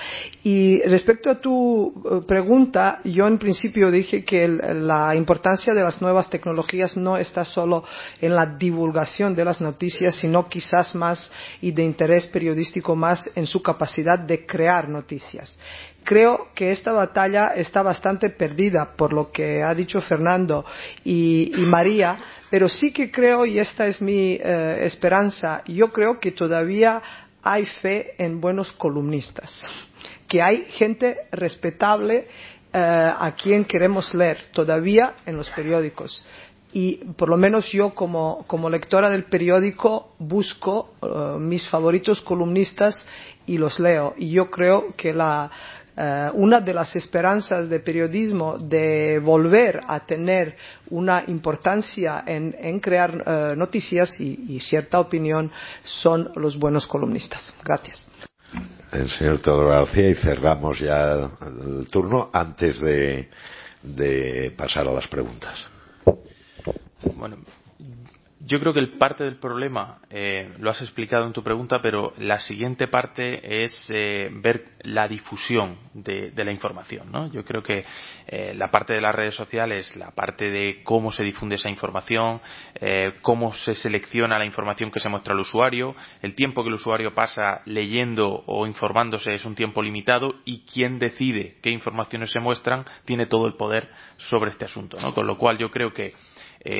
[0.42, 6.28] Y respecto a tu pregunta, yo en principio dije que la importancia de las nuevas
[6.28, 7.84] tecnologías no está solo
[8.20, 13.46] en la divulgación de las noticias, sino quizás más y de interés periodístico más en
[13.46, 15.58] su capacidad de crear noticias
[16.04, 20.64] creo que esta batalla está bastante perdida por lo que ha dicho Fernando
[21.04, 22.18] y, María,
[22.50, 27.02] pero sí que creo, y esta es mi eh, esperanza, yo creo que todavía
[27.42, 29.64] hay fe en buenos columnistas,
[30.28, 32.28] que hay gente respetable
[32.72, 36.24] eh, a quien queremos leer todavía en los periódicos
[36.72, 43.06] y por lo menos yo como, como lectora del periódico busco uh, mis favoritos columnistas
[43.46, 44.14] y los leo.
[44.16, 45.50] Y yo creo que la,
[45.97, 50.56] uh, una de las esperanzas de periodismo de volver a tener
[50.90, 55.51] una importancia en, en crear uh, noticias y, y, cierta opinión
[55.85, 57.52] son los buenos columnistas.
[57.64, 58.06] Gracias.
[58.93, 63.31] El señor Teodoro García y cerramos ya el turno antes de,
[63.82, 65.55] de pasar a las preguntas.
[67.16, 67.39] Bueno,
[68.44, 72.12] yo creo que el parte del problema eh, lo has explicado en tu pregunta, pero
[72.19, 77.12] la siguiente parte es eh, ver la difusión de, de, la información.
[77.12, 77.31] ¿no?
[77.31, 77.85] Yo creo que
[78.27, 82.40] eh, la parte de las redes sociales, la parte de cómo se difunde esa información,
[82.74, 86.74] eh, cómo se selecciona la información que se muestra al usuario, el tiempo que el
[86.74, 92.40] usuario pasa leyendo o informándose es un tiempo limitado y quien decide qué informaciones se
[92.40, 94.98] muestran tiene todo el poder sobre este asunto.
[95.01, 95.14] ¿no?
[95.14, 96.14] Con lo cual yo creo que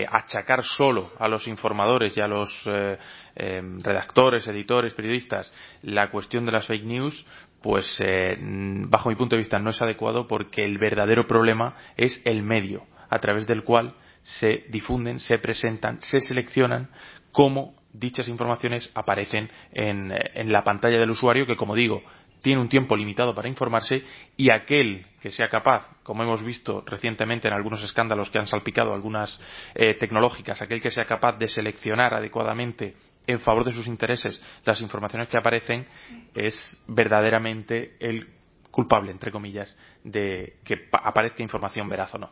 [0.09, 2.99] achacar solo a los informadores y a los eh,
[3.35, 5.53] eh, redactores, editores, periodistas
[5.83, 7.27] la cuestión de las fake news,
[7.61, 12.23] pues eh, bajo mi punto de vista no es adecuado porque el verdadero problema es
[12.25, 16.89] el medio a través del cual se difunden, se presentan, se seleccionan
[17.33, 22.03] cómo dichas informaciones aparecen en, en la pantalla del usuario que, como digo,
[22.43, 24.03] tiene un tiempo limitado para informarse
[24.37, 28.93] y aquel que sea capaz, como hemos visto recientemente en algunos escándalos que han salpicado
[28.93, 29.41] algunas
[29.75, 32.95] eh, tecnológicas, aquel que sea capaz de seleccionar adecuadamente
[33.27, 35.87] en favor de sus intereses las informaciones que aparecen
[36.35, 38.29] es verdaderamente el
[38.71, 42.31] culpable, entre comillas, de que aparezca información veraz o no.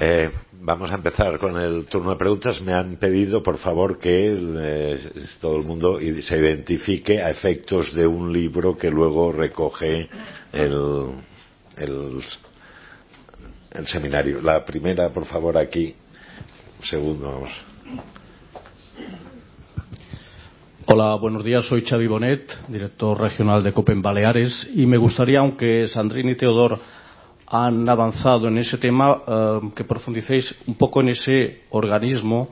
[0.00, 0.30] Eh,
[0.64, 2.60] vamos a empezar con el turno de preguntas.
[2.62, 4.98] Me han pedido, por favor, que eh,
[5.40, 10.08] todo el mundo se identifique a efectos de un libro que luego recoge
[10.52, 11.12] el,
[11.76, 12.22] el,
[13.86, 14.40] seminario.
[14.40, 15.94] La primera, por favor, aquí.
[16.82, 17.50] Segundo, vamos.
[20.86, 21.66] Hola, buenos días.
[21.66, 26.78] Soy Xavi Bonet, director regional de Copen Baleares, y me gustaría, aunque Sandrine y Teodor
[27.54, 32.48] han avanzado en ese tema, eh, que profundicéis un poco en ese organismo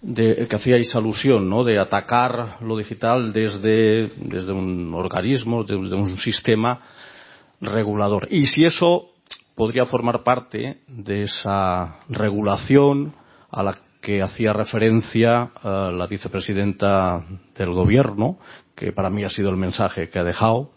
[0.00, 1.62] de, que hacíais alusión, ¿no?
[1.62, 6.80] de atacar lo digital desde, desde un organismo, desde un sistema
[7.60, 8.28] regulador.
[8.30, 9.10] Y si eso
[9.54, 13.12] podría formar parte de esa regulación
[13.50, 17.22] a la que hacía referencia uh, la vicepresidenta
[17.58, 18.38] del gobierno,
[18.74, 20.70] que para mí ha sido el mensaje que ha dejado,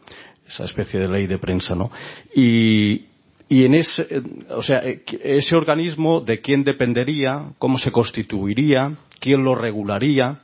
[0.48, 1.92] esa especie de ley de prensa, ¿no?
[2.36, 3.09] Y,
[3.50, 4.22] y en ese,
[4.52, 10.42] o sea, ese organismo de quién dependería, cómo se constituiría, quién lo regularía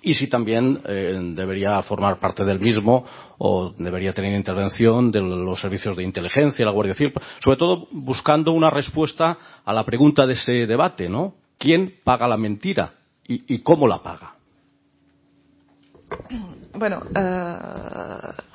[0.00, 3.04] y si también eh, debería formar parte del mismo
[3.36, 7.12] o debería tener intervención de los servicios de inteligencia, la Guardia Civil,
[7.44, 11.34] sobre todo buscando una respuesta a la pregunta de ese debate, ¿no?
[11.58, 12.94] ¿Quién paga la mentira
[13.28, 14.34] y, y cómo la paga?
[16.74, 18.51] Bueno, uh,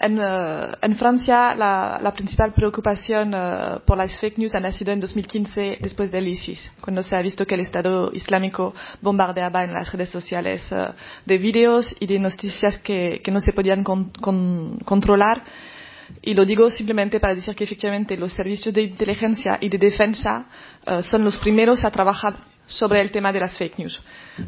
[0.00, 5.00] En, uh, en Francia, la, principal preocupación uh, por las fake news ha nacido en
[5.00, 9.90] 2015 después del ISIS, cuando se ha visto que el Estado Islámico bombardeaba en las
[9.92, 10.92] redes sociales uh,
[11.26, 15.42] de vídeos y de noticias que, que no se podían con, con, controlar.
[16.22, 20.46] Y lo digo simplemente para decir que efectivamente los servicios de inteligencia y de defensa
[21.02, 22.34] son los primeros a trabajar
[22.68, 24.00] sobre el tema de las fake news.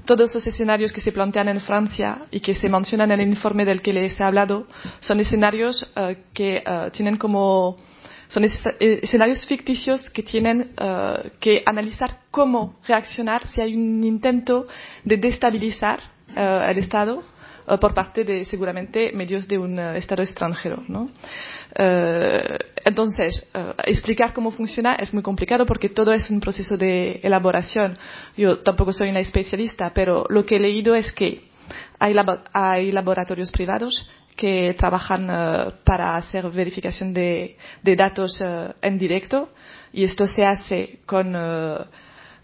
[0.05, 3.64] Todos los escenarios que se plantean en Francia y que se mencionan en el informe
[3.64, 4.66] del que les he hablado
[5.01, 7.76] son escenarios uh, que uh, tienen como
[8.28, 10.70] son eh, escenarios ficticios que tienen
[11.40, 14.68] que analizar cómo reaccionar si hay un intento
[15.02, 15.98] de destabilizar
[16.36, 17.24] el Estado
[17.81, 20.82] por parte de seguramente medios de un uh, Estado extranjero.
[20.89, 21.03] ¿no?
[21.78, 23.47] Uh, entonces,
[23.85, 27.97] explicar cómo funciona es muy complicado porque todo es un proceso de elaboración.
[28.37, 31.45] Yo tampoco soy una especialista, pero lo que he leído es que
[31.99, 32.16] hay,
[32.53, 35.27] hay laboratorios privados que trabajan
[35.85, 38.43] para hacer verificación de, de datos
[38.81, 39.51] en directo
[39.93, 41.85] y esto se hace con Uh,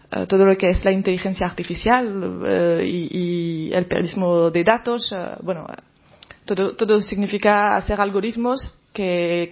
[0.09, 5.11] todo lo que es la inteligencia artificial uh, y, el periodismo de datos.
[5.11, 5.67] Uh, bueno,
[6.45, 9.51] todo, todo, significa hacer algoritmos que,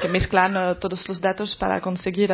[0.00, 2.30] que mezclan todos los datos para conseguir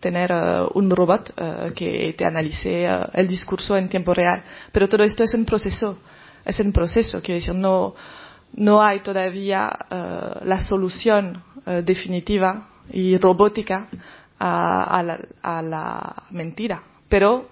[0.00, 0.32] tener
[0.74, 1.32] un robot
[1.76, 4.42] que te analice el discurso en tiempo real.
[4.72, 5.98] Pero todo esto es un proceso,
[6.44, 7.94] es un proceso, quiero decir, no,
[8.54, 9.70] no hay todavía
[10.42, 11.40] la solución
[11.84, 13.86] definitiva y robótica
[14.40, 16.82] a, a, la, a la mentira
[17.12, 17.46] pero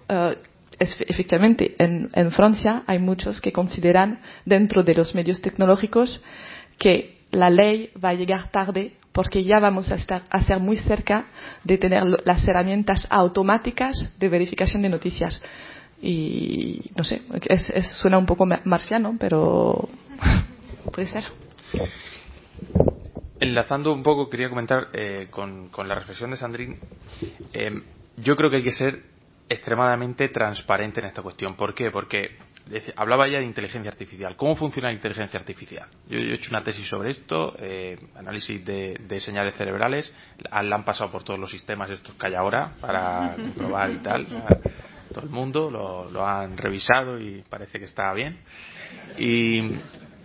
[0.78, 6.22] es, efectivamente en, en, Francia hay muchos que consideran dentro de los medios tecnológicos
[6.78, 10.78] que la ley va a llegar tarde porque ya vamos a estar a ser muy
[10.78, 11.26] cerca
[11.62, 15.42] de tener las herramientas automáticas de verificación de noticias.
[16.00, 17.20] Y no sé,
[17.50, 19.90] es, suena un poco marciano, pero
[20.90, 21.24] puede ser.
[23.38, 26.78] Enlazando un poco, quería comentar eh, con, con, la reflexión de Sandrine.
[27.52, 27.82] Eh,
[28.16, 29.09] yo creo que hay que ser
[29.50, 31.56] extremadamente transparente en esta cuestión.
[31.56, 31.90] ¿Por qué?
[31.90, 32.38] Porque
[32.94, 34.36] hablaba ya de inteligencia artificial.
[34.36, 35.88] ¿Cómo funciona la inteligencia artificial?
[36.08, 40.12] Yo, yo he hecho una tesis sobre esto, eh, análisis de, de, señales cerebrales.
[40.52, 44.24] La han pasado por todos los sistemas estos que hay ahora para comprobar y tal.
[45.12, 48.38] Todo el mundo lo, lo han revisado y parece que está bien.
[49.18, 49.72] Y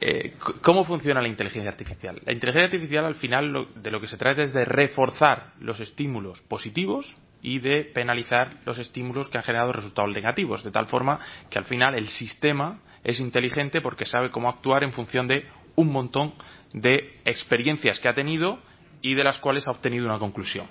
[0.02, 2.22] eh, ¿Cómo funciona la inteligencia artificial?
[2.26, 5.80] La inteligencia artificial al final lo, de lo que se trata es de reforzar los
[5.80, 7.12] estímulos positivos
[7.46, 11.66] y de penalizar los estímulos que han generado resultados negativos, de tal forma que al
[11.66, 15.46] final el sistema es inteligente porque sabe cómo actuar en función de
[15.76, 16.34] un montón
[16.74, 18.58] de experiencias que ha tenido
[19.04, 20.66] y de las cuales ha obtenido una conclusión.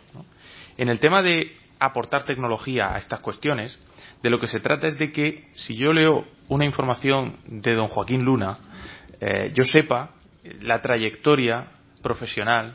[0.76, 3.78] En el tema de aportar tecnología a estas cuestiones,
[4.20, 7.86] de lo que se trata es de que si yo leo una información de don
[7.86, 8.58] Joaquín Luna,
[9.20, 10.10] eh, yo sepa
[10.60, 11.68] la trayectoria
[12.02, 12.74] profesional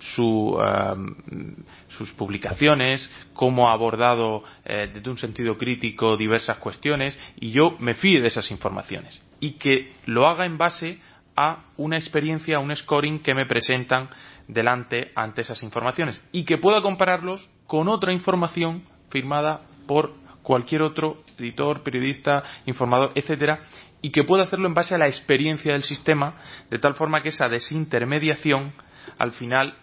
[0.00, 1.54] su, eh,
[1.88, 7.94] sus publicaciones, cómo ha abordado eh, desde un sentido crítico diversas cuestiones y yo me
[7.94, 9.22] fíe de esas informaciones.
[9.40, 10.98] Y que lo haga en base
[11.36, 14.08] a una experiencia, a un scoring que me presentan
[14.48, 16.24] delante ante esas informaciones.
[16.32, 23.60] Y que pueda compararlos con otra información firmada por cualquier otro editor, periodista, informador, etcétera,
[24.00, 26.34] y que pueda hacerlo en base a la experiencia del sistema,
[26.70, 28.72] de tal forma que esa desintermediación
[29.18, 29.76] al final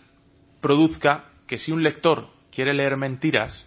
[0.61, 3.65] produzca que si un lector quiere leer mentiras,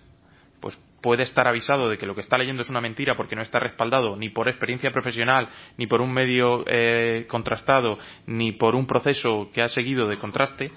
[0.60, 3.42] pues puede estar avisado de que lo que está leyendo es una mentira porque no
[3.42, 8.86] está respaldado ni por experiencia profesional, ni por un medio eh, contrastado, ni por un
[8.86, 10.72] proceso que ha seguido de contraste,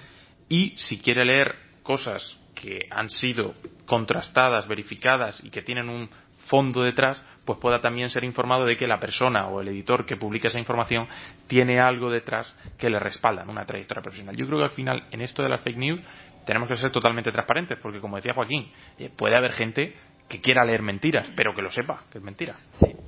[0.50, 3.54] y si quiere leer cosas que han sido
[3.86, 6.10] contrastadas, verificadas y que tienen un
[6.48, 10.18] fondo detrás, pues pueda también ser informado de que la persona o el editor que
[10.18, 11.08] publica esa información
[11.48, 14.36] tiene algo detrás que le respalda en una trayectoria profesional.
[14.36, 16.02] Yo creo que al final, en esto de la fake news,
[16.46, 18.70] tenemos que ser totalmente transparentes, porque como decía Joaquín,
[19.00, 19.96] eh, puede haber gente
[20.28, 22.58] que quiera leer mentiras, pero que lo sepa, que es mentira.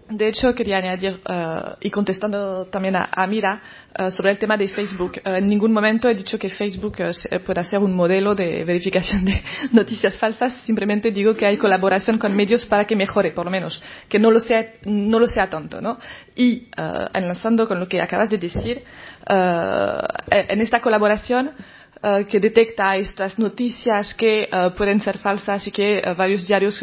[0.09, 3.61] De hecho, quería añadir, uh, y contestando también a, Mira,
[3.99, 5.21] uh, sobre el tema de Facebook.
[5.23, 6.97] Uh, en ningún momento he dicho que Facebook
[7.45, 10.53] pueda ser un modelo de verificación de noticias falsas.
[10.65, 13.79] Simplemente digo que hay colaboración con medios para que mejore, por lo menos.
[14.07, 15.99] Que no lo sea, no lo sea tonto, ¿no?
[16.35, 16.69] Y,
[17.13, 18.83] enlazando con lo que acabas de decir,
[19.27, 21.51] en esta colaboración,
[22.01, 24.47] eh, que detecta estas noticias que eh,
[24.77, 26.81] pueden ser falsas y que eh, varios diarios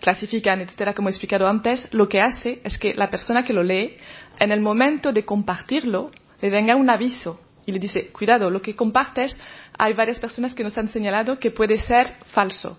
[0.00, 3.62] clasifican, etcétera, como he explicado antes, lo que hace es que la persona que lo
[3.62, 3.98] lee,
[4.38, 6.10] en el momento de compartirlo,
[6.40, 9.38] le venga un aviso y le dice, cuidado, lo que compartes,
[9.76, 12.78] hay varias personas que nos han señalado que puede ser falso.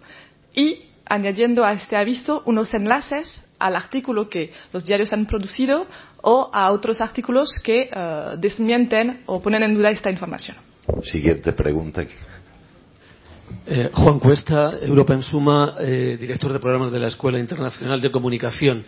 [0.55, 5.85] Y añadiendo a este aviso unos enlaces al artículo que los diarios han producido
[6.23, 7.91] o a otros artículos que
[8.37, 10.68] desmienten o ponen en duda esta información.
[11.03, 12.03] Siguiente pregunta.
[13.65, 18.11] Eh, Juan Cuesta, Europa en Suma, eh, director de programas de la Escuela Internacional de
[18.11, 18.83] Comunicación.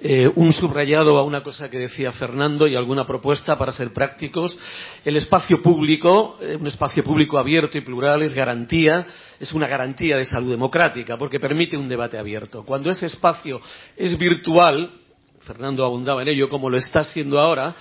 [0.00, 4.58] Eh, un subrayado a una cosa que decía Fernando y alguna propuesta para ser prácticos.
[5.04, 9.06] El espacio público, un espacio público abierto y plural es garantía,
[9.38, 12.64] es una garantía de salud democrática porque permite un debate abierto.
[12.64, 13.60] Cuando ese espacio
[13.96, 14.90] es virtual,
[15.40, 17.74] Fernando abundaba en ello como lo está siendo ahora,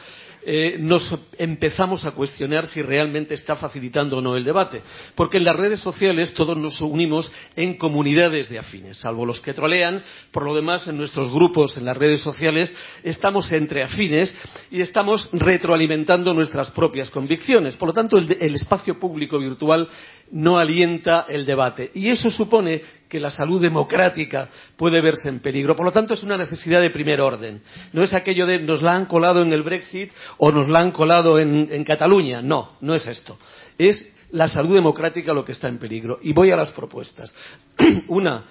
[0.43, 4.81] eh, nos empezamos a cuestionar si realmente está facilitando o no el debate.
[5.15, 9.53] Porque en las redes sociales todos nos unimos en comunidades de afines, salvo los que
[9.53, 10.03] trolean.
[10.31, 12.73] Por lo demás, en nuestros grupos en las redes sociales
[13.03, 14.35] estamos entre afines
[14.71, 17.75] y estamos retroalimentando nuestras propias convicciones.
[17.75, 19.87] Por lo tanto, el espacio público virtual
[20.31, 21.91] no alienta el debate.
[21.93, 22.81] Y eso supone
[23.11, 24.47] que la salud democrática
[24.77, 25.75] puede verse en peligro.
[25.75, 27.61] Por lo tanto, es una necesidad de primer orden.
[27.91, 30.91] No es aquello de nos la han colado en el Brexit o nos la han
[30.91, 32.41] colado en, Cataluña.
[32.41, 33.37] No, no es esto.
[33.77, 36.19] Es la salud democrática lo que está en peligro.
[36.21, 37.33] Y voy a las propuestas.
[38.07, 38.45] una,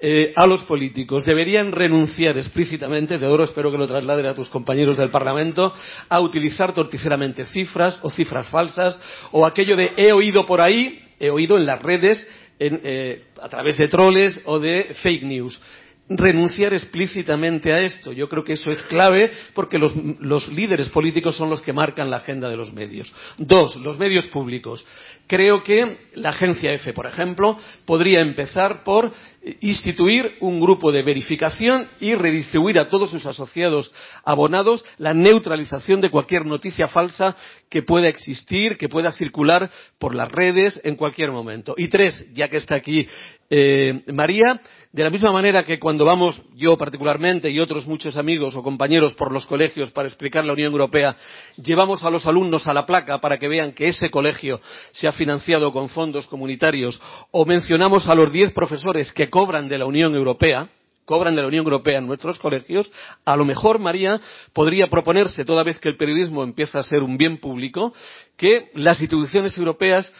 [0.00, 4.48] eh, a los políticos deberían renunciar explícitamente, de oro espero que lo trasladen a tus
[4.48, 5.74] compañeros del Parlamento,
[6.08, 8.98] a utilizar torticeramente cifras o cifras falsas
[9.32, 12.26] o aquello de he oído por ahí he oído en las redes
[12.58, 15.60] eh, a través de troles o de fake news
[16.08, 18.12] renunciar explícitamente a esto.
[18.12, 22.10] Yo creo que eso es clave porque los, los, líderes políticos son los que marcan
[22.10, 23.12] la agenda de los medios.
[23.38, 24.86] Dos, los medios públicos.
[25.26, 29.12] Creo que la agencia EFE, por ejemplo, podría empezar por
[29.60, 33.92] instituir un grupo de verificación y redistribuir a todos sus asociados
[34.24, 37.36] abonados la neutralización de cualquier noticia falsa
[37.70, 41.74] que pueda existir, que pueda circular por las redes en cualquier momento.
[41.76, 43.06] Y tres, ya que está aquí
[43.48, 44.60] eh, María,
[44.92, 49.14] de la misma manera que cuando vamos, yo particularmente y otros muchos amigos o compañeros
[49.14, 51.16] por los colegios para explicar la Unión Europea,
[51.56, 55.12] llevamos a los alumnos a la placa para que vean que ese colegio se ha
[55.16, 60.14] financiado con fondos comunitarios o mencionamos a los diez profesores que cobran de la Unión
[60.14, 60.68] Europea,
[61.04, 62.90] cobran de la Unión Europea en nuestros colegios,
[63.24, 64.20] a lo mejor María
[64.52, 67.94] podría proponerse, toda vez que el periodismo empieza a ser un bien público,
[68.36, 70.12] que las instituciones europeas,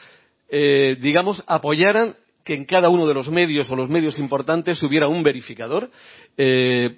[0.48, 5.08] eh, digamos, apoyaran que en cada uno de los medios o los medios importantes hubiera
[5.08, 5.90] un verificador.
[6.36, 6.96] Eh,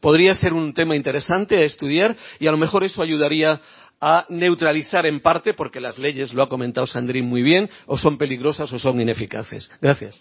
[0.00, 3.60] podría ser un tema interesante a estudiar y a lo mejor eso ayudaría
[4.00, 8.18] a neutralizar en parte, porque las leyes, lo ha comentado Sandrín muy bien, o son
[8.18, 9.70] peligrosas o son ineficaces.
[9.80, 10.20] Gracias.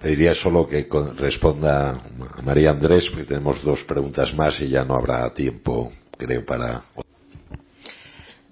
[0.00, 2.00] Pediría solo que responda
[2.42, 6.82] María Andrés, porque tenemos dos preguntas más y ya no habrá tiempo, creo, para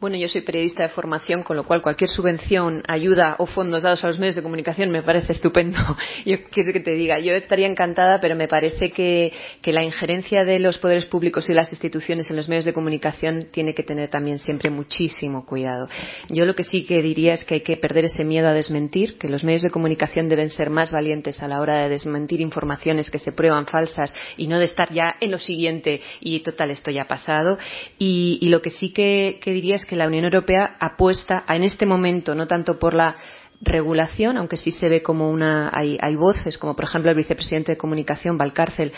[0.00, 4.04] bueno, yo soy periodista de formación, con lo cual cualquier subvención, ayuda o fondos dados
[4.04, 5.78] a los medios de comunicación me parece estupendo.
[6.24, 9.32] Yo quiero que te diga, yo estaría encantada, pero me parece que,
[9.64, 13.74] la injerencia de los poderes públicos y las instituciones en los medios de comunicación tiene
[13.74, 15.88] que tener también siempre muchísimo cuidado.
[16.30, 19.18] Yo lo que sí que diría es que hay que perder ese miedo a desmentir,
[19.18, 23.10] que los medios de comunicación deben ser más valientes a la hora de desmentir informaciones
[23.10, 26.90] que se prueban falsas y no de estar ya en lo siguiente y total esto
[26.90, 27.58] ya ha pasado.
[27.98, 31.86] Y, lo que sí que, que diría es que la Unión Europea apuesta en este
[31.86, 33.16] momento no tanto por la
[33.60, 37.78] regulación, aunque sí se ve como una hay, voces, como por ejemplo el vicepresidente de
[37.78, 38.92] comunicación Valcárcel,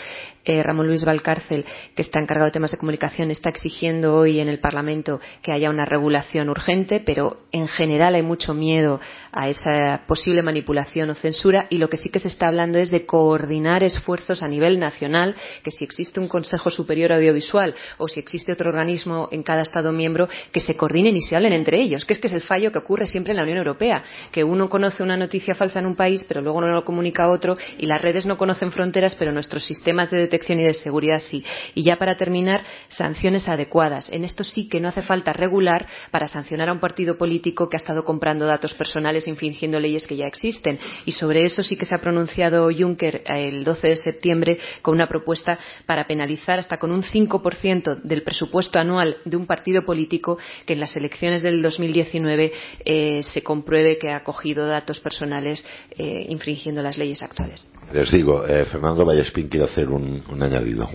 [0.45, 1.65] eh, Ramón Luis Valcárcel,
[1.95, 5.69] que está encargado de temas de comunicación, está exigiendo hoy en el Parlamento que haya
[5.69, 8.99] una regulación urgente, pero en general hay mucho miedo
[9.31, 11.67] a esa posible manipulación o censura.
[11.69, 15.35] Y lo que sí que se está hablando es de coordinar esfuerzos a nivel nacional,
[15.63, 19.91] que si existe un Consejo Superior Audiovisual o si existe otro organismo en cada Estado
[19.91, 22.71] miembro, que se coordinen y se hablen entre ellos, que es que es el fallo
[22.71, 25.95] que ocurre siempre en la Unión Europea, que uno conoce una noticia falsa en un
[25.95, 29.31] país, pero luego no lo comunica a otro, y las redes no conocen fronteras, pero
[29.31, 31.43] nuestros sistemas de detección y de seguridad sí.
[31.73, 34.07] Y ya para terminar, sanciones adecuadas.
[34.11, 37.77] En esto sí que no hace falta regular para sancionar a un partido político que
[37.77, 40.77] ha estado comprando datos personales infringiendo leyes que ya existen.
[41.05, 45.07] Y sobre eso sí que se ha pronunciado Juncker el 12 de septiembre con una
[45.07, 50.73] propuesta para penalizar hasta con un 5% del presupuesto anual de un partido político que
[50.73, 52.51] en las elecciones del 2019
[52.83, 55.63] eh, se compruebe que ha cogido datos personales
[55.97, 57.67] eh, infringiendo las leyes actuales.
[57.93, 60.89] Les digo, eh, Fernando Vallespín quiere hacer un, añadido.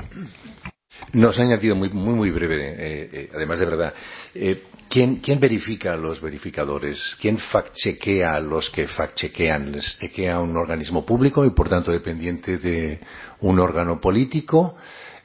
[1.13, 3.95] Nos ha añadido muy, muy, muy breve, eh, eh, además de verdad.
[4.35, 7.17] Eh, ¿quién, ¿Quién verifica a los verificadores?
[7.21, 9.73] ¿Quién fact-chequea a los que fact-chequean?
[9.73, 13.01] ¿Les chequea un organismo público y, por tanto, dependiente de
[13.41, 14.77] un órgano político?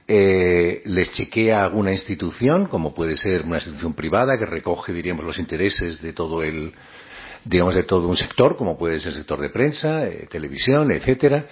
[0.08, 5.40] Eh, les chequea alguna institución, como puede ser una institución privada que recoge, diríamos, los
[5.40, 6.74] intereses de todo el,
[7.46, 11.46] digamos, de todo un sector, como puede ser el sector de prensa, eh, televisión, etcétera.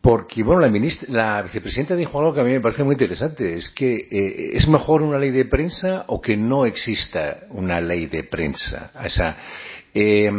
[0.00, 3.54] Porque, bueno, la, ministra, la vicepresidenta dijo algo que a mí me parece muy interesante.
[3.54, 8.06] Es que eh, es mejor una ley de prensa o que no exista una ley
[8.06, 8.90] de prensa.
[8.94, 9.36] O sea,
[9.94, 10.30] eh,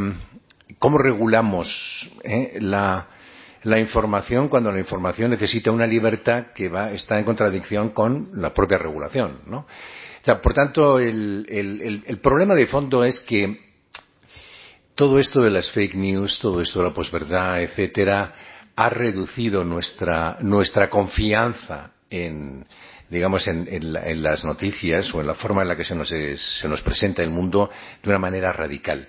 [0.77, 3.07] ¿cómo regulamos eh, la,
[3.79, 8.77] información cuando la información necesita una libertad que va, está en contradicción con la propia
[8.77, 9.59] regulación, ¿no?
[9.59, 13.70] O sea, por tanto, el, el, el, el problema de fondo es que
[14.95, 18.33] todo esto de las fake news, todo esto de la posverdad, etcétera,
[18.75, 22.65] ha reducido nuestra, nuestra confianza en,
[23.09, 25.95] digamos, en, en, la, en, las noticias o en la forma en la que se
[25.95, 27.69] nos, es, se nos presenta el mundo
[28.01, 29.07] de una manera radical.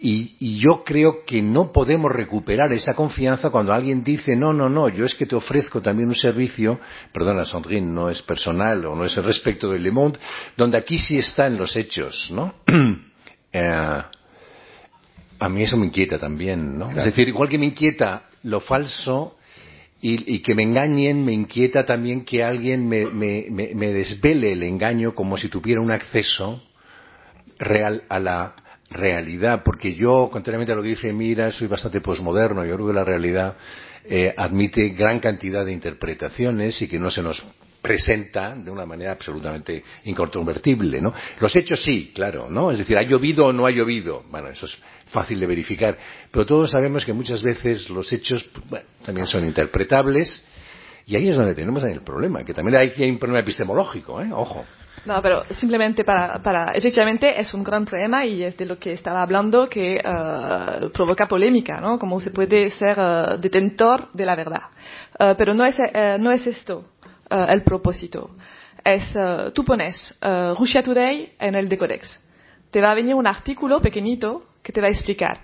[0.00, 4.68] Y, y, yo creo que no podemos recuperar esa confianza cuando alguien dice, no, no,
[4.68, 6.78] no, yo es que te ofrezco también un servicio,
[7.12, 10.20] perdona, Sandrine, no es personal o no es el respecto de Le Monde,
[10.56, 12.54] donde aquí sí están los hechos, ¿no?
[13.52, 14.02] eh,
[15.38, 16.86] a mí eso me inquieta también, ¿no?
[16.86, 17.00] Claro.
[17.00, 19.36] Es decir, igual que me inquieta lo falso
[20.00, 24.52] y, y, que me engañen, me inquieta también que alguien me, me, me, me desvele
[24.52, 26.62] el engaño como si tuviera un acceso
[27.58, 28.54] real a la
[28.90, 32.92] realidad, porque yo, contrariamente a lo que dice Mira, soy bastante posmoderno, yo creo que
[32.92, 33.56] la realidad
[34.04, 37.44] eh, admite gran cantidad de interpretaciones y que no se nos
[37.82, 41.12] presenta de una manera absolutamente incontrovertible, ¿no?
[41.40, 42.70] Los hechos sí, claro, ¿no?
[42.70, 44.24] Es decir, ¿ha llovido o no ha llovido?
[44.30, 44.78] Bueno, eso es
[45.10, 45.96] fácil de verificar,
[46.30, 50.44] pero todos sabemos que muchas veces los hechos bueno, también son interpretables
[51.06, 54.28] y ahí es donde tenemos el problema, que también hay, hay un problema epistemológico, ¿eh?
[54.30, 54.64] Ojo.
[55.06, 58.92] No, pero simplemente para, para, efectivamente es un gran problema y es de lo que
[58.92, 61.98] estaba hablando que uh, provoca polémica, ¿no?
[61.98, 64.64] Cómo se puede ser uh, detentor de la verdad.
[65.18, 65.76] Uh, pero no es,
[66.20, 66.84] no es esto
[67.30, 68.30] el propósito.
[68.84, 69.04] Es,
[69.54, 70.14] tú pones
[70.56, 72.18] Russia Today en el Decodex.
[72.70, 75.40] Te va a venir un artículo pequeñito que te va a explicar.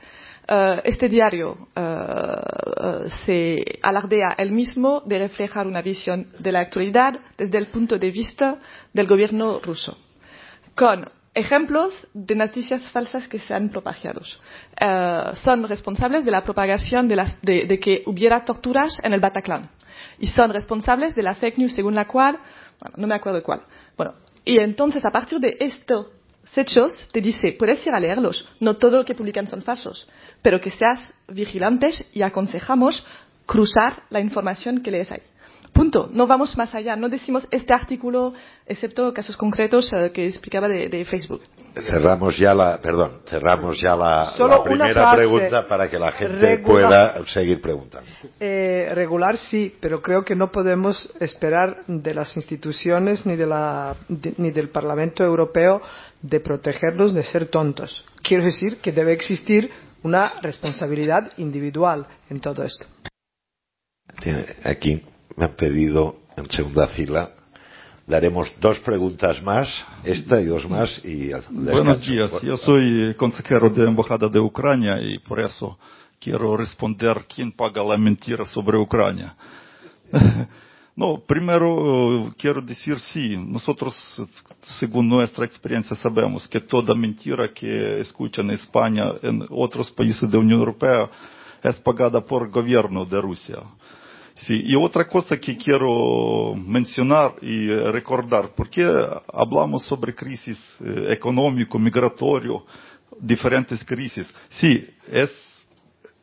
[0.46, 6.60] Uh, este diario uh, uh, se alardea el mismo de reflejar una visión de la
[6.60, 8.58] actualidad desde el punto de vista
[8.92, 9.96] del gobierno ruso,
[10.74, 14.20] con ejemplos de noticias falsas que se han propagado.
[15.36, 19.70] son responsables de la propagación de, que hubiera torturas en el Bataclan
[20.18, 22.38] y son responsables de la fake news según la cual,
[22.78, 23.62] bueno, no me acuerdo cuál.
[23.96, 24.12] Bueno,
[24.44, 26.10] y entonces a partir de esto
[26.56, 28.46] hechos te dice, puedes ir a leerlos.
[28.60, 30.08] No todo lo que publican son falsos,
[30.42, 33.04] pero que seas vigilantes y aconsejamos
[33.46, 35.22] cruzar la información que lees ahí.
[35.74, 36.08] Punto.
[36.12, 36.94] No vamos más allá.
[36.94, 38.32] No decimos este artículo,
[38.64, 41.42] excepto casos concretos uh, que explicaba de, de, Facebook.
[41.74, 47.14] Cerramos ya la, perdón, cerramos ya la, la primera pregunta para que la gente regular,
[47.14, 48.08] pueda seguir preguntando.
[48.38, 53.96] Eh, regular sí, pero creo que no podemos esperar de las instituciones ni, de la,
[54.08, 55.82] de, ni del Parlamento Europeo
[56.22, 58.04] de protegerlos de ser tontos.
[58.22, 59.72] Quiero decir que debe existir
[60.04, 62.86] una responsabilidad individual en todo esto.
[64.62, 65.02] Aquí
[65.36, 67.30] me han pedido en segunda fila.
[68.06, 69.68] Daremos dos preguntas más,
[70.04, 75.18] esta y dos más y Buenos días, yo soy consejero de Embajada de Ucrania y
[75.20, 75.78] por eso
[76.20, 79.34] quiero responder quién paga la mentira sobre Ucrania.
[80.96, 83.96] No, primero quiero decir sí, nosotros,
[84.78, 90.36] según nuestra experiencia, sabemos que toda mentira que escuchan en España, en otros países de
[90.36, 91.10] la Unión Europea,
[91.64, 93.58] es pagada por el gobierno de Rusia.
[94.34, 98.84] Sí, y otra cosa que quiero mencionar y recordar, porque
[99.32, 102.64] hablamos sobre crisis eh, económico, migratorio,
[103.20, 104.26] diferentes crisis.
[104.48, 105.30] Sí, es,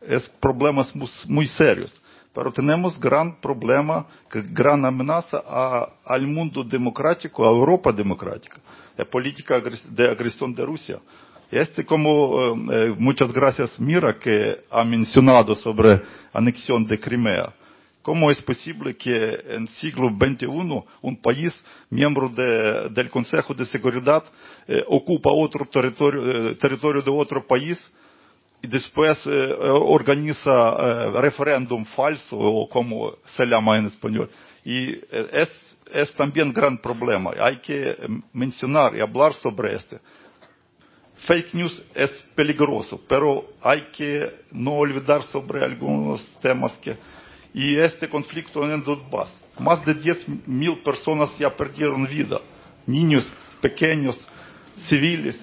[0.01, 2.01] es problemas muy, muy serios
[2.33, 8.57] pero tenemos gran problema, gran amenaza a, al mundo democrático, a Europa democrática,
[8.97, 10.99] la política de agresión de Rusia.
[11.51, 16.01] Este, como eh, muchas gracias Mira que ha mencionado sobre
[16.31, 17.53] anexión de Crimea.
[18.01, 20.47] ¿Cómo es posible que en siglo XXI
[21.01, 21.53] un país
[21.89, 24.23] miembro de, del Consejo de Seguridad
[24.67, 27.79] eh, ocupa otro territorio, eh, de otro país
[28.63, 34.29] y después eh, organiza eh, referéndum falso o como se llama en español.
[34.63, 35.01] Y eh,
[35.33, 35.49] es,
[35.91, 37.31] es también gran problema.
[37.39, 37.97] Hay que
[38.33, 39.99] mencionar y hablar sobre este.
[41.27, 44.21] Fake news es peligroso, pero hay que
[44.51, 46.95] no olvidar sobre algunos temas que
[47.53, 49.33] y este conflicto en el Donbass.
[49.59, 52.39] Más de 10 mil personas ya perdieron vida,
[52.85, 54.17] niños pequeños,
[54.87, 55.37] civiles.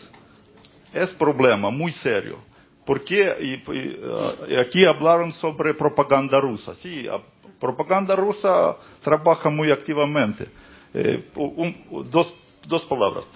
[0.92, 2.38] Es problema muy serio.
[2.84, 3.20] ¿Por qué?
[3.40, 4.00] Y, y,
[4.48, 6.74] y aquí hablaron sobre propaganda rusa.
[6.76, 7.06] Sí,
[7.60, 10.48] propaganda rusa trabaja muy activamente.
[10.94, 11.24] Eh,
[12.08, 13.26] dos palabras.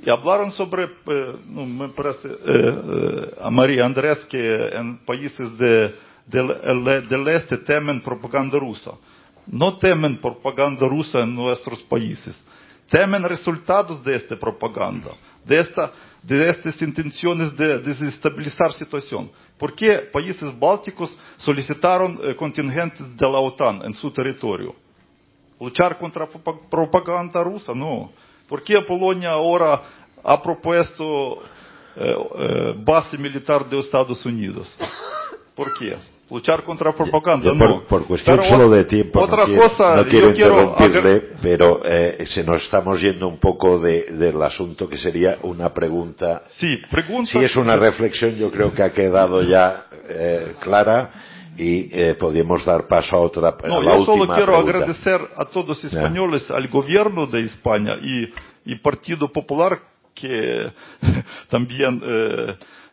[0.00, 5.58] Y hablaron sobre, eh, no, me parece, eh, eh, a María Andrés, que en países
[5.58, 5.94] de,
[6.28, 8.92] del, del este temen propaganda rusa.
[9.46, 12.38] No temen propaganda rusa en nuestros países.
[12.90, 15.10] Temen resultados de esta propaganda,
[15.44, 15.90] de, esta,
[16.22, 19.30] de estas intenciones de desestabilizar situación.
[19.58, 24.74] ¿Por qué países bálticos solicitaron eh, contingentes de la OTAN en su territorio?
[25.60, 26.26] ¿Luchar contra
[26.70, 27.74] propaganda rusa?
[27.74, 28.12] No.
[28.48, 29.82] ¿Por qué Polonia ahora
[30.22, 31.42] ha propuesto
[31.96, 34.74] eh, eh, base militar de Estados Unidos?
[35.54, 35.98] ¿Por qué?
[36.30, 37.50] Luchar contra propaganda.
[37.56, 37.82] Por, no.
[37.84, 41.22] por cuestión Pero solo de tiempo, otra no quiero, cosa, no quiero yo quiero interrumpirle,
[41.40, 46.42] pero eh, se nos estamos yendo un poco de, del asunto que sería una pregunta.
[46.56, 47.32] Sí, pregunta.
[47.32, 51.10] Si es una reflexión, yo creo que ha quedado ya eh, clara
[51.56, 53.56] y eh, podemos dar paso a otra.
[53.66, 54.78] No, a la yo solo última quiero pregunta.
[54.78, 56.56] agradecer a todos los españoles, yeah.
[56.56, 58.32] al gobierno de España y,
[58.64, 59.78] y Partido Popular
[60.14, 60.72] que
[61.48, 62.00] también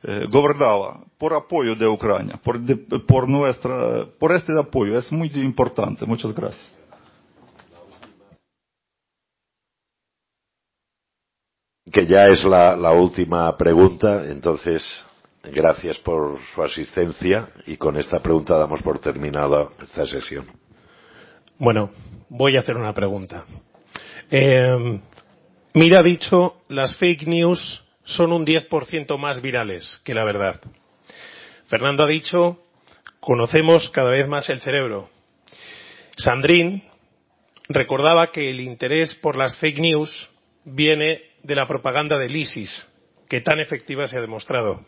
[0.08, 4.98] eh, gobernaba por apoyo de Ucrania, por, de, por, nuestra, por este apoyo.
[5.00, 6.06] Es muy importante.
[6.06, 6.72] Muchas gracias.
[11.92, 14.84] Que ya es la, la última pregunta, entonces
[15.44, 20.46] gracias por su asistencia y con esta pregunta damos por terminada esta sesión.
[21.58, 21.92] Bueno,
[22.30, 23.46] voy a hacer una pregunta.
[24.30, 25.00] Eh,
[25.76, 30.62] Mira ha dicho, las fake news son un 10% más virales que la verdad.
[31.68, 32.60] Fernando ha dicho,
[33.20, 35.10] conocemos cada vez más el cerebro.
[36.16, 36.84] Sandrín
[37.68, 40.30] recordaba que el interés por las fake news
[40.64, 42.88] viene de la propaganda del ISIS,
[43.28, 44.86] que tan efectiva se ha demostrado.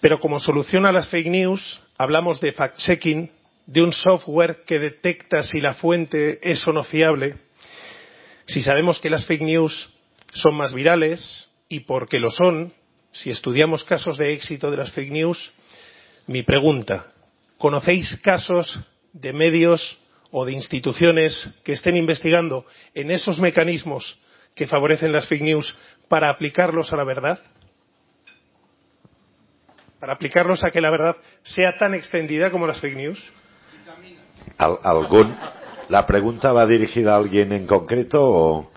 [0.00, 3.30] Pero como solución a las fake news, hablamos de fact-checking,
[3.66, 7.36] de un software que detecta si la fuente es o no fiable,
[8.46, 9.90] si sabemos que las fake news
[10.32, 12.72] son más virales y porque lo son,
[13.12, 15.52] si estudiamos casos de éxito de las fake news,
[16.26, 17.12] mi pregunta,
[17.58, 18.80] ¿conocéis casos
[19.12, 19.98] de medios
[20.30, 24.18] o de instituciones que estén investigando en esos mecanismos
[24.54, 25.76] que favorecen las fake news
[26.08, 27.40] para aplicarlos a la verdad?
[29.98, 33.22] ¿Para aplicarlos a que la verdad sea tan extendida como las fake news?
[34.58, 35.34] ¿Al, ¿Algún,
[35.88, 38.72] ¿La pregunta va dirigida a alguien en concreto o...?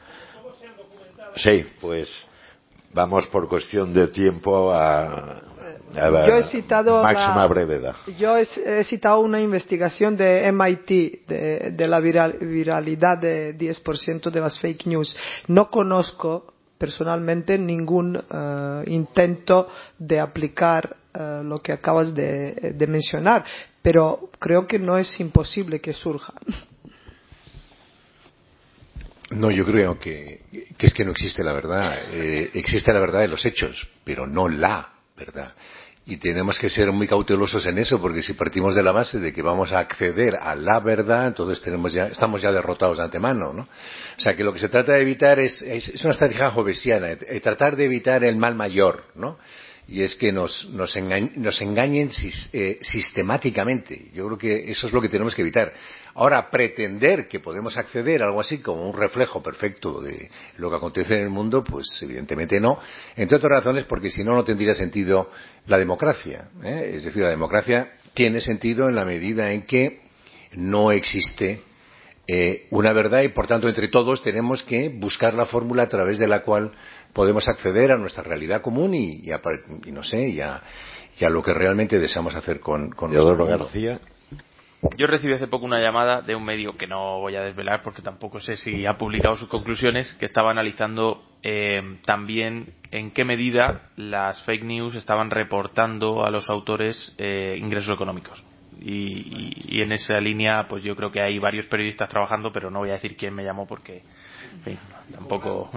[1.35, 2.09] Sí, pues
[2.93, 5.41] vamos por cuestión de tiempo a,
[5.95, 7.95] a yo he citado máxima la, brevedad.
[8.17, 14.29] Yo he, he, citado una investigación de MIT de, de la viral, viralidad de 10%
[14.29, 15.15] de las fake news.
[15.47, 19.67] No conozco personalmente ningún uh, intento
[19.97, 23.43] de aplicar uh, lo que acabas de, de mencionar,
[23.81, 26.33] pero creo que no es imposible que surja.
[29.31, 30.41] No, yo creo que,
[30.77, 31.99] que, es que no existe la verdad.
[32.11, 35.53] Eh, existe la verdad de los hechos, pero no la verdad.
[36.05, 39.31] Y tenemos que ser muy cautelosos en eso, porque si partimos de la base de
[39.31, 43.53] que vamos a acceder a la verdad, entonces tenemos ya, estamos ya derrotados de antemano,
[43.53, 43.61] ¿no?
[43.61, 47.09] O sea, que lo que se trata de evitar es, es, una estrategia jovesiana,
[47.43, 49.37] tratar de evitar el mal mayor, ¿no?
[49.91, 52.11] Y es que nos, nos, engañ, nos engañen
[52.53, 54.09] eh, sistemáticamente.
[54.13, 55.73] Yo creo que eso es lo que tenemos que evitar.
[56.13, 60.75] Ahora, pretender que podemos acceder a algo así como un reflejo perfecto de lo que
[60.75, 62.79] acontece en el mundo, pues evidentemente no.
[63.15, 65.31] Entre otras razones, porque si no, no tendría sentido
[65.65, 66.49] la democracia.
[66.63, 66.93] ¿eh?
[66.95, 70.01] Es decir, la democracia tiene sentido en la medida en que
[70.53, 71.61] no existe
[72.31, 76.19] eh, una verdad y, por tanto, entre todos tenemos que buscar la fórmula a través
[76.19, 76.73] de la cual
[77.13, 79.41] podemos acceder a nuestra realidad común y, y, a,
[79.85, 80.61] y no sé, y a,
[81.19, 83.99] y a, lo que realmente deseamos hacer con, con Teodoro García.
[84.95, 88.01] Yo recibí hace poco una llamada de un medio que no voy a desvelar porque
[88.01, 93.89] tampoco sé si ha publicado sus conclusiones, que estaba analizando eh, también en qué medida
[93.97, 98.41] las fake news estaban reportando a los autores eh, ingresos económicos.
[98.79, 102.71] Y, y, y, en esa línea, pues yo creo que hay varios periodistas trabajando, pero
[102.71, 104.03] no voy a decir quién me llamó porque,
[104.53, 104.79] en fin,
[105.11, 105.69] tampoco.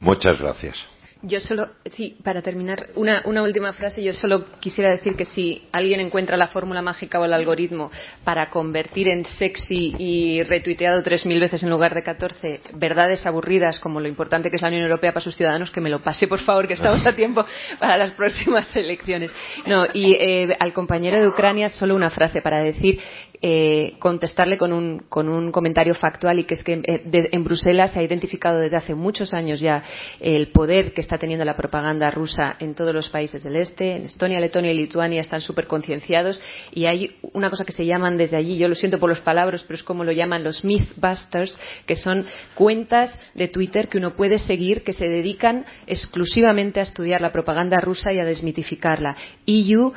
[0.00, 0.76] Muchas gracias.
[1.24, 4.02] Yo solo, sí, para terminar, una, una, última frase.
[4.02, 7.92] Yo solo quisiera decir que si alguien encuentra la fórmula mágica o el algoritmo
[8.24, 13.78] para convertir en sexy y retuiteado tres mil veces en lugar de catorce verdades aburridas
[13.78, 16.26] como lo importante que es la Unión Europea para sus ciudadanos, que me lo pase,
[16.26, 17.44] por favor, que estamos a tiempo
[17.78, 19.30] para las próximas elecciones.
[19.66, 22.98] No, y eh, al compañero de Ucrania solo una frase para decir
[23.44, 27.42] eh, contestarle con un, con un, comentario factual y que es que eh, de, en
[27.42, 29.82] Bruselas se ha identificado desde hace muchos años ya
[30.20, 33.96] el poder que está teniendo la propaganda rusa en todos los países del este.
[33.96, 36.40] En Estonia, Letonia y Lituania están súper concienciados
[36.72, 39.62] y hay una cosa que se llaman desde allí, yo lo siento por los palabras,
[39.62, 42.24] pero es como lo llaman los Mythbusters, que son
[42.54, 47.78] cuentas de Twitter que uno puede seguir que se dedican exclusivamente a estudiar la propaganda
[47.78, 49.14] rusa y a desmitificarla.
[49.46, 49.92] EU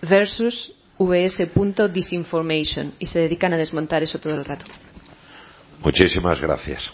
[0.00, 4.64] versus vs.disinformation y se dedican a desmontar eso todo el rato.
[5.82, 6.93] Muchísimas gracias.